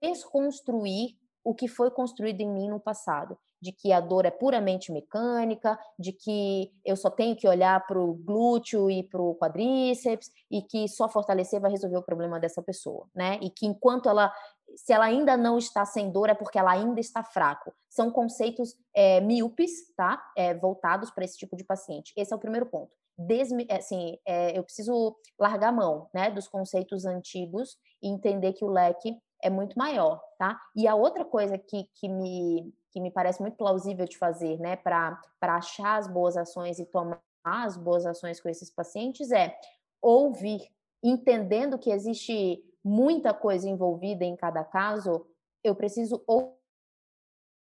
desconstruir 0.01 1.17
o 1.45 1.55
que 1.55 1.69
foi 1.69 1.91
construído 1.91 2.41
em 2.41 2.51
mim 2.51 2.69
no 2.69 2.81
passado 2.81 3.39
de 3.61 3.73
que 3.73 3.93
a 3.93 4.01
dor 4.01 4.25
é 4.25 4.31
puramente 4.31 4.93
mecânica, 4.93 5.79
de 5.99 6.13
que 6.13 6.71
eu 6.85 6.97
só 6.97 7.11
tenho 7.11 7.37
que 7.37 7.49
olhar 7.49 7.87
para 7.87 7.99
o 7.99 8.15
glúteo 8.15 8.91
e 8.91 9.03
para 9.03 9.21
o 9.21 9.35
quadríceps 9.35 10.31
e 10.51 10.63
que 10.63 10.89
só 10.89 11.09
fortalecer 11.09 11.61
vai 11.61 11.71
resolver 11.71 11.97
o 11.97 12.03
problema 12.03 12.39
dessa 12.39 12.63
pessoa, 12.63 13.09
né? 13.15 13.39
E 13.43 13.51
que 13.51 13.67
enquanto 13.67 14.09
ela, 14.09 14.33
se 14.77 14.93
ela 14.93 15.07
ainda 15.07 15.37
não 15.37 15.59
está 15.59 15.85
sem 15.85 16.11
dor 16.11 16.31
é 16.31 16.35
porque 16.35 16.59
ela 16.59 16.73
ainda 16.73 17.01
está 17.01 17.25
fraco. 17.25 17.75
São 17.89 18.11
conceitos 18.11 18.75
é, 18.95 19.21
míopes, 19.21 19.93
tá? 19.97 20.23
É, 20.37 20.55
voltados 20.55 21.11
para 21.11 21.25
esse 21.25 21.37
tipo 21.37 21.57
de 21.57 21.65
paciente. 21.65 22.13
Esse 22.17 22.33
é 22.33 22.37
o 22.37 22.41
primeiro 22.41 22.67
ponto. 22.67 22.93
Desmi 23.19 23.67
assim, 23.69 24.17
é, 24.25 24.57
eu 24.57 24.63
preciso 24.63 25.17
largar 25.37 25.71
a 25.71 25.73
mão, 25.73 26.09
né, 26.15 26.31
dos 26.31 26.47
conceitos 26.47 27.05
antigos 27.05 27.77
e 28.01 28.09
entender 28.09 28.53
que 28.53 28.65
o 28.65 28.69
leque 28.69 29.19
é 29.43 29.51
muito 29.51 29.79
maior, 29.79 30.21
tá? 30.39 30.61
E 30.75 30.87
a 30.87 30.95
outra 30.95 31.25
coisa 31.25 31.57
que, 31.59 31.85
que 31.95 32.09
me 32.09 32.73
que 32.91 33.01
me 33.01 33.11
parece 33.11 33.41
muito 33.41 33.57
plausível 33.57 34.07
de 34.07 34.17
fazer, 34.17 34.59
né, 34.59 34.75
para 34.77 35.21
achar 35.43 35.99
as 35.99 36.09
boas 36.09 36.37
ações 36.37 36.79
e 36.79 36.87
tomar 36.87 37.23
as 37.45 37.77
boas 37.77 38.07
ações 38.07 38.41
com 38.41 38.49
esses 38.49 38.71
pacientes 38.71 39.31
é 39.31 39.55
ouvir, 40.03 40.61
entendendo 41.03 41.79
que 41.79 41.91
existe 41.91 42.63
muita 42.85 43.35
coisa 43.35 43.69
envolvida 43.69 44.25
em 44.25 44.37
cada 44.37 44.65
caso, 44.65 45.27
eu 45.63 45.75
preciso 45.75 46.23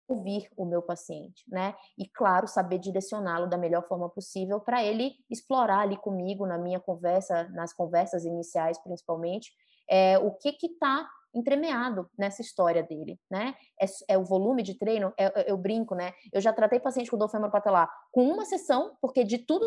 ouvir 0.10 0.50
o 0.58 0.66
meu 0.66 0.82
paciente, 0.82 1.44
né? 1.48 1.76
E 1.98 2.08
claro, 2.08 2.48
saber 2.48 2.80
direcioná-lo 2.80 3.48
da 3.48 3.58
melhor 3.58 3.88
forma 3.88 4.10
possível 4.10 4.60
para 4.60 4.84
ele 4.84 5.14
explorar 5.30 5.82
ali 5.82 5.98
comigo 5.98 6.46
na 6.46 6.58
minha 6.58 6.80
conversa, 6.80 7.48
nas 7.50 7.74
conversas 7.74 8.26
iniciais 8.26 8.78
principalmente, 8.80 9.52
é, 9.90 10.18
o 10.18 10.32
que 10.32 10.54
que 10.54 10.68
está 10.68 11.10
entremeado 11.34 12.10
nessa 12.18 12.42
história 12.42 12.84
dele, 12.84 13.20
né? 13.30 13.56
É, 13.82 13.86
é 14.14 14.18
o 14.18 14.24
volume 14.24 14.64
de 14.64 14.78
treino, 14.78 15.14
é, 15.18 15.26
é, 15.26 15.52
eu 15.52 15.58
brinco, 15.58 15.96
né? 15.96 16.14
Eu 16.32 16.42
já 16.42 16.52
tratei 16.52 16.80
paciente 16.80 17.10
com 17.10 17.18
dor 17.18 17.30
femoropatelar 17.30 17.90
com 18.12 18.24
uma 18.28 18.46
sessão, 18.46 18.98
porque 19.02 19.24
de 19.24 19.38
tudo 19.40 19.66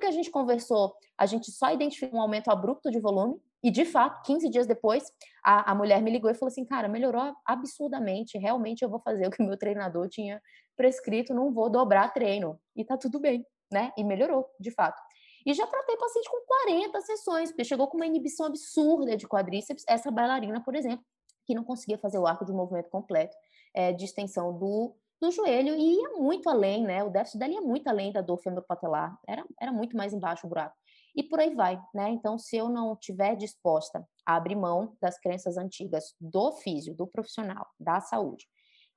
que 0.00 0.06
a 0.06 0.10
gente 0.10 0.30
conversou, 0.30 0.94
a 1.16 1.26
gente 1.26 1.52
só 1.52 1.70
identificou 1.70 2.18
um 2.18 2.22
aumento 2.22 2.50
abrupto 2.50 2.90
de 2.90 2.98
volume, 2.98 3.38
e 3.62 3.70
de 3.70 3.84
fato, 3.84 4.22
15 4.22 4.48
dias 4.48 4.66
depois, 4.66 5.04
a, 5.44 5.70
a 5.70 5.74
mulher 5.74 6.00
me 6.00 6.10
ligou 6.10 6.30
e 6.30 6.34
falou 6.34 6.50
assim: 6.50 6.64
cara, 6.64 6.88
melhorou 6.88 7.34
absurdamente, 7.44 8.38
realmente 8.38 8.82
eu 8.82 8.88
vou 8.88 9.00
fazer 9.00 9.26
o 9.26 9.30
que 9.30 9.42
meu 9.42 9.56
treinador 9.58 10.08
tinha 10.08 10.40
prescrito, 10.76 11.34
não 11.34 11.52
vou 11.52 11.68
dobrar 11.68 12.12
treino. 12.12 12.58
E 12.74 12.84
tá 12.84 12.96
tudo 12.96 13.20
bem, 13.20 13.44
né? 13.70 13.92
E 13.98 14.02
melhorou, 14.02 14.46
de 14.58 14.70
fato. 14.70 15.00
E 15.46 15.54
já 15.54 15.66
tratei 15.66 15.96
paciente 15.96 16.28
com 16.30 16.40
40 16.46 17.00
sessões, 17.00 17.50
porque 17.50 17.64
chegou 17.64 17.88
com 17.88 17.96
uma 17.96 18.06
inibição 18.06 18.46
absurda 18.46 19.16
de 19.16 19.26
quadríceps, 19.26 19.84
essa 19.88 20.10
bailarina, 20.10 20.62
por 20.62 20.74
exemplo, 20.74 21.04
que 21.46 21.54
não 21.54 21.64
conseguia 21.64 21.98
fazer 21.98 22.18
o 22.18 22.26
arco 22.26 22.44
de 22.44 22.52
movimento 22.52 22.90
completo 22.90 23.36
é, 23.74 23.92
de 23.92 24.04
extensão 24.04 24.56
do, 24.56 24.94
do 25.20 25.30
joelho 25.30 25.74
e 25.74 25.96
ia 25.96 26.10
muito 26.18 26.48
além, 26.48 26.84
né? 26.84 27.02
O 27.02 27.10
déficit 27.10 27.38
dela 27.38 27.52
ia 27.52 27.60
muito 27.60 27.88
além 27.88 28.12
da 28.12 28.20
dor 28.20 28.38
femoropatelar, 28.38 29.18
era, 29.26 29.44
era 29.60 29.72
muito 29.72 29.96
mais 29.96 30.12
embaixo 30.12 30.46
o 30.46 30.48
buraco. 30.48 30.76
E 31.14 31.22
por 31.22 31.40
aí 31.40 31.54
vai, 31.54 31.80
né? 31.94 32.10
Então, 32.10 32.38
se 32.38 32.56
eu 32.56 32.68
não 32.68 32.92
estiver 32.92 33.34
disposta 33.36 34.06
a 34.24 34.36
abrir 34.36 34.54
mão 34.54 34.96
das 35.00 35.18
crenças 35.18 35.56
antigas 35.56 36.14
do 36.20 36.52
físio, 36.52 36.94
do 36.94 37.06
profissional, 37.06 37.66
da 37.78 38.00
saúde, 38.00 38.46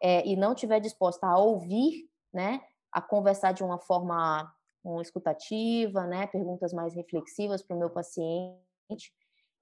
é, 0.02 0.26
e 0.28 0.36
não 0.36 0.54
estiver 0.54 0.80
disposta 0.80 1.26
a 1.26 1.38
ouvir, 1.38 2.08
né? 2.32 2.62
A 2.91 3.02
conversar 3.02 3.52
de 3.54 3.64
uma 3.64 3.80
forma 3.80 4.54
com 4.84 5.01
escutativa, 5.01 6.05
né, 6.05 6.27
perguntas 6.27 6.73
mais 6.73 6.93
reflexivas 6.93 7.63
para 7.63 7.75
o 7.75 7.79
meu 7.79 7.89
paciente, 7.89 8.59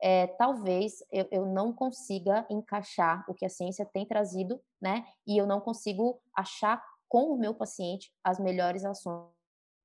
é, 0.01 0.25
talvez 0.25 1.03
eu, 1.11 1.27
eu, 1.31 1.45
não 1.45 1.71
consiga 1.71 2.45
encaixar 2.49 3.23
o 3.29 3.35
que 3.35 3.45
a 3.45 3.49
ciência 3.49 3.85
tem 3.85 4.03
trazido, 4.05 4.59
né, 4.81 5.05
e 5.27 5.37
eu 5.37 5.45
não 5.45 5.61
consigo 5.61 6.19
achar 6.35 6.83
com 7.07 7.33
o 7.33 7.37
meu 7.37 7.53
paciente 7.53 8.11
as 8.23 8.39
melhores 8.39 8.83
ações 8.83 9.27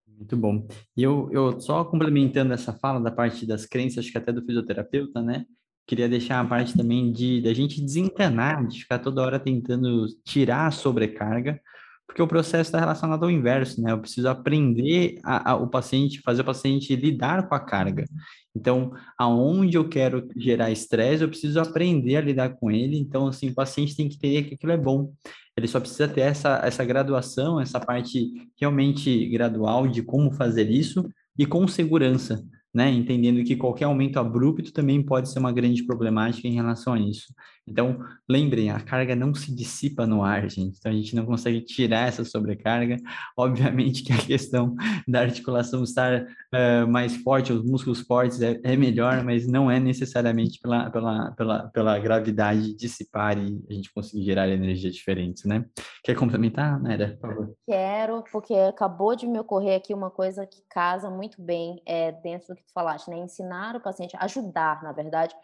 Muito 0.07 0.37
bom. 0.37 0.67
E 0.97 1.03
eu, 1.03 1.29
eu 1.31 1.61
só 1.61 1.85
complementando 1.85 2.55
essa 2.55 2.73
fala 2.73 2.99
da 2.99 3.11
parte 3.11 3.45
das 3.45 3.67
crenças, 3.67 3.99
acho 3.99 4.13
que 4.13 4.19
até 4.19 4.33
do 4.33 4.45
fisioterapeuta, 4.45 5.21
né? 5.21 5.45
Queria 5.87 6.09
deixar 6.09 6.41
a 6.41 6.45
parte 6.45 6.77
também 6.77 7.13
de 7.13 7.43
da 7.43 7.53
gente 7.53 7.81
desencanar, 7.81 8.67
de 8.67 8.81
ficar 8.81 8.99
toda 8.99 9.23
hora 9.23 9.39
tentando 9.39 10.07
tirar 10.25 10.67
a 10.67 10.71
sobrecarga, 10.71 11.61
porque 12.07 12.23
o 12.23 12.27
processo 12.27 12.69
está 12.69 12.79
relacionado 12.79 13.25
ao 13.25 13.31
inverso, 13.31 13.83
né? 13.83 13.93
Eu 13.93 13.99
preciso 13.99 14.29
aprender 14.29 15.19
a, 15.25 15.53
a, 15.53 15.57
o 15.57 15.69
paciente, 15.69 16.21
fazer 16.23 16.43
o 16.43 16.45
paciente 16.45 16.95
lidar 16.95 17.49
com 17.49 17.55
a 17.55 17.61
carga. 17.61 18.05
Então, 18.55 18.93
aonde 19.19 19.77
eu 19.77 19.89
quero 19.89 20.29
gerar 20.37 20.71
estresse, 20.71 21.23
eu 21.23 21.29
preciso 21.29 21.61
aprender 21.61 22.17
a 22.17 22.21
lidar 22.21 22.51
com 22.51 22.71
ele. 22.71 22.99
Então, 22.99 23.27
assim, 23.27 23.49
o 23.49 23.55
paciente 23.55 23.97
tem 23.97 24.09
que 24.09 24.17
entender 24.17 24.45
que 24.45 24.55
aquilo 24.55 24.73
é 24.73 24.77
bom. 24.77 25.13
Ele 25.57 25.67
só 25.67 25.81
precisa 25.81 26.07
ter 26.07 26.23
essa, 26.23 26.61
essa 26.63 26.85
graduação, 26.85 27.61
essa 27.61 27.81
parte 27.81 28.33
realmente 28.59 29.27
gradual 29.29 29.89
de 29.89 30.03
como 30.03 30.33
fazer 30.33 30.71
isso 30.71 31.09
e 31.39 31.45
com 31.45 31.67
segurança 31.67 32.43
né? 32.77 32.91
Entendendo 32.91 33.43
que 33.43 33.57
qualquer 33.57 33.87
aumento 33.87 34.19
abrupto 34.19 34.71
também 34.71 35.03
pode 35.03 35.31
ser 35.31 35.39
uma 35.39 35.51
grande 35.51 35.83
problemática 35.83 36.47
em 36.47 36.53
relação 36.53 36.93
a 36.93 37.01
isso. 37.01 37.33
Então, 37.69 37.99
lembrem, 38.29 38.71
a 38.71 38.81
carga 38.81 39.17
não 39.17 39.35
se 39.35 39.55
dissipa 39.55 40.07
no 40.07 40.23
ar, 40.23 40.49
gente. 40.49 40.79
Então, 40.79 40.93
a 40.93 40.95
gente 40.95 41.17
não 41.17 41.27
consegue 41.27 41.61
tirar 41.61 42.09
essa 42.09 42.25
sobrecarga. 42.25 42.97
Obviamente 43.37 44.05
que 44.05 44.13
a 44.13 44.19
questão 44.19 44.77
da 45.07 45.21
articulação 45.21 45.83
estar 45.83 46.23
uh, 46.23 46.87
mais 46.89 47.17
forte, 47.17 47.53
os 47.53 47.65
músculos 47.65 48.01
fortes 48.01 48.41
é, 48.41 48.61
é, 48.63 48.77
melhor, 48.77 49.25
mas 49.25 49.47
não 49.47 49.71
é 49.71 49.81
necessariamente 49.81 50.61
pela, 50.61 50.91
pela, 50.91 51.33
pela, 51.33 51.69
pela 51.69 51.99
gravidade 51.99 52.75
dissipar 52.75 53.37
e 53.37 53.61
a 53.69 53.73
gente 53.73 53.93
conseguir 53.93 54.25
gerar 54.25 54.49
energias 54.49 54.95
diferentes, 54.95 55.45
né? 55.45 55.65
Quer 56.05 56.15
complementar, 56.15 56.81
Naira, 56.81 57.19
por 57.21 57.31
favor? 57.31 57.57
Quero, 57.67 58.23
porque 58.31 58.55
acabou 58.55 59.17
de 59.17 59.27
me 59.27 59.41
ocorrer 59.41 59.77
aqui 59.77 59.93
uma 59.93 60.11
coisa 60.11 60.47
que 60.47 60.63
casa 60.71 61.11
muito 61.11 61.43
bem 61.43 61.83
é, 61.85 62.13
dentro 62.13 62.49
do 62.49 62.57
que 62.57 62.65
tu 62.65 62.73
falaste, 62.73 63.09
né? 63.09 63.19
Ensinar 63.19 63.75
o 63.75 63.81
paciente, 63.81 64.17
ajudar, 64.21 64.83
na 64.83 64.93
verdade, 64.93 65.35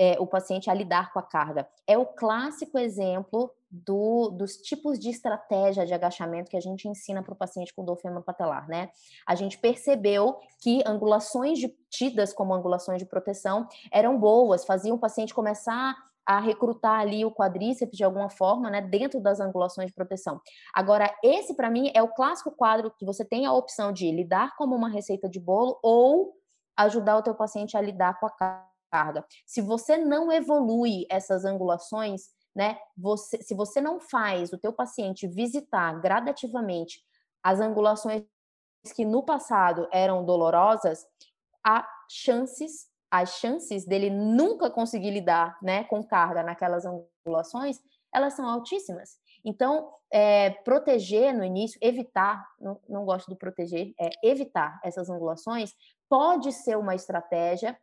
é, 0.00 0.16
o 0.18 0.26
paciente 0.26 0.70
a 0.70 0.74
lidar 0.74 1.12
com 1.12 1.18
a 1.18 1.22
carga. 1.22 1.68
É 1.86 1.98
o 1.98 2.06
clássico 2.06 2.78
exemplo 2.78 3.52
do, 3.70 4.30
dos 4.30 4.56
tipos 4.56 4.98
de 4.98 5.10
estratégia 5.10 5.84
de 5.84 5.92
agachamento 5.92 6.50
que 6.50 6.56
a 6.56 6.60
gente 6.60 6.88
ensina 6.88 7.22
para 7.22 7.34
o 7.34 7.36
paciente 7.36 7.74
com 7.74 7.84
dor 7.84 7.98
patelar, 8.24 8.66
né? 8.66 8.88
A 9.26 9.34
gente 9.34 9.58
percebeu 9.58 10.38
que 10.58 10.82
angulações 10.86 11.58
de, 11.58 11.68
tidas 11.90 12.32
como 12.32 12.54
angulações 12.54 12.98
de 12.98 13.04
proteção 13.04 13.68
eram 13.92 14.18
boas, 14.18 14.64
faziam 14.64 14.96
o 14.96 14.98
paciente 14.98 15.34
começar 15.34 15.94
a 16.24 16.40
recrutar 16.40 17.00
ali 17.00 17.22
o 17.22 17.30
quadríceps 17.30 17.96
de 17.96 18.04
alguma 18.04 18.30
forma, 18.30 18.70
né, 18.70 18.80
dentro 18.80 19.20
das 19.20 19.38
angulações 19.38 19.88
de 19.88 19.94
proteção. 19.94 20.40
Agora, 20.72 21.14
esse 21.22 21.54
para 21.54 21.68
mim 21.68 21.90
é 21.94 22.02
o 22.02 22.08
clássico 22.08 22.52
quadro 22.52 22.90
que 22.90 23.04
você 23.04 23.22
tem 23.22 23.44
a 23.44 23.52
opção 23.52 23.92
de 23.92 24.10
lidar 24.10 24.56
como 24.56 24.74
uma 24.74 24.88
receita 24.88 25.28
de 25.28 25.40
bolo 25.40 25.78
ou 25.82 26.32
ajudar 26.76 27.18
o 27.18 27.22
teu 27.22 27.34
paciente 27.34 27.76
a 27.76 27.80
lidar 27.80 28.18
com 28.18 28.26
a 28.26 28.69
carga. 28.90 29.24
Se 29.46 29.60
você 29.60 29.96
não 29.96 30.30
evolui 30.32 31.06
essas 31.08 31.44
angulações, 31.44 32.28
né, 32.54 32.78
você, 32.96 33.40
se 33.42 33.54
você 33.54 33.80
não 33.80 34.00
faz 34.00 34.52
o 34.52 34.58
teu 34.58 34.72
paciente 34.72 35.28
visitar 35.28 36.00
gradativamente 36.00 37.00
as 37.42 37.60
angulações 37.60 38.24
que 38.94 39.04
no 39.04 39.22
passado 39.22 39.88
eram 39.92 40.24
dolorosas, 40.24 41.06
há 41.64 41.86
chances, 42.08 42.88
as 43.10 43.38
chances 43.38 43.84
dele 43.84 44.10
nunca 44.10 44.70
conseguir 44.70 45.10
lidar, 45.10 45.58
né, 45.62 45.84
com 45.84 46.02
carga 46.02 46.42
naquelas 46.42 46.84
angulações, 46.84 47.78
elas 48.12 48.34
são 48.34 48.48
altíssimas. 48.48 49.18
Então, 49.44 49.92
é, 50.12 50.50
proteger 50.50 51.32
no 51.32 51.44
início, 51.44 51.78
evitar, 51.80 52.46
não, 52.60 52.80
não 52.88 53.04
gosto 53.04 53.28
do 53.28 53.36
proteger, 53.36 53.94
é 53.98 54.10
evitar 54.22 54.80
essas 54.82 55.08
angulações, 55.08 55.72
pode 56.08 56.52
ser 56.52 56.76
uma 56.76 56.94
estratégia 56.94 57.78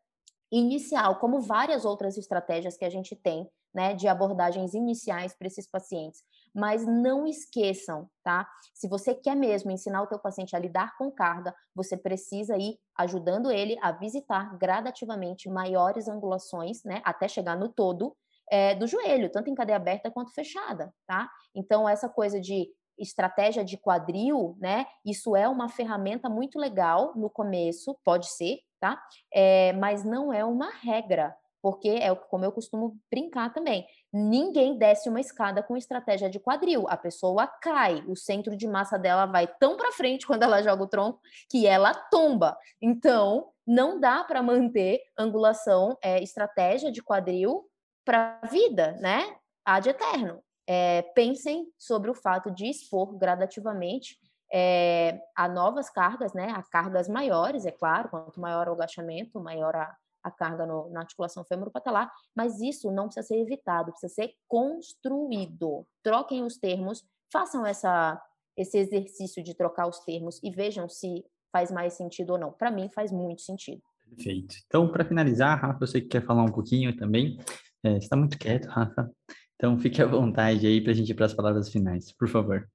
inicial, 0.52 1.20
como 1.20 1.42
várias 1.42 1.86
outras 1.86 2.18
estratégias 2.18 2.78
que 2.78 2.86
a 2.86 2.90
gente 2.90 3.16
tem, 3.16 3.50
né, 3.74 3.94
de 3.94 4.08
abordagens 4.08 4.74
iniciais 4.74 5.36
para 5.36 5.48
esses 5.48 5.70
pacientes. 5.70 6.24
Mas 6.56 6.86
não 6.86 7.28
esqueçam, 7.28 8.10
tá? 8.24 8.48
Se 8.74 8.88
você 8.88 9.14
quer 9.14 9.36
mesmo 9.36 9.72
ensinar 9.72 10.02
o 10.02 10.08
teu 10.08 10.18
paciente 10.18 10.56
a 10.56 10.60
lidar 10.60 10.98
com 10.98 11.12
carga, 11.12 11.54
você 11.76 11.98
precisa 11.98 12.58
ir 12.58 12.80
ajudando 12.98 13.52
ele 13.52 13.78
a 13.82 13.92
visitar 13.92 14.58
gradativamente 14.58 15.50
maiores 15.50 16.08
angulações, 16.08 16.84
né, 16.84 17.02
até 17.04 17.28
chegar 17.28 17.58
no 17.58 17.70
todo 17.70 18.16
é, 18.50 18.74
do 18.74 18.88
joelho, 18.88 19.30
tanto 19.30 19.50
em 19.50 19.56
cadeia 19.56 19.76
aberta 19.76 20.10
quanto 20.10 20.34
fechada, 20.34 20.94
tá? 21.06 21.30
Então 21.54 21.88
essa 21.88 22.08
coisa 22.08 22.40
de 22.40 22.70
estratégia 22.98 23.64
de 23.64 23.78
quadril, 23.78 24.58
né? 24.60 24.86
Isso 25.06 25.36
é 25.36 25.48
uma 25.48 25.70
ferramenta 25.70 26.30
muito 26.30 26.58
legal 26.58 27.14
no 27.16 27.30
começo, 27.30 27.96
pode 28.04 28.28
ser, 28.28 28.60
tá? 28.80 29.02
É, 29.34 29.74
mas 29.74 30.04
não 30.04 30.32
é 30.32 30.44
uma 30.44 30.70
regra, 30.70 31.36
porque 31.62 31.90
é 31.90 32.14
como 32.14 32.46
eu 32.46 32.52
costumo 32.52 32.98
brincar 33.12 33.54
também. 33.54 33.86
Ninguém 34.14 34.78
desce 34.78 35.10
uma 35.10 35.20
escada 35.20 35.62
com 35.62 35.76
estratégia 35.76 36.30
de 36.30 36.40
quadril. 36.40 36.86
A 36.88 36.98
pessoa 36.98 37.48
cai, 37.48 38.04
o 38.08 38.16
centro 38.16 38.56
de 38.56 38.68
massa 38.68 38.98
dela 38.98 39.26
vai 39.26 39.48
tão 39.60 39.76
para 39.76 39.92
frente 39.92 40.26
quando 40.26 40.44
ela 40.44 40.62
joga 40.62 40.84
o 40.84 40.88
tronco 40.88 41.20
que 41.50 41.68
ela 41.68 41.94
tomba. 41.94 42.58
Então, 42.82 43.50
não 43.66 44.00
dá 44.00 44.24
para 44.24 44.42
manter 44.42 45.02
angulação, 45.18 45.98
é, 46.02 46.22
estratégia 46.24 46.92
de 46.92 47.04
quadril 47.04 47.70
para 48.06 48.40
a 48.42 48.48
vida, 48.48 48.94
né? 49.02 49.36
Ad 49.66 49.90
eterno 49.90 50.42
é, 50.68 51.02
pensem 51.02 51.68
sobre 51.78 52.12
o 52.12 52.14
fato 52.14 52.52
de 52.52 52.68
expor 52.68 53.18
gradativamente 53.18 54.18
é, 54.52 55.20
a 55.36 55.48
novas 55.48 55.90
cargas, 55.90 56.34
né, 56.34 56.52
a 56.52 56.64
cargas 56.64 57.08
maiores, 57.08 57.66
é 57.66 57.72
claro, 57.72 58.10
quanto 58.10 58.40
maior 58.40 58.68
o 58.70 58.74
agachamento, 58.74 59.40
maior 59.40 59.76
a, 59.76 59.96
a 60.24 60.32
carga 60.32 60.66
no, 60.66 60.90
na 60.90 61.02
articulação 61.02 61.44
femoropatelar, 61.44 62.12
mas 62.36 62.62
isso 62.62 62.92
não 62.92 63.06
precisa 63.06 63.28
ser 63.28 63.40
evitado, 63.40 63.92
precisa 63.92 64.14
ser 64.14 64.34
construído. 64.48 65.86
Troquem 66.04 66.44
os 66.44 66.58
termos, 66.58 67.04
façam 67.32 67.66
essa, 67.66 68.22
esse 68.56 68.78
exercício 68.78 69.44
de 69.44 69.54
trocar 69.54 69.88
os 69.88 70.00
termos 70.00 70.40
e 70.44 70.52
vejam 70.52 70.88
se 70.88 71.26
faz 71.52 71.72
mais 71.72 71.94
sentido 71.94 72.32
ou 72.32 72.38
não. 72.38 72.52
Para 72.52 72.72
mim, 72.72 72.90
faz 72.90 73.12
muito 73.12 73.42
sentido. 73.42 73.82
Perfeito. 74.10 74.56
Então, 74.66 74.90
para 74.90 75.06
finalizar, 75.06 75.60
Rafa, 75.60 75.86
você 75.86 76.00
que 76.00 76.08
quer 76.08 76.26
falar 76.26 76.44
um 76.44 76.52
pouquinho 76.52 76.96
também, 76.96 77.38
é, 77.84 77.92
você 77.92 77.98
está 77.98 78.16
muito 78.16 78.38
quieto, 78.38 78.68
Rafa. 78.68 79.12
Então, 79.56 79.78
fique 79.80 80.02
à 80.02 80.06
vontade 80.06 80.66
aí 80.66 80.82
para 80.82 80.92
a 80.92 80.96
gente 80.96 81.10
ir 81.10 81.16
para 81.16 81.26
as 81.26 81.34
palavras 81.34 81.70
finais, 81.70 82.14
por 82.14 82.28
favor. 82.28 82.70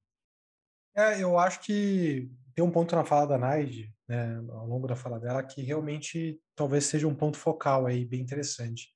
É, 0.95 1.23
eu 1.23 1.39
acho 1.39 1.61
que 1.61 2.31
tem 2.55 2.65
um 2.65 2.71
ponto 2.71 2.95
na 2.95 3.05
fala 3.05 3.27
da 3.27 3.39
Naide, 3.39 3.93
né, 4.07 4.37
ao 4.51 4.67
longo 4.67 4.87
da 4.87 4.95
fala 4.95 5.19
dela, 5.19 5.43
que 5.43 5.63
realmente 5.63 6.39
talvez 6.55 6.85
seja 6.85 7.09
um 7.09 7.15
ponto 7.15 7.39
focal 7.39 7.87
aí, 7.87 8.05
bem 8.05 8.21
interessante. 8.21 8.89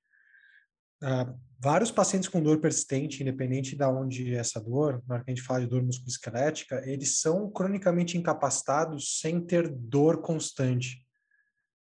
Ah, 1.03 1.35
vários 1.59 1.91
pacientes 1.91 2.29
com 2.29 2.43
dor 2.43 2.61
persistente, 2.61 3.23
independente 3.23 3.77
de 3.77 3.85
onde 3.85 4.35
é 4.35 4.39
essa 4.39 4.61
dor, 4.61 5.03
na 5.07 5.17
hora 5.17 5.25
que 5.25 5.31
a 5.31 5.35
gente 5.35 5.45
fala 5.45 5.61
de 5.61 5.67
dor 5.67 5.83
musculoesquelética, 5.83 6.83
eles 6.87 7.21
são 7.21 7.51
cronicamente 7.51 8.17
incapacitados 8.17 9.21
sem 9.21 9.41
ter 9.41 9.69
dor 9.69 10.21
constante. 10.21 11.07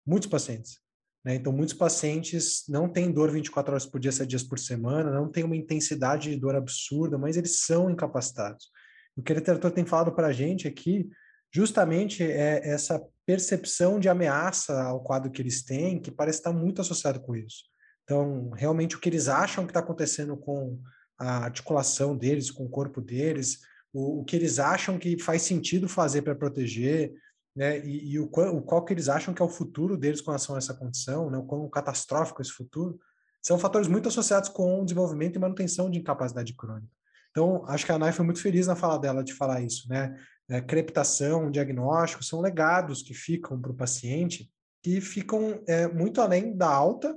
Muitos 0.06 0.28
pacientes. 0.28 0.80
Né? 1.24 1.34
Então, 1.34 1.52
muitos 1.52 1.74
pacientes 1.74 2.64
não 2.68 2.88
têm 2.88 3.12
dor 3.12 3.30
24 3.30 3.72
horas 3.72 3.86
por 3.86 4.00
dia, 4.00 4.11
7 4.11 4.28
dias 4.28 4.42
por 4.42 4.58
semana, 4.58 5.11
não 5.11 5.30
têm 5.30 5.44
uma 5.44 5.56
intensidade 5.56 6.30
de 6.30 6.36
dor 6.36 6.54
absurda, 6.54 7.18
mas 7.18 7.36
eles 7.36 7.61
são 7.61 7.90
incapacitados. 7.90 8.70
O 9.16 9.22
que 9.22 9.32
a 9.32 9.36
literatura 9.36 9.72
tem 9.72 9.84
falado 9.84 10.12
para 10.12 10.28
a 10.28 10.32
gente 10.32 10.66
aqui, 10.66 11.11
justamente 11.52 12.22
é 12.22 12.68
essa 12.68 13.02
percepção 13.26 14.00
de 14.00 14.08
ameaça 14.08 14.82
ao 14.82 15.02
quadro 15.02 15.30
que 15.30 15.40
eles 15.40 15.62
têm, 15.62 16.00
que 16.00 16.11
parece 16.11 16.38
estar 16.38 16.52
muito 16.52 16.80
associado 16.80 17.20
com 17.20 17.36
isso. 17.36 17.64
Então, 18.04 18.50
realmente, 18.50 18.96
o 18.96 19.00
que 19.00 19.08
eles 19.08 19.28
acham 19.28 19.64
que 19.64 19.70
está 19.70 19.80
acontecendo 19.80 20.36
com 20.36 20.80
a 21.18 21.44
articulação 21.44 22.16
deles, 22.16 22.50
com 22.50 22.64
o 22.64 22.70
corpo 22.70 23.00
deles, 23.00 23.61
o, 23.92 24.20
o 24.20 24.24
que 24.24 24.34
eles 24.34 24.58
acham 24.58 24.98
que 24.98 25.20
faz 25.22 25.42
sentido 25.42 25.88
fazer 25.88 26.22
para 26.22 26.34
proteger, 26.34 27.12
né, 27.54 27.78
e, 27.84 28.12
e 28.12 28.18
o, 28.18 28.24
o, 28.24 28.62
qual 28.62 28.84
que 28.84 28.92
eles 28.92 29.08
acham 29.08 29.34
que 29.34 29.42
é 29.42 29.44
o 29.44 29.48
futuro 29.48 29.96
deles 29.96 30.20
com 30.20 30.30
relação 30.30 30.54
a 30.54 30.58
essa 30.58 30.74
condição, 30.74 31.30
né, 31.30 31.38
o 31.38 31.44
quão 31.44 31.68
catastrófico 31.68 32.40
é 32.40 32.42
esse 32.42 32.52
futuro, 32.52 32.98
são 33.42 33.58
fatores 33.58 33.88
muito 33.88 34.08
associados 34.08 34.48
com 34.48 34.80
o 34.80 34.84
desenvolvimento 34.84 35.36
e 35.36 35.38
manutenção 35.38 35.90
de 35.90 35.98
incapacidade 35.98 36.54
crônica. 36.54 36.99
Então, 37.31 37.64
acho 37.66 37.87
que 37.87 37.93
a 37.93 37.99
Nai 37.99 38.12
foi 38.12 38.24
muito 38.24 38.43
feliz 38.43 38.66
na 38.66 38.76
fala 38.76 38.99
dela 38.99 39.22
de 39.22 39.33
falar 39.33 39.61
isso, 39.62 39.89
né? 39.89 40.16
É, 40.49 40.61
crepitação, 40.61 41.51
diagnóstico, 41.51 42.24
são 42.24 42.41
legados 42.41 43.03
que 43.03 43.14
ficam 43.14 43.61
para 43.61 43.70
o 43.70 43.76
paciente 43.76 44.51
que 44.83 45.01
ficam 45.01 45.62
é, 45.68 45.87
muito 45.87 46.20
além 46.20 46.57
da 46.57 46.68
alta 46.68 47.16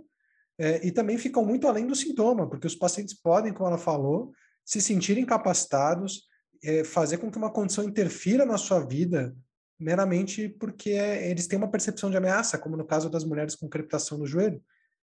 é, 0.60 0.86
e 0.86 0.92
também 0.92 1.18
ficam 1.18 1.44
muito 1.44 1.68
além 1.68 1.88
do 1.88 1.96
sintoma, 1.96 2.48
porque 2.48 2.68
os 2.68 2.76
pacientes 2.76 3.14
podem, 3.14 3.54
como 3.54 3.68
ela 3.68 3.78
falou, 3.78 4.32
se 4.66 4.82
sentirem 4.82 5.26
capacitados, 5.26 6.28
é, 6.64 6.84
fazer 6.84 7.18
com 7.18 7.32
que 7.32 7.38
uma 7.38 7.52
condição 7.52 7.84
interfira 7.84 8.46
na 8.46 8.58
sua 8.58 8.80
vida 8.80 9.36
meramente 9.80 10.48
porque 10.48 10.92
eles 10.92 11.48
têm 11.48 11.58
uma 11.58 11.70
percepção 11.72 12.10
de 12.10 12.16
ameaça, 12.16 12.58
como 12.58 12.78
no 12.78 12.86
caso 12.86 13.10
das 13.10 13.26
mulheres 13.26 13.56
com 13.56 13.68
crepitação 13.68 14.18
no 14.18 14.26
joelho. 14.26 14.62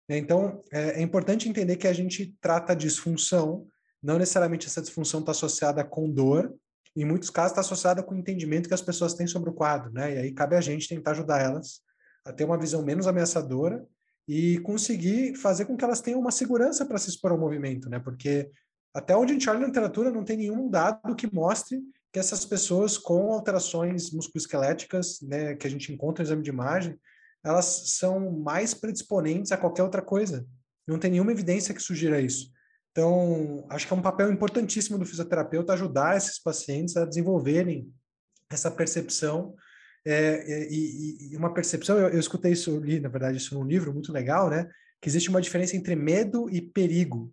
Né? 0.09 0.19
Então, 0.19 0.63
é, 0.71 1.01
é 1.01 1.03
importante 1.03 1.49
entender 1.49 1.77
que 1.77 1.89
a 1.89 1.93
gente 1.93 2.37
trata 2.41 2.73
a 2.73 2.77
disfunção, 2.77 3.67
não 4.03 4.19
necessariamente 4.19 4.67
essa 4.67 4.81
disfunção 4.81 5.21
está 5.21 5.33
associada 5.33 5.85
com 5.85 6.11
dor, 6.11 6.55
em 6.97 7.05
muitos 7.05 7.31
casos 7.31 7.53
está 7.53 7.61
associada 7.61 8.03
com 8.03 8.15
o 8.15 8.19
entendimento 8.19 8.69
que 8.69 8.75
as 8.75 8.83
pessoas 8.83 9.15
têm 9.15 9.27
sobre 9.27 9.51
o 9.51 9.55
quadro, 9.55 9.93
né? 9.93 10.15
E 10.15 10.19
aí 10.19 10.33
cabe 10.33 10.57
a 10.57 10.61
gente 10.61 10.89
tentar 10.89 11.13
ajudar 11.13 11.41
elas 11.41 11.81
a 12.25 12.33
ter 12.33 12.45
uma 12.45 12.59
visão 12.59 12.85
menos 12.85 13.07
ameaçadora 13.07 13.85
e 14.27 14.59
conseguir 14.61 15.35
fazer 15.37 15.65
com 15.65 15.77
que 15.77 15.85
elas 15.85 16.01
tenham 16.01 16.21
uma 16.21 16.31
segurança 16.31 16.85
para 16.85 16.99
se 16.99 17.11
expor 17.11 17.31
ao 17.31 17.39
movimento, 17.39 17.89
né? 17.89 17.99
Porque 17.99 18.51
até 18.93 19.17
onde 19.17 19.33
a 19.33 19.35
gente 19.35 19.49
olha 19.49 19.61
na 19.61 19.67
literatura 19.67 20.11
não 20.11 20.25
tem 20.25 20.37
nenhum 20.37 20.69
dado 20.69 21.15
que 21.15 21.33
mostre 21.33 21.81
que 22.13 22.19
essas 22.19 22.45
pessoas 22.45 22.99
com 22.99 23.33
alterações 23.33 24.11
musculoesqueléticas, 24.11 25.21
né, 25.23 25.55
que 25.55 25.67
a 25.67 25.71
gente 25.71 25.93
encontra 25.93 26.23
no 26.23 26.27
exame 26.27 26.43
de 26.43 26.51
imagem, 26.51 26.99
elas 27.45 27.95
são 27.97 28.31
mais 28.33 28.75
predisponentes 28.75 29.53
a 29.53 29.57
qualquer 29.57 29.85
outra 29.85 30.03
coisa. 30.03 30.45
Não 30.87 30.99
tem 30.99 31.13
nenhuma 31.13 31.31
evidência 31.31 31.73
que 31.73 31.81
sugira 31.81 32.21
isso. 32.21 32.51
Então, 32.91 33.67
acho 33.71 33.87
que 33.87 33.93
é 33.93 33.97
um 33.97 34.03
papel 34.03 34.33
importantíssimo 34.33 34.99
do 34.99 35.07
fisioterapeuta 35.07 35.73
ajudar 35.73 36.17
esses 36.17 36.39
pacientes 36.43 36.97
a 36.97 37.05
desenvolverem 37.05 37.89
essa 38.51 38.71
percepção 38.71 39.55
é, 40.05 40.13
é, 40.13 40.69
e, 40.71 41.33
e, 41.33 41.37
uma 41.37 41.53
percepção, 41.53 41.99
eu, 41.99 42.09
eu, 42.09 42.19
escutei 42.19 42.53
isso, 42.53 42.79
li, 42.81 43.01
na 43.01 43.09
verdade, 43.09 43.37
isso 43.37 43.55
num 43.55 43.67
livro 43.67 43.93
muito 43.93 44.13
legal, 44.13 44.49
né? 44.49 44.69
Que 45.01 45.09
existe 45.09 45.29
uma 45.29 45.43
diferença 45.43 45.77
entre 45.77 45.95
medo 45.95 46.49
e 46.51 46.61
perigo. 46.61 47.33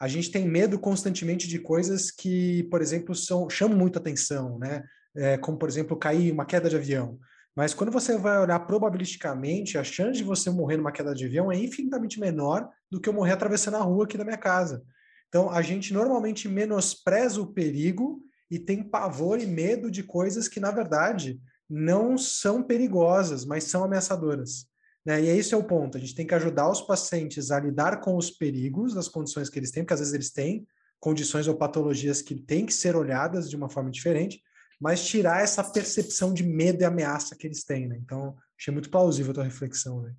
A 0.00 0.08
gente 0.08 0.30
tem 0.30 0.46
medo 0.46 0.78
constantemente 0.78 1.48
de 1.48 1.58
coisas 1.58 2.10
que, 2.10 2.64
por 2.64 2.82
exemplo, 2.82 3.14
são, 3.14 3.48
chamam 3.48 3.78
muito 3.78 3.98
atenção, 3.98 4.58
né? 4.58 4.82
É, 5.16 5.38
como, 5.38 5.56
por 5.56 5.68
exemplo, 5.68 5.96
cair 5.96 6.32
uma 6.32 6.44
queda 6.44 6.68
de 6.68 6.76
avião. 6.76 7.18
Mas 7.56 7.72
quando 7.72 7.92
você 7.92 8.18
vai 8.18 8.38
olhar 8.38 8.58
probabilisticamente, 8.60 9.78
a 9.78 9.84
chance 9.84 10.18
de 10.18 10.24
você 10.24 10.50
morrer 10.50 10.76
numa 10.76 10.90
queda 10.90 11.14
de 11.14 11.24
avião 11.24 11.52
é 11.52 11.56
infinitamente 11.56 12.18
menor 12.18 12.68
do 12.94 13.00
que 13.00 13.08
eu 13.08 13.12
morrer 13.12 13.32
atravessando 13.32 13.76
a 13.76 13.82
rua 13.82 14.04
aqui 14.04 14.16
da 14.16 14.24
minha 14.24 14.38
casa. 14.38 14.84
Então, 15.28 15.50
a 15.50 15.60
gente 15.62 15.92
normalmente 15.92 16.48
menospreza 16.48 17.40
o 17.40 17.52
perigo 17.52 18.22
e 18.48 18.56
tem 18.58 18.82
pavor 18.84 19.40
e 19.40 19.46
medo 19.46 19.90
de 19.90 20.04
coisas 20.04 20.46
que, 20.46 20.60
na 20.60 20.70
verdade, 20.70 21.40
não 21.68 22.16
são 22.16 22.62
perigosas, 22.62 23.44
mas 23.44 23.64
são 23.64 23.82
ameaçadoras. 23.82 24.66
Né? 25.04 25.22
E 25.24 25.26
esse 25.26 25.52
é 25.52 25.56
o 25.56 25.64
ponto. 25.64 25.98
A 25.98 26.00
gente 26.00 26.14
tem 26.14 26.26
que 26.26 26.34
ajudar 26.34 26.70
os 26.70 26.82
pacientes 26.82 27.50
a 27.50 27.58
lidar 27.58 28.00
com 28.00 28.16
os 28.16 28.30
perigos 28.30 28.94
das 28.94 29.08
condições 29.08 29.50
que 29.50 29.58
eles 29.58 29.72
têm, 29.72 29.82
porque 29.82 29.94
às 29.94 30.00
vezes 30.00 30.14
eles 30.14 30.30
têm 30.30 30.64
condições 31.00 31.48
ou 31.48 31.56
patologias 31.56 32.22
que 32.22 32.36
têm 32.36 32.64
que 32.64 32.72
ser 32.72 32.94
olhadas 32.94 33.50
de 33.50 33.56
uma 33.56 33.68
forma 33.68 33.90
diferente, 33.90 34.40
mas 34.80 35.04
tirar 35.04 35.42
essa 35.42 35.64
percepção 35.64 36.32
de 36.32 36.44
medo 36.44 36.80
e 36.80 36.84
ameaça 36.84 37.34
que 37.36 37.46
eles 37.46 37.64
têm. 37.64 37.88
Né? 37.88 37.98
Então, 38.00 38.36
achei 38.56 38.72
muito 38.72 38.88
plausível 38.88 39.32
a 39.32 39.34
tua 39.34 39.44
reflexão. 39.44 40.00
Né? 40.00 40.14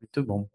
Muito 0.00 0.22
bom. 0.22 0.48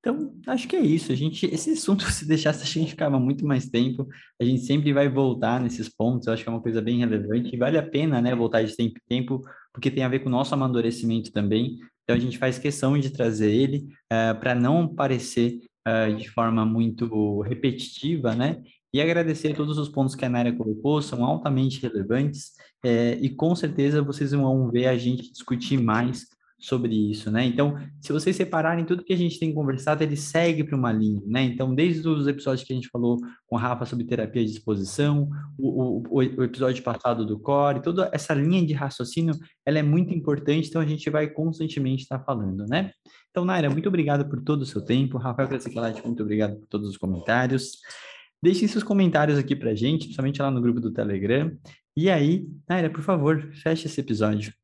Então, 0.00 0.34
acho 0.46 0.66
que 0.66 0.76
é 0.76 0.80
isso. 0.80 1.12
A 1.12 1.14
gente, 1.14 1.46
esse 1.46 1.70
assunto, 1.70 2.04
se 2.10 2.26
deixasse, 2.26 2.62
a 2.62 2.66
gente 2.66 2.90
ficava 2.90 3.20
muito 3.20 3.46
mais 3.46 3.68
tempo. 3.68 4.08
A 4.40 4.44
gente 4.44 4.62
sempre 4.62 4.92
vai 4.92 5.08
voltar 5.08 5.60
nesses 5.60 5.88
pontos. 5.88 6.26
Eu 6.26 6.32
acho 6.32 6.42
que 6.42 6.48
é 6.48 6.52
uma 6.52 6.62
coisa 6.62 6.80
bem 6.80 6.98
relevante. 6.98 7.54
E 7.54 7.58
vale 7.58 7.78
a 7.78 7.82
pena, 7.82 8.20
né, 8.20 8.34
voltar 8.34 8.62
de 8.62 8.74
tempo 8.74 8.96
em 8.96 9.08
tempo, 9.08 9.42
porque 9.72 9.90
tem 9.90 10.02
a 10.02 10.08
ver 10.08 10.20
com 10.20 10.28
o 10.28 10.32
nosso 10.32 10.54
amadurecimento 10.54 11.30
também. 11.30 11.78
Então, 12.02 12.16
a 12.16 12.18
gente 12.18 12.38
faz 12.38 12.58
questão 12.58 12.98
de 12.98 13.10
trazer 13.10 13.52
ele 13.52 13.86
uh, 14.12 14.38
para 14.40 14.54
não 14.54 14.88
parecer 14.88 15.60
uh, 15.86 16.14
de 16.16 16.28
forma 16.30 16.64
muito 16.64 17.42
repetitiva, 17.42 18.34
né? 18.34 18.62
E 18.92 19.00
agradecer 19.00 19.54
todos 19.54 19.78
os 19.78 19.88
pontos 19.88 20.16
que 20.16 20.24
a 20.24 20.28
Naira 20.28 20.52
colocou, 20.52 21.00
são 21.00 21.24
altamente 21.24 21.80
relevantes. 21.80 22.52
É, 22.82 23.12
e 23.20 23.28
com 23.28 23.54
certeza 23.54 24.02
vocês 24.02 24.32
vão 24.32 24.70
ver 24.70 24.86
a 24.86 24.96
gente 24.96 25.30
discutir 25.30 25.80
mais 25.80 26.26
sobre 26.60 26.94
isso, 26.94 27.30
né? 27.30 27.44
Então, 27.44 27.76
se 28.00 28.12
vocês 28.12 28.36
separarem 28.36 28.84
tudo 28.84 29.02
que 29.02 29.12
a 29.12 29.16
gente 29.16 29.40
tem 29.40 29.52
conversado, 29.52 30.04
ele 30.04 30.16
segue 30.16 30.62
para 30.62 30.76
uma 30.76 30.92
linha, 30.92 31.22
né? 31.26 31.42
Então, 31.42 31.74
desde 31.74 32.06
os 32.06 32.26
episódios 32.26 32.66
que 32.66 32.72
a 32.72 32.76
gente 32.76 32.88
falou 32.88 33.18
com 33.46 33.56
a 33.56 33.60
Rafa 33.60 33.86
sobre 33.86 34.04
terapia 34.04 34.44
de 34.44 34.50
exposição, 34.50 35.28
o, 35.58 35.98
o, 35.98 36.18
o 36.18 36.44
episódio 36.44 36.82
passado 36.84 37.24
do 37.24 37.40
core, 37.40 37.82
toda 37.82 38.10
essa 38.12 38.34
linha 38.34 38.64
de 38.64 38.74
raciocínio, 38.74 39.34
ela 39.64 39.78
é 39.78 39.82
muito 39.82 40.12
importante, 40.12 40.68
então 40.68 40.82
a 40.82 40.86
gente 40.86 41.08
vai 41.08 41.28
constantemente 41.28 42.02
estar 42.02 42.20
falando, 42.20 42.66
né? 42.66 42.92
Então, 43.30 43.44
Naira, 43.44 43.70
muito 43.70 43.88
obrigado 43.88 44.28
por 44.28 44.42
todo 44.42 44.62
o 44.62 44.66
seu 44.66 44.84
tempo. 44.84 45.16
Rafael 45.16 45.48
Crescicalati, 45.48 46.04
muito 46.06 46.22
obrigado 46.22 46.56
por 46.56 46.66
todos 46.66 46.90
os 46.90 46.96
comentários. 46.98 47.78
Deixem 48.42 48.68
seus 48.68 48.84
comentários 48.84 49.38
aqui 49.38 49.56
para 49.56 49.70
a 49.70 49.74
gente, 49.74 50.04
principalmente 50.04 50.42
lá 50.42 50.50
no 50.50 50.60
grupo 50.60 50.80
do 50.80 50.92
Telegram. 50.92 51.50
E 51.96 52.10
aí, 52.10 52.46
Naira, 52.68 52.90
por 52.90 53.02
favor, 53.02 53.50
feche 53.54 53.86
esse 53.86 54.00
episódio. 54.00 54.59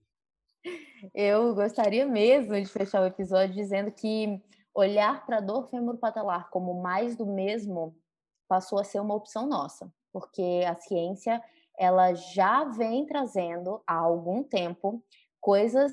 Eu 1.14 1.54
gostaria 1.54 2.06
mesmo 2.06 2.54
de 2.54 2.66
fechar 2.66 3.02
o 3.02 3.06
episódio 3.06 3.54
dizendo 3.54 3.90
que 3.90 4.42
olhar 4.74 5.24
para 5.24 5.38
a 5.38 5.40
dor 5.40 5.68
femoro-patelar 5.68 6.50
como 6.50 6.82
mais 6.82 7.16
do 7.16 7.26
mesmo 7.26 7.96
passou 8.48 8.78
a 8.78 8.84
ser 8.84 9.00
uma 9.00 9.14
opção 9.14 9.46
nossa, 9.46 9.92
porque 10.12 10.62
a 10.66 10.74
ciência 10.76 11.42
ela 11.78 12.14
já 12.14 12.64
vem 12.64 13.06
trazendo 13.06 13.82
há 13.86 13.94
algum 13.94 14.42
tempo 14.42 15.02
coisas 15.40 15.92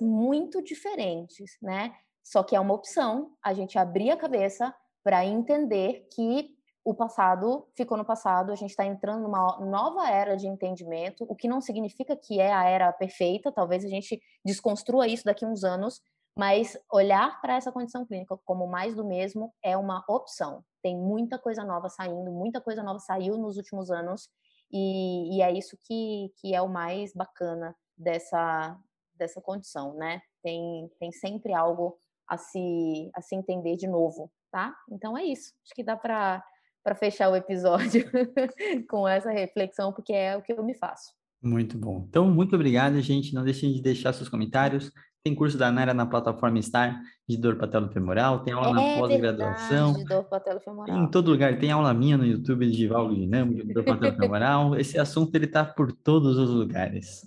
muito 0.00 0.62
diferentes, 0.62 1.56
né? 1.60 1.94
Só 2.22 2.42
que 2.42 2.56
é 2.56 2.60
uma 2.60 2.74
opção 2.74 3.36
a 3.42 3.52
gente 3.52 3.78
abrir 3.78 4.10
a 4.10 4.16
cabeça 4.16 4.74
para 5.04 5.26
entender 5.26 6.08
que 6.12 6.56
o 6.84 6.94
passado 6.94 7.66
ficou 7.76 7.96
no 7.96 8.04
passado, 8.04 8.50
a 8.50 8.56
gente 8.56 8.70
está 8.70 8.84
entrando 8.84 9.22
numa 9.22 9.58
nova 9.60 10.08
era 10.08 10.36
de 10.36 10.48
entendimento, 10.48 11.24
o 11.28 11.36
que 11.36 11.46
não 11.46 11.60
significa 11.60 12.16
que 12.16 12.40
é 12.40 12.52
a 12.52 12.64
era 12.64 12.92
perfeita, 12.92 13.52
talvez 13.52 13.84
a 13.84 13.88
gente 13.88 14.20
desconstrua 14.44 15.06
isso 15.06 15.24
daqui 15.24 15.44
a 15.44 15.48
uns 15.48 15.62
anos, 15.62 16.00
mas 16.36 16.76
olhar 16.90 17.40
para 17.40 17.56
essa 17.56 17.70
condição 17.70 18.04
clínica 18.04 18.36
como 18.44 18.66
mais 18.66 18.96
do 18.96 19.04
mesmo 19.04 19.52
é 19.62 19.76
uma 19.76 20.02
opção. 20.08 20.64
Tem 20.82 20.96
muita 20.96 21.38
coisa 21.38 21.62
nova 21.62 21.88
saindo, 21.88 22.32
muita 22.32 22.60
coisa 22.60 22.82
nova 22.82 22.98
saiu 22.98 23.36
nos 23.36 23.56
últimos 23.56 23.90
anos, 23.90 24.28
e, 24.72 25.36
e 25.36 25.42
é 25.42 25.52
isso 25.52 25.78
que, 25.84 26.32
que 26.38 26.54
é 26.54 26.62
o 26.62 26.68
mais 26.68 27.12
bacana 27.12 27.76
dessa, 27.96 28.76
dessa 29.14 29.40
condição, 29.40 29.94
né? 29.94 30.20
Tem, 30.42 30.90
tem 30.98 31.12
sempre 31.12 31.52
algo 31.52 31.96
a 32.26 32.38
se, 32.38 33.10
a 33.14 33.20
se 33.20 33.36
entender 33.36 33.76
de 33.76 33.86
novo, 33.86 34.32
tá? 34.50 34.74
Então 34.90 35.16
é 35.16 35.24
isso. 35.24 35.52
Acho 35.64 35.74
que 35.74 35.84
dá 35.84 35.96
para 35.96 36.42
para 36.82 36.94
fechar 36.94 37.30
o 37.30 37.36
episódio 37.36 38.04
com 38.88 39.06
essa 39.06 39.30
reflexão, 39.30 39.92
porque 39.92 40.12
é 40.12 40.36
o 40.36 40.42
que 40.42 40.52
eu 40.52 40.64
me 40.64 40.74
faço. 40.74 41.12
Muito 41.42 41.76
bom. 41.76 42.06
Então, 42.08 42.30
muito 42.30 42.54
obrigado, 42.54 43.00
gente. 43.00 43.34
Não 43.34 43.44
deixem 43.44 43.72
de 43.72 43.82
deixar 43.82 44.12
seus 44.12 44.28
comentários. 44.28 44.92
Tem 45.24 45.34
curso 45.34 45.56
da 45.56 45.70
Naira 45.70 45.94
na 45.94 46.04
plataforma 46.04 46.60
Star 46.60 47.00
de 47.28 47.36
dor 47.36 47.56
patelofemoral, 47.56 48.40
tem 48.40 48.52
aula 48.52 48.70
é 48.70 48.72
na 48.72 48.98
pós-graduação. 48.98 49.92
de 49.94 50.04
dor 50.04 50.24
patelofemoral. 50.24 50.98
Em 50.98 51.06
todo 51.08 51.30
lugar. 51.30 51.58
Tem 51.58 51.70
aula 51.70 51.94
minha 51.94 52.16
no 52.16 52.26
YouTube 52.26 52.68
de 52.68 52.88
valgo 52.88 53.14
dinâmico, 53.14 53.66
de 53.66 53.72
dor 53.72 53.84
patelofemoral. 53.84 54.74
Esse 54.78 54.98
assunto 54.98 55.34
ele 55.34 55.44
está 55.44 55.64
por 55.64 55.92
todos 55.92 56.36
os 56.36 56.50
lugares. 56.50 57.26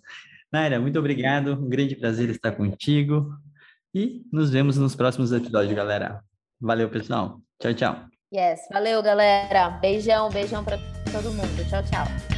Naira, 0.52 0.80
muito 0.80 1.00
obrigado. 1.00 1.54
Um 1.54 1.70
grande 1.70 1.96
prazer 1.96 2.30
estar 2.30 2.52
contigo. 2.52 3.34
E 3.94 4.26
nos 4.32 4.50
vemos 4.50 4.78
nos 4.78 4.94
próximos 4.94 5.32
episódios, 5.32 5.74
galera. 5.74 6.22
Valeu, 6.60 6.90
pessoal. 6.90 7.42
Tchau, 7.60 7.74
tchau. 7.74 8.15
Yes, 8.36 8.68
valeu, 8.70 9.02
galera. 9.02 9.70
Beijão, 9.80 10.30
beijão 10.30 10.62
para 10.62 10.78
todo 11.10 11.32
mundo. 11.32 11.70
Tchau, 11.70 11.82
tchau. 11.84 12.35